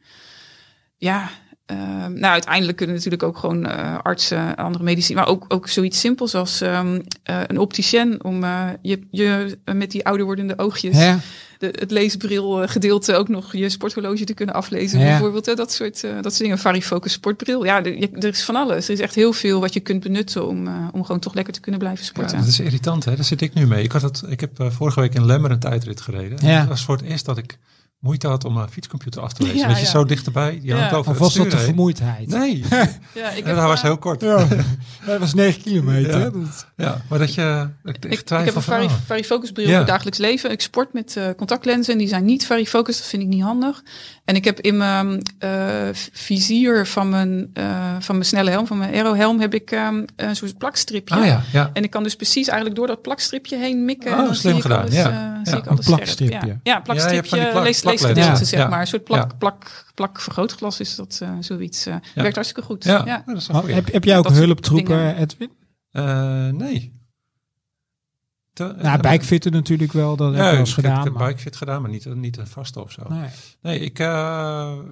[0.97, 1.31] Ja,
[1.67, 6.01] ehm, nou uiteindelijk kunnen natuurlijk ook gewoon eh, artsen, andere medici, maar ook, ook zoiets
[6.01, 8.45] simpels als ehm, eh, een opticien om
[8.83, 11.19] je, je met die ouder wordende oogjes Ja.
[11.61, 14.99] De, het leesbril eh, gedeelte ook nog je sporthorloge te kunnen aflezen.
[15.01, 15.05] Ja.
[15.07, 16.59] Bijvoorbeeld hè, dat soort eh, dat soort dingen.
[16.59, 17.65] Varifocus sportbril.
[17.65, 18.87] Ja, er, je- er is van alles.
[18.87, 21.53] Er is echt heel veel wat je kunt benutten om, eh, om gewoon toch lekker
[21.53, 22.39] te kunnen blijven Ja, sporten.
[22.39, 23.15] dat is irritant, hè?
[23.17, 23.83] Daar zit ik nu mee.
[23.83, 26.39] Ik, had het, ik heb vorige week in Lemmer een tijdrit gereden.
[26.49, 26.59] Ja.
[26.59, 27.59] Dat was voor het eerst dat ik
[28.01, 29.59] moeite had om mijn fietscomputer af te lezen.
[29.59, 29.91] Ja, dat je ja.
[29.91, 30.91] zo dichterbij, je Ja.
[30.93, 31.65] over Of was dat de heen.
[31.65, 32.29] vermoeidheid?
[32.29, 32.65] Nee,
[33.15, 34.21] ja, ik en dat was eh, heel kort.
[34.21, 34.47] Ja,
[35.07, 36.33] dat was 9 kilometer.
[36.77, 37.01] Ja.
[37.09, 39.71] maar dat je dat ik, Ik, ik twijfel heb een vari, ah, varifocusbril Ja.
[39.71, 40.51] voor het dagelijks leven.
[40.51, 42.97] Ik sport met eh, contactlenzen en die zijn niet varifocus.
[42.99, 43.83] Dat vind ik niet handig.
[44.25, 45.51] En ik heb in mijn eh,
[46.13, 47.65] vizier van mijn, eh,
[47.99, 51.15] van mijn snelle helm, van mijn aerohelm, heb ik ehm, een soort plakstripje.
[51.15, 51.71] Ah ja, ja.
[51.73, 54.13] En ik kan dus precies eigenlijk door dat plakstripje heen mikken.
[54.13, 55.09] Oh, en dan slim zie ik gedaan, alles, ja.
[55.11, 55.97] eh, Ja, zie ik een alles scherp.
[55.99, 56.47] plakstripje.
[56.47, 57.37] Ja, ja Ja, je plakstripje,
[57.91, 58.41] hebt van die plak- lees, plaklenzen.
[58.41, 58.69] leesgedeelte Ja, zeg ja.
[58.69, 58.81] maar.
[58.81, 59.37] Een soort plak, Ja.
[59.39, 61.87] plak, plak vergrootglas is dat eh, zoiets.
[61.87, 62.23] eh Ja.
[62.23, 62.85] Werkt hartstikke goed.
[62.85, 63.23] Ja, Ja.
[63.27, 63.75] dat is een Oh, goeie.
[63.75, 65.17] heb, heb jij ook hulptroepen, dingen.
[65.17, 65.51] Edwin?
[65.91, 66.99] Eh, nee.
[68.53, 71.05] Te- Nou, bikefitten natuurlijk wel, dat heb ik wel eens heb, ik gedaan.
[71.05, 73.03] heb maar, bikefit gedaan, maar niet, niet een vaste of zo.
[73.09, 73.29] nee.
[73.63, 73.99] Nee, ik...
[73.99, 74.07] eh,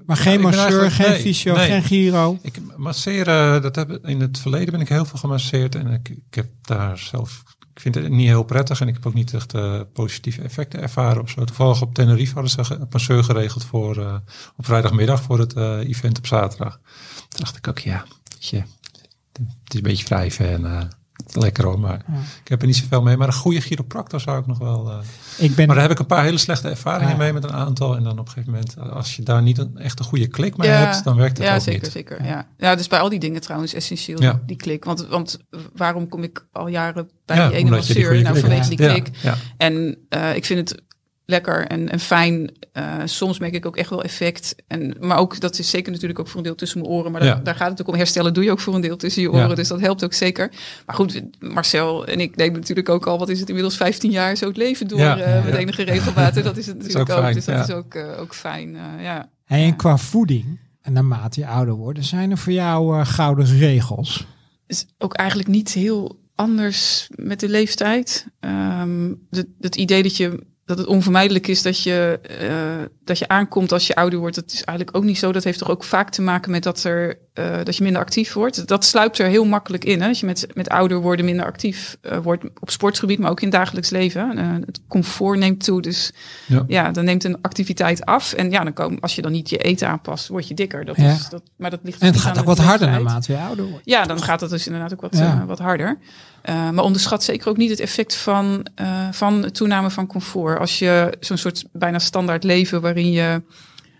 [0.06, 1.66] maar geen masseur, geen nee, fysio, nee.
[1.66, 2.38] geen giro.
[2.42, 6.34] Ik masseren, dat heb, in het verleden ben ik heel veel gemasseerd en ik, ik
[6.34, 7.42] heb daar zelf,
[7.78, 10.80] ik vind het niet heel prettig en ik heb ook niet echt eh, positieve effecten
[10.80, 11.44] ervaren of zo.
[11.44, 14.14] Toevallig op Tenerife hadden ze een masseur geregeld voor eh,
[14.56, 16.80] op vrijdagmiddag voor het eh, event op zaterdag.
[17.28, 18.04] Toen dacht ik ook, ja,
[18.38, 20.90] je, het is een beetje wrijven en
[21.36, 22.14] lekker hoor, maar Ja.
[22.42, 23.16] ik heb er niet zoveel mee.
[23.16, 24.90] Maar een goede chiropractor zou ik nog wel...
[24.90, 24.96] eh,
[25.44, 27.96] Ik ben, maar daar heb ik een paar hele slechte ervaringen mee met een aantal.
[27.96, 30.56] En dan op een gegeven moment, als je daar niet een, echt een goede klik
[30.56, 30.76] mee Ja.
[30.76, 31.92] hebt, dan werkt het Ja, ook zeker, niet.
[31.92, 32.24] zeker.
[32.24, 32.46] Ja.
[32.56, 34.40] ja, dus bij al die dingen trouwens essentieel, Ja.
[34.46, 34.84] die klik.
[34.84, 35.38] Want, want
[35.76, 38.22] waarom kom ik al jaren bij Ja, die ene masseur?
[38.22, 39.08] Nou, vanwege die klik.
[39.12, 39.36] Ja, ja.
[39.56, 40.82] En eh, ik vind het
[41.30, 42.52] lekker en, en fijn.
[42.72, 44.54] Eh, soms merk ik ook echt wel effect.
[44.66, 47.12] En, maar ook, dat is zeker natuurlijk ook voor een deel tussen mijn oren.
[47.12, 47.40] Maar daar, Ja.
[47.42, 47.94] daar gaat het ook om.
[47.94, 49.44] Herstellen doe je ook voor een deel tussen je Ja.
[49.44, 49.56] oren.
[49.56, 50.50] Dus dat helpt ook zeker.
[50.86, 54.36] Maar goed, Marcel en ik nemen natuurlijk ook al, wat is het inmiddels, 15 jaar
[54.36, 54.98] zo het leven door.
[54.98, 55.18] Ja.
[55.18, 55.58] eh, met Ja.
[55.58, 56.36] enige regelmaat.
[56.36, 57.22] En dat is het natuurlijk ook ook.
[57.22, 57.62] fijn, Dus dat ja.
[57.62, 58.76] is ook, ook fijn.
[58.76, 59.28] eh, ja.
[59.46, 59.72] en Ja.
[59.72, 64.26] qua voeding, en naarmate je ouder wordt, zijn er voor jou eh, gouden regels.
[64.66, 68.26] is ook eigenlijk niet heel anders met de leeftijd.
[68.40, 73.28] Ehm, het, het idee dat, je, dat het onvermijdelijk is dat je, eh, dat je
[73.28, 75.32] aankomt als je ouder wordt, dat is eigenlijk ook niet zo.
[75.32, 78.32] Dat heeft toch ook vaak te maken met dat, er, eh, dat je minder actief
[78.32, 78.66] wordt.
[78.66, 80.00] Dat sluipt er heel makkelijk in.
[80.00, 80.06] Hè?
[80.06, 83.48] Dat je met, met ouder worden minder actief eh, wordt op sportgebied, maar ook in
[83.48, 84.36] het dagelijks leven.
[84.66, 86.12] Het comfort neemt toe, dus
[86.46, 86.64] Ja.
[86.66, 86.90] ja.
[86.90, 88.32] dan neemt een activiteit af.
[88.32, 90.84] En ja, dan komen, als je dan niet je eten aanpast, word je dikker.
[90.84, 91.12] Dat Ja.
[91.12, 93.64] is, dat, maar dat ligt En het niet gaat ook wat harder naarmate je ouder
[93.64, 93.84] wordt.
[93.84, 95.44] Ja, dan gaat het dus inderdaad ook wat, Ja.
[95.46, 95.98] wat harder.
[96.42, 100.58] Eh, maar onderschat zeker ook niet het effect van, eh, van toename van comfort.
[100.58, 103.42] Als je zo'n soort bijna standaard leven waarin je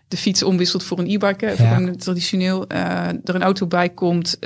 [0.08, 1.54] de fiets omwisselt voor een e-bike, Ja.
[1.54, 4.38] gewoon traditioneel, eh, er een auto bij komt,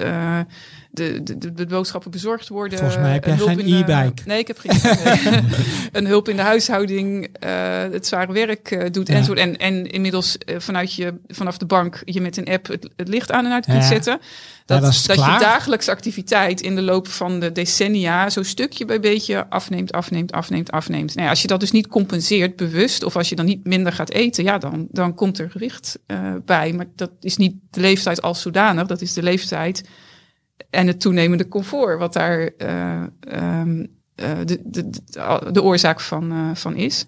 [0.92, 2.78] de, de, de, boodschappen bezorgd worden.
[2.78, 4.22] Volgens mij heb een jij hulp geen e-bike.
[4.26, 4.80] Nee, ik heb geen
[5.92, 9.14] een hulp in de huishouding, eh, het zware werk eh, doet Ja.
[9.14, 9.38] enzovoort.
[9.38, 13.08] En, en inmiddels eh, vanuit je, vanaf de bank je met een app het, het
[13.08, 13.88] licht aan en uit kunt Ja.
[13.88, 14.18] zetten.
[14.66, 19.00] Ja, Dat, dat je dagelijkse activiteit in de loop van de decennia zo stukje bij
[19.00, 21.14] beetje afneemt, afneemt, afneemt, afneemt.
[21.14, 23.92] Nou ja, als je dat dus niet compenseert bewust, of als je dan niet minder
[23.92, 25.98] gaat eten, ja, dan, dan komt er gewicht
[26.44, 26.72] bij.
[26.72, 29.82] Maar dat is niet de leeftijd als zodanig, dat is de leeftijd
[30.70, 36.32] en het toenemende comfort, wat daar eh, ehm, eh, de, de, de, de oorzaak van,
[36.32, 37.06] eh, van is.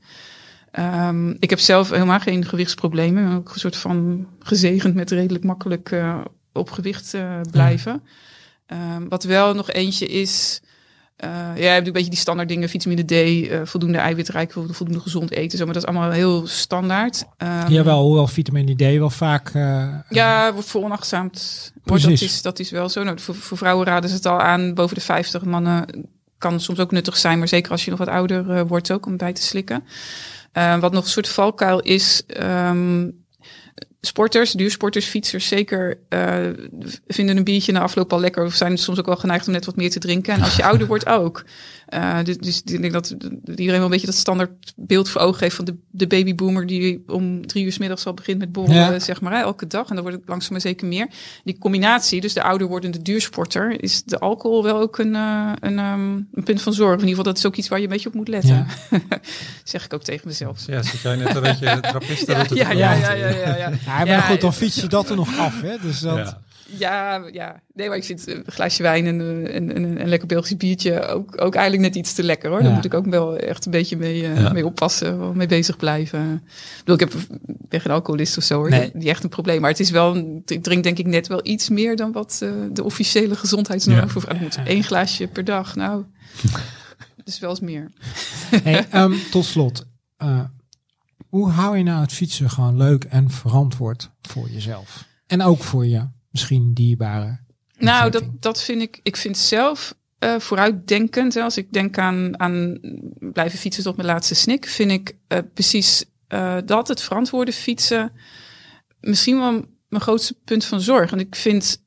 [0.70, 3.22] Ehm, ik heb zelf helemaal geen gewichtsproblemen.
[3.22, 5.94] Ik ben ook een soort van gezegend met redelijk makkelijk
[6.52, 7.16] op gewicht
[7.50, 8.02] blijven.
[8.66, 10.60] Ehm, wat wel nog eentje is.
[11.16, 15.00] Eh, ja, je hebt een beetje die standaard dingen, vitamine D, eh, voldoende eiwitrijk, voldoende
[15.00, 15.58] gezond eten.
[15.58, 17.24] Zo, maar dat is allemaal heel standaard.
[17.36, 19.50] Ehm, Jawel, hoewel vitamine D wel vaak...
[19.54, 21.72] eh, ja, wordt veronachtzaamd.
[21.84, 23.02] Wordt, dat, is, dat is wel zo.
[23.02, 24.74] Nou, voor, voor vrouwen raden ze het al aan.
[24.74, 26.06] Boven de 50 mannen
[26.38, 27.38] kan soms ook nuttig zijn.
[27.38, 29.84] Maar zeker als je nog wat ouder wordt ook om bij te slikken.
[30.52, 32.22] Wat nog een soort valkuil is.
[32.26, 33.08] ehm,
[34.06, 36.36] sporters, duursporters, fietsers zeker eh,
[37.06, 38.44] vinden een biertje na afloop al lekker.
[38.44, 40.34] Of zijn soms ook wel geneigd om net wat meer te drinken.
[40.34, 41.44] En als je ouder wordt ook.
[41.94, 43.16] Uh, dus, dus ik denk dat
[43.46, 47.02] iedereen wel een beetje dat standaard beeld voor ogen heeft van de, de babyboomer die
[47.06, 49.88] om drie uur s middags al begint met borrelen, zeg maar, hè, elke dag.
[49.88, 51.08] En dan wordt het langzaam maar zeker meer.
[51.44, 55.78] Die combinatie, dus de ouder wordende duursporter, is de alcohol wel ook een, uh, een,
[55.78, 56.92] um, een, punt van zorg.
[56.92, 58.66] In ieder geval, dat is ook iets waar je een beetje op moet letten.
[58.90, 59.00] Ja.
[59.64, 60.66] zeg ik ook tegen mezelf.
[60.66, 64.04] Ja, zit jij net een beetje trappisten ja, ja, ja, ja, ja, ja, ja, ja.
[64.04, 65.76] maar goed, dan fiets je dat er nog af, hè?
[65.82, 66.36] Dus dat...
[66.78, 67.62] Ja, ja.
[67.72, 71.42] Nee, maar ik vind een glaasje wijn en een, een, een, lekker Belgisch biertje ook,
[71.42, 72.62] ook eigenlijk net iets te lekker hoor.
[72.62, 76.42] Daar moet ik ook wel echt een beetje mee, uh, mee oppassen, mee bezig blijven.
[76.44, 77.14] Ik bedoel, ik heb,
[77.46, 78.70] ben geen alcoholist of zo hoor.
[78.70, 78.90] Nee.
[78.94, 79.60] Niet echt een probleem.
[79.60, 80.16] Maar het is wel,
[80.46, 84.22] ik drink denk ik net wel iets meer dan wat uh, de officiële gezondheidsnorm voor
[84.22, 84.58] vrouwen moet.
[84.64, 86.04] Eén glaasje per dag, nou,
[87.24, 87.90] dus wel eens meer.
[88.62, 89.86] Hey, um, tot slot.
[90.22, 90.40] Uh,
[91.28, 95.04] hoe hou je nou het fietsen gewoon leuk en verantwoord voor jezelf?
[95.26, 97.38] En ook voor je misschien dierbare?
[97.78, 99.00] Nou, dat, dat vind ik.
[99.02, 101.36] Ik vind zelf uh, vooruitdenkend.
[101.36, 102.78] Als ik denk aan, aan
[103.18, 108.12] blijven fietsen tot mijn laatste snik, vind ik uh, precies uh, dat het verantwoorde fietsen
[109.00, 111.12] misschien wel mijn grootste punt van zorg.
[111.12, 111.84] En ik vind,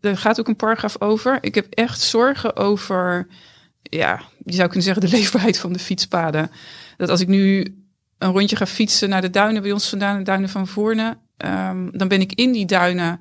[0.00, 1.38] er gaat ook een paragraaf over.
[1.40, 3.26] Ik heb echt zorgen over,
[3.82, 6.50] ja, je zou kunnen zeggen, de leefbaarheid van de fietspaden.
[6.96, 7.74] Dat als ik nu
[8.18, 11.98] een rondje ga fietsen naar de duinen bij ons vandaan, de duinen van Voorne, um,
[11.98, 13.20] dan ben ik in die duinen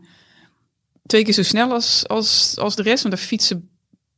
[1.10, 3.04] twee keer zo snel als, als, als de rest.
[3.04, 3.70] Want er fietsen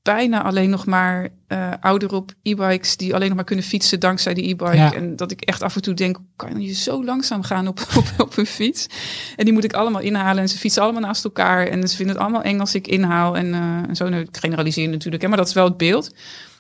[0.02, 4.34] bijna alleen nog maar uh, ouder op e-bikes die alleen nog maar kunnen fietsen dankzij
[4.34, 4.96] die e-bike.
[4.96, 8.06] En dat ik echt af en toe denk, kan je zo langzaam gaan op, op,
[8.18, 8.88] op een fiets?
[9.36, 11.68] En die moet ik allemaal inhalen en ze fietsen allemaal naast elkaar.
[11.68, 13.38] En ze vinden het allemaal eng als ik inhaal.
[13.38, 16.12] En, uh, en zo, nou, ik generaliseer natuurlijk, hè, maar dat is wel het beeld.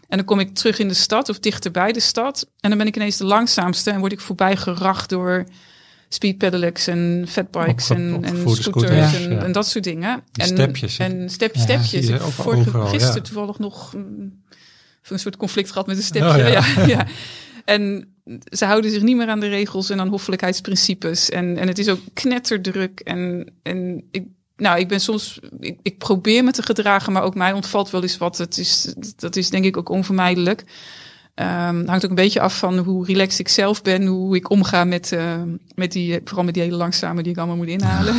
[0.07, 2.47] En dan kom ik terug in de stad of dichter bij de stad.
[2.59, 5.45] En dan ben ik ineens de langzaamste en word ik voorbij geracht door
[6.13, 10.23] speed pedelecs en fatbikes en, en scooters en, en, dat soort dingen.
[10.33, 10.97] en stepjes.
[10.97, 12.07] En step, stepjes.
[12.07, 14.43] Ja, Vorige, gisteren toevallig nog een,
[15.09, 16.43] een soort conflict gehad met een stepje.
[16.43, 16.85] Oh, ja.
[16.85, 17.07] ja.
[17.65, 18.13] En
[18.49, 21.29] ze houden zich niet meer aan de regels en aan hoffelijkheidsprincipes.
[21.29, 22.99] En, en het is ook knetterdruk.
[22.99, 24.23] En, en ik,
[24.55, 28.01] nou, ik ben soms, ik, ik probeer me te gedragen, maar ook mij ontvalt wel
[28.01, 28.37] eens wat.
[28.37, 30.63] Het is, dat is denk ik ook onvermijdelijk.
[31.41, 34.83] Um, hangt ook een beetje af van hoe relaxed ik zelf ben, hoe ik omga
[34.83, 35.41] met, uh,
[35.75, 38.15] met die, vooral met die hele langzame die ik allemaal moet inhalen.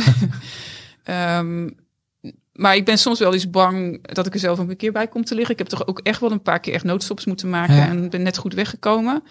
[1.39, 1.75] um,
[2.63, 5.23] maar ik ben soms wel eens bang dat ik er zelf een keer bij kom
[5.23, 5.53] te liggen.
[5.53, 8.21] Ik heb toch ook echt wel een paar keer echt noodstops moeten maken en ben
[8.21, 9.23] net goed weggekomen.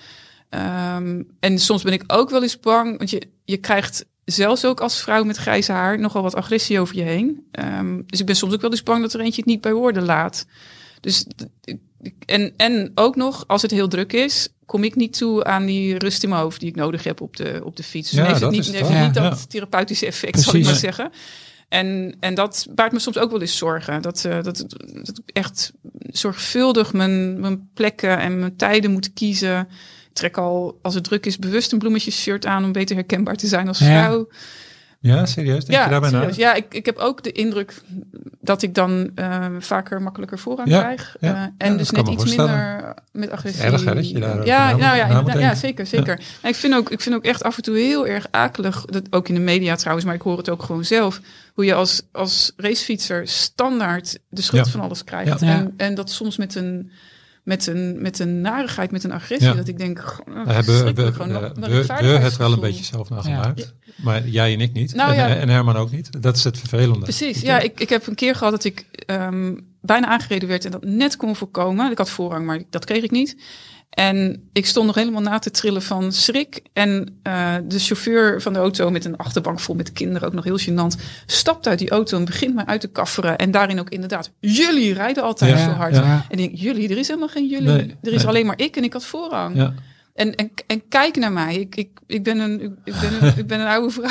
[0.95, 4.80] Um, en soms ben ik ook wel eens bang, want je, je krijgt zelfs ook
[4.80, 7.47] als vrouw met grijze haar nogal wat agressie over je heen.
[7.78, 9.72] Um, dus ik ben soms ook wel eens bang dat er eentje het niet bij
[9.72, 10.47] woorden laat.
[11.01, 11.26] Dus
[12.26, 15.98] en, en ook nog, als het heel druk is, kom ik niet toe aan die
[15.98, 18.11] rust in mijn hoofd die ik nodig heb op de, op de fiets.
[18.11, 20.50] Dus ja, heeft het niet, heeft het niet dat therapeutische effect, Precies.
[20.50, 21.11] zal ik maar zeggen.
[21.68, 24.03] En, en dat baart me soms ook wel eens zorgen.
[24.03, 24.64] Dat, uh, dat,
[25.03, 25.72] dat ik echt
[26.07, 29.61] zorgvuldig mijn, mijn plekken en mijn tijden moet kiezen.
[30.09, 33.36] Ik trek al, als het druk is, bewust een bloemetjes shirt aan om beter herkenbaar
[33.36, 34.28] te zijn als vrouw.
[34.30, 34.36] Ja,
[35.03, 35.64] serieus?
[35.64, 36.36] Denk ja, je daarbij serieus.
[36.36, 37.74] Ja, ik, ik heb ook de indruk
[38.40, 41.16] dat ik dan uh, vaker makkelijker voorrang ja, krijg.
[41.20, 43.64] Ja, uh, en dus net iets minder met agressie.
[43.64, 46.20] Erg hè, dat je daar ja, nou, ja, ja, zeker, zeker.
[46.40, 49.03] En ik, vind ook, ik vind ook echt af en toe heel erg akelig, dat,
[49.11, 51.20] ook in de media trouwens, maar ik hoor het ook gewoon zelf,
[51.55, 55.42] hoe je als, als racefietser standaard de schuld van alles krijgt.
[55.42, 56.90] En, en dat soms met een
[57.43, 59.55] met een, met een narigheid, met een agressie.
[59.55, 61.12] Dat ik denk, we hebben we, we,
[61.55, 63.59] we, we het wel een beetje zelf nagemaakt.
[63.59, 63.93] Ja.
[63.97, 64.95] Maar jij en ik niet.
[64.95, 65.36] Nou, en, ja.
[65.36, 66.22] en, Herman ook niet.
[66.22, 67.01] Dat is het vervelende.
[67.01, 67.40] Precies.
[67.40, 70.84] Ja, ik, ik heb een keer gehad dat ik um, bijna aangereden werd en dat
[70.84, 71.90] net kon voorkomen.
[71.90, 73.36] Ik had voorrang, maar dat kreeg ik niet.
[73.93, 76.62] En ik stond nog helemaal na te trillen van schrik.
[76.72, 80.45] En uh, de chauffeur van de auto met een achterbank vol met kinderen, ook nog
[80.45, 83.38] heel gênant, stapt uit die auto en begint mij uit te kafferen.
[83.38, 85.95] En daarin ook inderdaad, jullie rijden altijd zo hard.
[85.95, 87.97] En ik denk, jullie, er is helemaal geen jullie.
[88.03, 89.57] er is alleen maar ik en ik had voorrang.
[89.57, 89.74] Ja.
[90.14, 91.56] En, en, en kijk naar mij.
[91.56, 94.08] Ik, ik, ik, ben, een, ik, ben, een, ik ben een oude vrouw.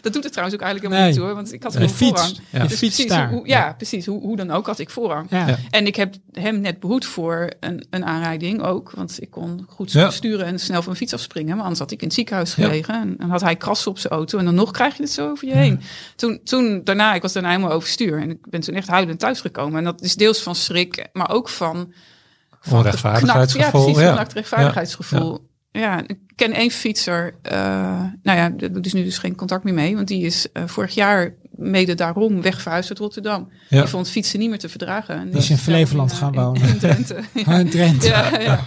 [0.00, 1.34] dat doet het trouwens ook eigenlijk helemaal niet hoor.
[1.34, 2.38] Want ik had gewoon voorrang.
[2.50, 2.66] Ja.
[2.66, 3.14] Dus precies.
[3.14, 4.06] Hoe, ja, precies.
[4.06, 5.26] Hoe, hoe dan ook had ik voorrang.
[5.30, 5.58] Ja.
[5.70, 8.90] En ik heb hem net behoed voor een, een aanrijding ook.
[8.90, 11.54] Want ik kon goed sturen en snel van mijn fiets afspringen.
[11.54, 12.94] Maar anders had ik in het ziekenhuis gelegen.
[12.94, 14.38] En, en had hij krassen op zijn auto.
[14.38, 15.80] En dan nog krijg je het zo over je heen.
[16.16, 18.20] Toen, toen daarna, ik was daarna helemaal overstuur.
[18.20, 19.78] En ik ben toen echt huilend thuisgekomen.
[19.78, 21.92] En dat is deels van schrik, maar ook van
[22.70, 23.80] Onrechtvaardigheidsgevoel.
[23.80, 24.26] Ja, precies, ja.
[24.34, 25.48] rechtvaardigheidsgevoel.
[25.70, 25.80] Ja.
[25.80, 26.02] ja.
[26.06, 27.34] ik ken één fietser.
[27.52, 27.52] Uh,
[28.22, 29.94] nou ja, daar dus nu dus geen contact meer mee.
[29.94, 33.48] Want die is uh, vorig jaar mede daarom wegverhuisd uit Rotterdam.
[33.68, 33.80] Ja.
[33.80, 35.16] Die vond fietsen niet meer te verdragen.
[35.16, 36.68] En die is in Flevoland gaan wonen.
[36.68, 37.20] In Drenthe.
[37.32, 37.58] ja.
[37.58, 38.06] in Drenthe.
[38.06, 38.60] Ja, ja,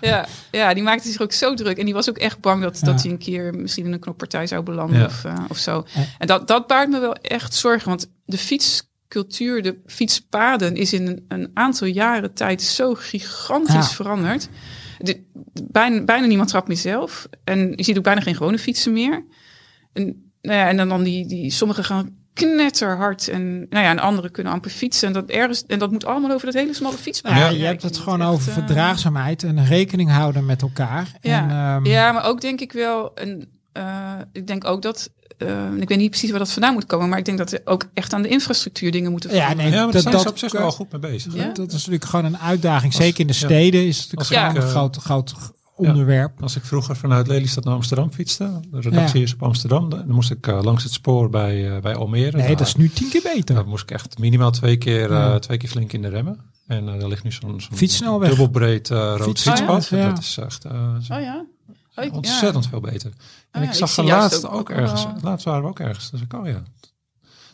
[0.00, 0.26] ja.
[0.50, 1.78] ja, die maakte zich ook zo druk.
[1.78, 4.46] En die was ook echt bang dat, dat hij een keer misschien in een knoppartij
[4.46, 5.86] zou belanden of, uh, of zo.
[6.18, 7.88] En dat, dat baart me wel echt zorgen.
[7.88, 13.74] Want de fiets fietscultuur, de fietspaden, is in een, een aantal jaren tijd zo gigantisch
[13.74, 13.82] Ja.
[13.82, 14.48] veranderd.
[14.98, 15.22] De,
[15.70, 17.28] bijna, bijna niemand trapt meer zelf.
[17.44, 19.24] En je ziet ook bijna geen gewone fietsen meer.
[19.92, 20.04] En,
[20.42, 24.30] nou ja, en dan, dan die, die sommigen gaan knetterhard en, nou ja, en anderen
[24.30, 25.06] kunnen amper fietsen.
[25.08, 27.32] En dat, ergens, en dat moet allemaal over dat hele smalle fietspad.
[27.32, 31.08] Ja, je hebt het gewoon echt, over eh, verdraagzaamheid en rekening houden met elkaar.
[31.20, 31.42] Ja.
[31.42, 35.64] En, ehm, Ja, maar ook denk ik wel, en, eh, ik denk ook dat, eh,
[35.80, 37.84] ik weet niet precies waar dat vandaan moet komen, maar ik denk dat er ook
[37.94, 39.64] echt aan de infrastructuur dingen moeten Ja, veranderen.
[39.70, 41.34] nee, Ja, maar daar dat, zijn dat, ze op zich wel goed mee bezig.
[41.34, 41.52] Ja?
[41.52, 42.92] dat is natuurlijk gewoon een uitdaging.
[42.94, 43.38] Als- Zeker in de ja.
[43.38, 45.34] steden is het natuurlijk gewoon een groot, groot
[45.76, 46.42] onderwerp.
[46.42, 50.30] Als ik vroeger vanuit Lelystad naar Amsterdam fietste, de redactie is op Amsterdam, dan moest
[50.30, 52.36] ik eh, langs het spoor bij, eh, bij Almere.
[52.36, 53.54] Nee, Daar- dat is nu tien keer beter.
[53.54, 56.40] Daar moest ik echt minimaal twee keer, eh, twee keer flink in de remmen.
[56.66, 58.28] En daar ligt nu zo'n zo'n Fietssnelweg.
[58.28, 59.84] dubbelbreed eh rood Fiets- fietspad.
[59.84, 59.96] Oh ja.
[59.98, 60.08] Ja.
[60.08, 61.44] Dat is echt eh, Oh ja?
[61.96, 63.12] Oh, ik- ontzettend veel beter.
[63.50, 65.68] En ja, ik ik zag zie er juist laatst ook- ergens, wel- laatst waren we
[65.68, 66.10] ook ergens.
[66.10, 66.62] Dus ik, oh ja.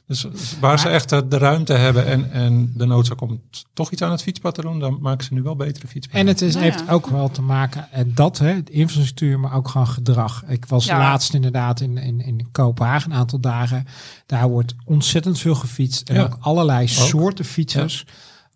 [0.07, 0.27] Dus,
[0.61, 4.11] waar ze echt eh, de ruimte hebben en, en de noodzaak om toch iets aan
[4.11, 6.21] het fietspad te doen, dan maken ze nu wel betere fietspaden.
[6.21, 6.93] En het is, Nou heeft ja.
[6.93, 10.45] ook wel te maken, en dat, hè, de infrastructuur, maar ook gewoon gedrag.
[10.49, 10.99] Ik was Ja.
[10.99, 13.87] laatst inderdaad in, in, in Kopenhagen een aantal dagen.
[14.27, 16.09] Daar wordt ontzettend veel gefietst.
[16.09, 16.23] En Ja.
[16.23, 18.05] ook allerlei soorten fietsers.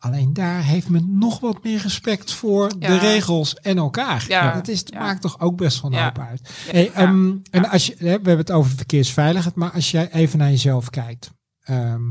[0.07, 4.25] Alleen daar heeft men nog wat meer respect voor de regels en elkaar.
[4.29, 4.55] Ja.
[4.55, 4.99] Dat is, Ja.
[4.99, 6.51] maakt toch ook best wel een hoop uit.
[6.71, 10.51] Hey, ehm, En als je, we hebben het over verkeersveiligheid, maar als jij even naar
[10.51, 11.31] jezelf kijkt,
[11.63, 12.03] ehm,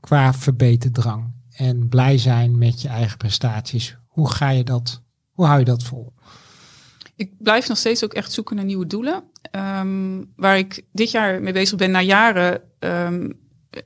[0.00, 5.02] qua verbeterdrang en blij zijn met je eigen prestaties, hoe ga je dat,
[5.32, 6.12] hoe hou je dat vol?
[7.16, 9.24] Ik blijf nog steeds ook echt zoeken naar nieuwe doelen.
[9.50, 12.60] Ehm, waar ik dit jaar mee bezig ben, na jaren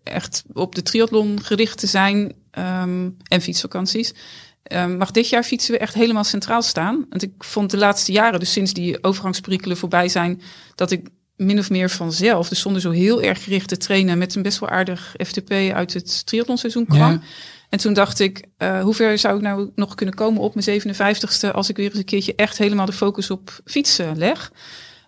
[0.03, 4.15] echt op de triathlon gericht te zijn ehm, en fietsvakanties.
[4.63, 7.07] Ehm, mag dit jaar fietsen we echt helemaal centraal staan.
[7.09, 10.43] Want ik vond de laatste jaren, dus sinds die overgangsperikelen voorbij zijn,
[10.75, 14.35] dat ik min of meer vanzelf, dus zonder zo heel erg gericht te trainen, met
[14.35, 17.13] een best wel aardig FTP uit het triathlonseizoen kwam.
[17.13, 17.21] Ja.
[17.69, 20.81] En toen dacht ik, eh, hoe ver zou ik nou nog kunnen komen op mijn
[20.81, 24.53] 57ste als ik weer eens een keertje echt helemaal de focus op fietsen leg.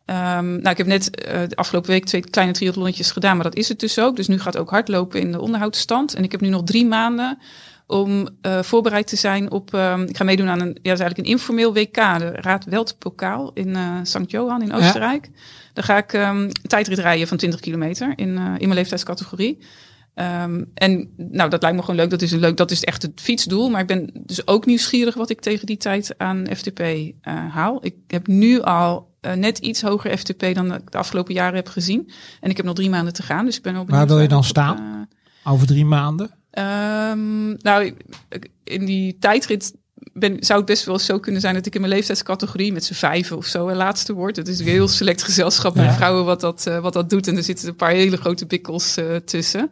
[0.04, 3.54] Ehm, nou, ik heb net eh, de afgelopen week twee kleine triathlonnetjes gedaan, maar dat
[3.56, 4.16] is het dus ook.
[4.16, 6.14] Dus nu gaat ook hardlopen in de onderhoudsstand.
[6.14, 7.38] En ik heb nu nog drie maanden
[7.86, 9.74] om eh, voorbereid te zijn op.
[9.74, 12.64] ehm, ik ga meedoen aan een, ja, dat is eigenlijk een informeel WK, de Raad
[12.64, 14.30] Weltpokaal in eh St.
[14.30, 15.30] Johan in Oostenrijk.
[15.72, 19.58] Daar ga ik een tijdrit rijden van 20 kilometer in, in mijn leeftijdscategorie.
[20.14, 22.10] Ehm, en nou, dat lijkt me gewoon leuk.
[22.10, 22.56] Dat is een leuk.
[22.56, 23.70] Dat is echt het fietsdoel.
[23.70, 27.12] Maar ik ben dus ook nieuwsgierig wat ik tegen die tijd aan FTP eh,
[27.54, 27.78] haal.
[27.84, 31.68] Ik heb nu al eh, net iets hoger FTP dan ik de afgelopen jaren heb
[31.68, 32.10] gezien.
[32.40, 33.44] En ik heb nog drie maanden te gaan.
[33.44, 35.08] Dus ik ben wel Waar wil je dan op, staan?
[35.44, 36.30] eh, Over drie maanden?
[36.50, 37.94] Ehm, nou,
[38.64, 39.74] in die tijdrit
[40.12, 42.94] ben, zou het best wel zo kunnen zijn dat ik in mijn leeftijdscategorie met z'n
[42.94, 44.36] vijven of zo een laatste word.
[44.36, 45.92] Het is een heel select gezelschap met Ja.
[45.94, 47.26] vrouwen wat dat, eh, wat dat doet.
[47.26, 49.70] En er zitten een paar hele grote bikkels eh, tussen.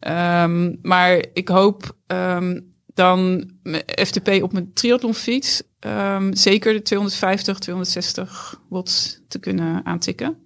[0.00, 2.60] Ehm, maar ik hoop ehm,
[2.94, 10.36] dan mijn FTP op mijn triathlonfiets ehm, zeker de 250, 260 watts te kunnen aantikken.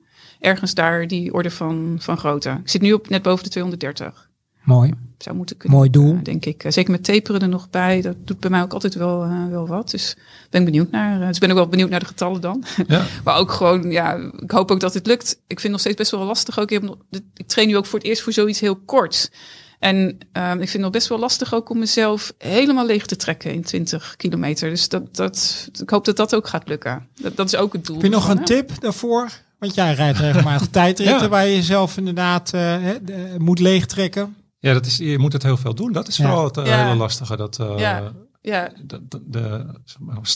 [0.40, 2.50] Ergens daar die orde van, van grootte.
[2.62, 4.27] Ik zit nu op net boven de 230
[4.62, 4.92] Mooi.
[5.18, 5.78] zou moeten kunnen.
[5.78, 6.14] Mooi doel.
[6.14, 6.64] eh, denk ik.
[6.68, 8.00] Zeker met taperen er nog bij.
[8.00, 9.90] Dat doet bij mij ook altijd wel, eh, wel wat.
[9.90, 10.16] Dus
[10.50, 11.20] ben ik benieuwd naar.
[11.20, 12.64] eh, dus ben ik wel benieuwd naar de getallen dan.
[12.86, 13.04] Ja.
[13.24, 15.30] maar ook gewoon, ja, ik hoop ook dat het lukt.
[15.32, 16.58] Ik vind het nog steeds best wel lastig.
[16.58, 16.96] Ook, ik, heb nog,
[17.34, 19.30] ik train nu ook voor het eerst voor zoiets heel korts.
[19.78, 23.16] En ehm, ik vind het nog best wel lastig ook om mezelf helemaal leeg te
[23.16, 24.70] trekken in 20 kilometer.
[24.70, 27.06] Dus dat, dat, ik hoop dat dat ook gaat lukken.
[27.20, 27.96] Dat, dat is ook het doel.
[27.96, 28.44] Heb je nog een hè?
[28.44, 29.28] tip daarvoor?
[29.58, 31.28] Want jij rijdt regelmatig tijdritten Ja.
[31.28, 34.36] waar je jezelf inderdaad eh, de- moet leegtrekken.
[34.58, 35.92] Ja, dat is, je moet het heel veel doen.
[35.92, 36.24] Dat is Ja.
[36.24, 36.84] vooral het eh, Ja.
[36.84, 37.36] hele lastige.
[37.36, 38.12] Dat, eh, Ja.
[38.40, 39.66] Ja, de, de, de-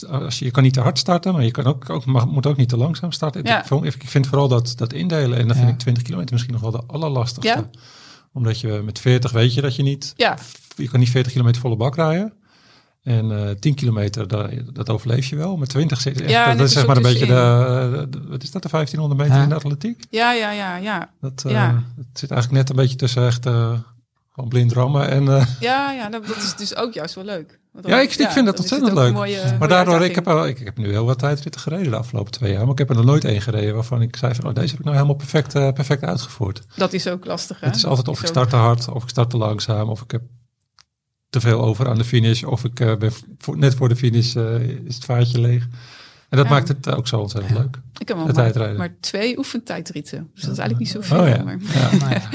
[0.09, 2.45] als je, je kan niet te hard starten, maar je kan ook, ook, mag, moet
[2.47, 3.43] ook niet te langzaam starten.
[3.45, 3.59] Ja.
[3.59, 6.53] Ik, vond- ik vind vooral dat, dat indelen, en dan vind ik 20 kilometer misschien
[6.53, 7.57] nog wel de allerlastigste.
[7.71, 7.79] Ja.
[8.33, 10.37] Omdat je met 40 weet je dat je niet, ja,
[10.75, 12.33] je kan niet 40 kilometer volle bak rijden.
[13.03, 15.57] En eh 10 kilometer, dat, dat overleef je wel.
[15.57, 18.51] Met 20 zit echt, Ja, dat is zeg maar een beetje de, de- wat is
[18.51, 19.43] dat, de 1500 meter Ja.
[19.43, 20.03] in de atletiek?
[20.09, 21.09] ja, ja, ja, ja.
[21.21, 21.83] Dat, eh, Ja.
[21.97, 23.71] het zit eigenlijk net een beetje tussen echt eh,
[24.33, 25.27] gewoon blind rammen en...
[25.27, 27.59] eh, Ja, ja dat, dat is dus ook juist wel leuk.
[27.71, 29.13] Want Ja, ik- ik vind dat ontzettend leuk.
[29.13, 31.97] mooie- Maar mooie daardoor, ik heb, ik, ik heb nu heel wat tijdritten gereden de
[31.97, 32.61] afgelopen twee jaar.
[32.61, 34.77] Maar ik heb er nog nooit één gereden waarvan ik zei van, oh, deze heb
[34.79, 36.61] ik nou helemaal perfect, eh, perfect uitgevoerd.
[36.75, 37.67] Dat is ook lastig, hè?
[37.67, 40.11] Het is altijd of ik start te hard, of ik start te langzaam, of ik
[40.11, 40.21] heb
[41.29, 44.35] te veel over aan de finish, of ik eh, ben voor- net voor de finish
[44.35, 45.63] eh, is het vaartje leeg.
[46.29, 46.51] En dat Ja.
[46.53, 47.77] maakt het ook zo ontzettend leuk.
[47.99, 48.77] Ik heb wel de maar, tijdrijden.
[48.77, 50.29] maar twee oefentijdritten.
[50.33, 51.21] Dus dat is eigenlijk niet zoveel.
[51.23, 51.43] Oh ja.
[51.43, 52.21] Maar, Ja.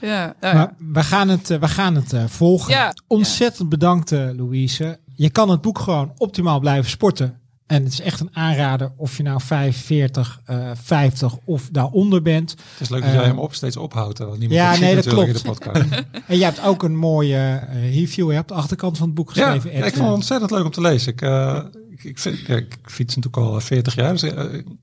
[0.00, 0.34] Ja.
[0.40, 2.72] nou we gaan het, eh, we gaan het eh, volgen.
[2.72, 2.94] Ja.
[3.06, 4.98] Ontzettend bedankt, eh, Louise.
[5.14, 9.16] Je kan het boek gewoon optimaal blijven sporten En het is echt een aanrader of
[9.16, 12.50] je nou 45, eh 50 of daaronder bent.
[12.50, 14.18] Het is leuk dat jij hem op steeds ophoudt.
[14.18, 15.26] Want niemand ja, nee, dat klopt.
[15.26, 15.84] in de podcast.
[16.26, 19.72] En je hebt ook een mooie review hè, op de achterkant van het boek geschreven.
[19.72, 21.12] ja, ik vond het ontzettend leuk om te lezen.
[21.12, 21.60] Ik, eh,
[21.90, 24.12] ik, ik, vind, ja, ik fiets natuurlijk al 40 jaar.
[24.12, 24.32] Dus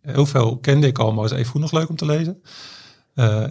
[0.01, 2.41] heel veel kende ik al, maar was even nog leuk om te lezen.
[3.13, 3.43] Eh,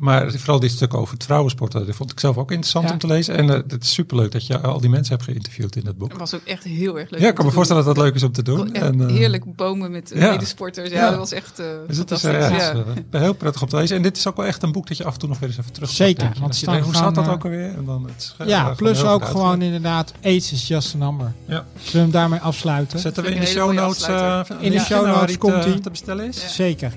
[0.00, 2.92] maar vooral dit stuk over het vrouwensporten, dat vond ik zelf ook interessant Ja.
[2.92, 3.36] om te lezen.
[3.36, 6.08] En eh, het is superleuk dat je al die mensen hebt geïnterviewd in dat boek.
[6.10, 7.20] Het was ook echt heel erg leuk.
[7.20, 8.74] Ja, ik kan me voorstellen dat dat leuk is om te doen.
[8.74, 10.30] En, eh, heerlijk bomen met ja.
[10.30, 10.90] medesporters.
[10.90, 11.08] Ja, Ja.
[11.10, 12.30] dat was echt eh Dus fantastisch.
[12.30, 12.52] eh, ja, ja.
[12.54, 13.96] het is, eh, heel prettig om te lezen.
[13.96, 15.48] En dit is ook wel echt een boek dat je af en toe nog weer
[15.48, 17.74] eens even terug Zeker, want je denkt, hoe staat dat eh, ook alweer?
[17.76, 21.32] En dan het, eh, ja, plus ook gewoon inderdaad, age is just a number.
[21.46, 21.64] Ja.
[21.78, 22.98] Zullen we hem daarmee afsluiten?
[22.98, 24.40] Zetten we in de show notes, eh.
[24.60, 25.78] In de show notes die komt hij.
[25.80, 26.42] te bestellen is.
[26.42, 26.48] Ja.
[26.48, 26.92] Zeker.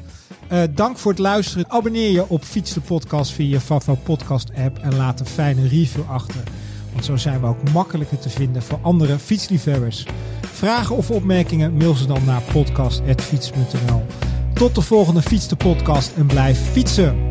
[0.47, 1.69] Eh, dank voor het luisteren.
[1.69, 5.67] Abonneer je op Fiets de Podcast via je Favo Podcast app en laat een fijne
[5.67, 6.43] review achter.
[6.91, 10.05] Want zo zijn we ook makkelijker te vinden voor andere fietsliefhebbers.
[10.41, 14.05] Vragen of opmerkingen mail ze dan naar podcast.fiets.nl.
[14.53, 17.29] Tot de volgende Fiets de Podcast en blijf fietsen.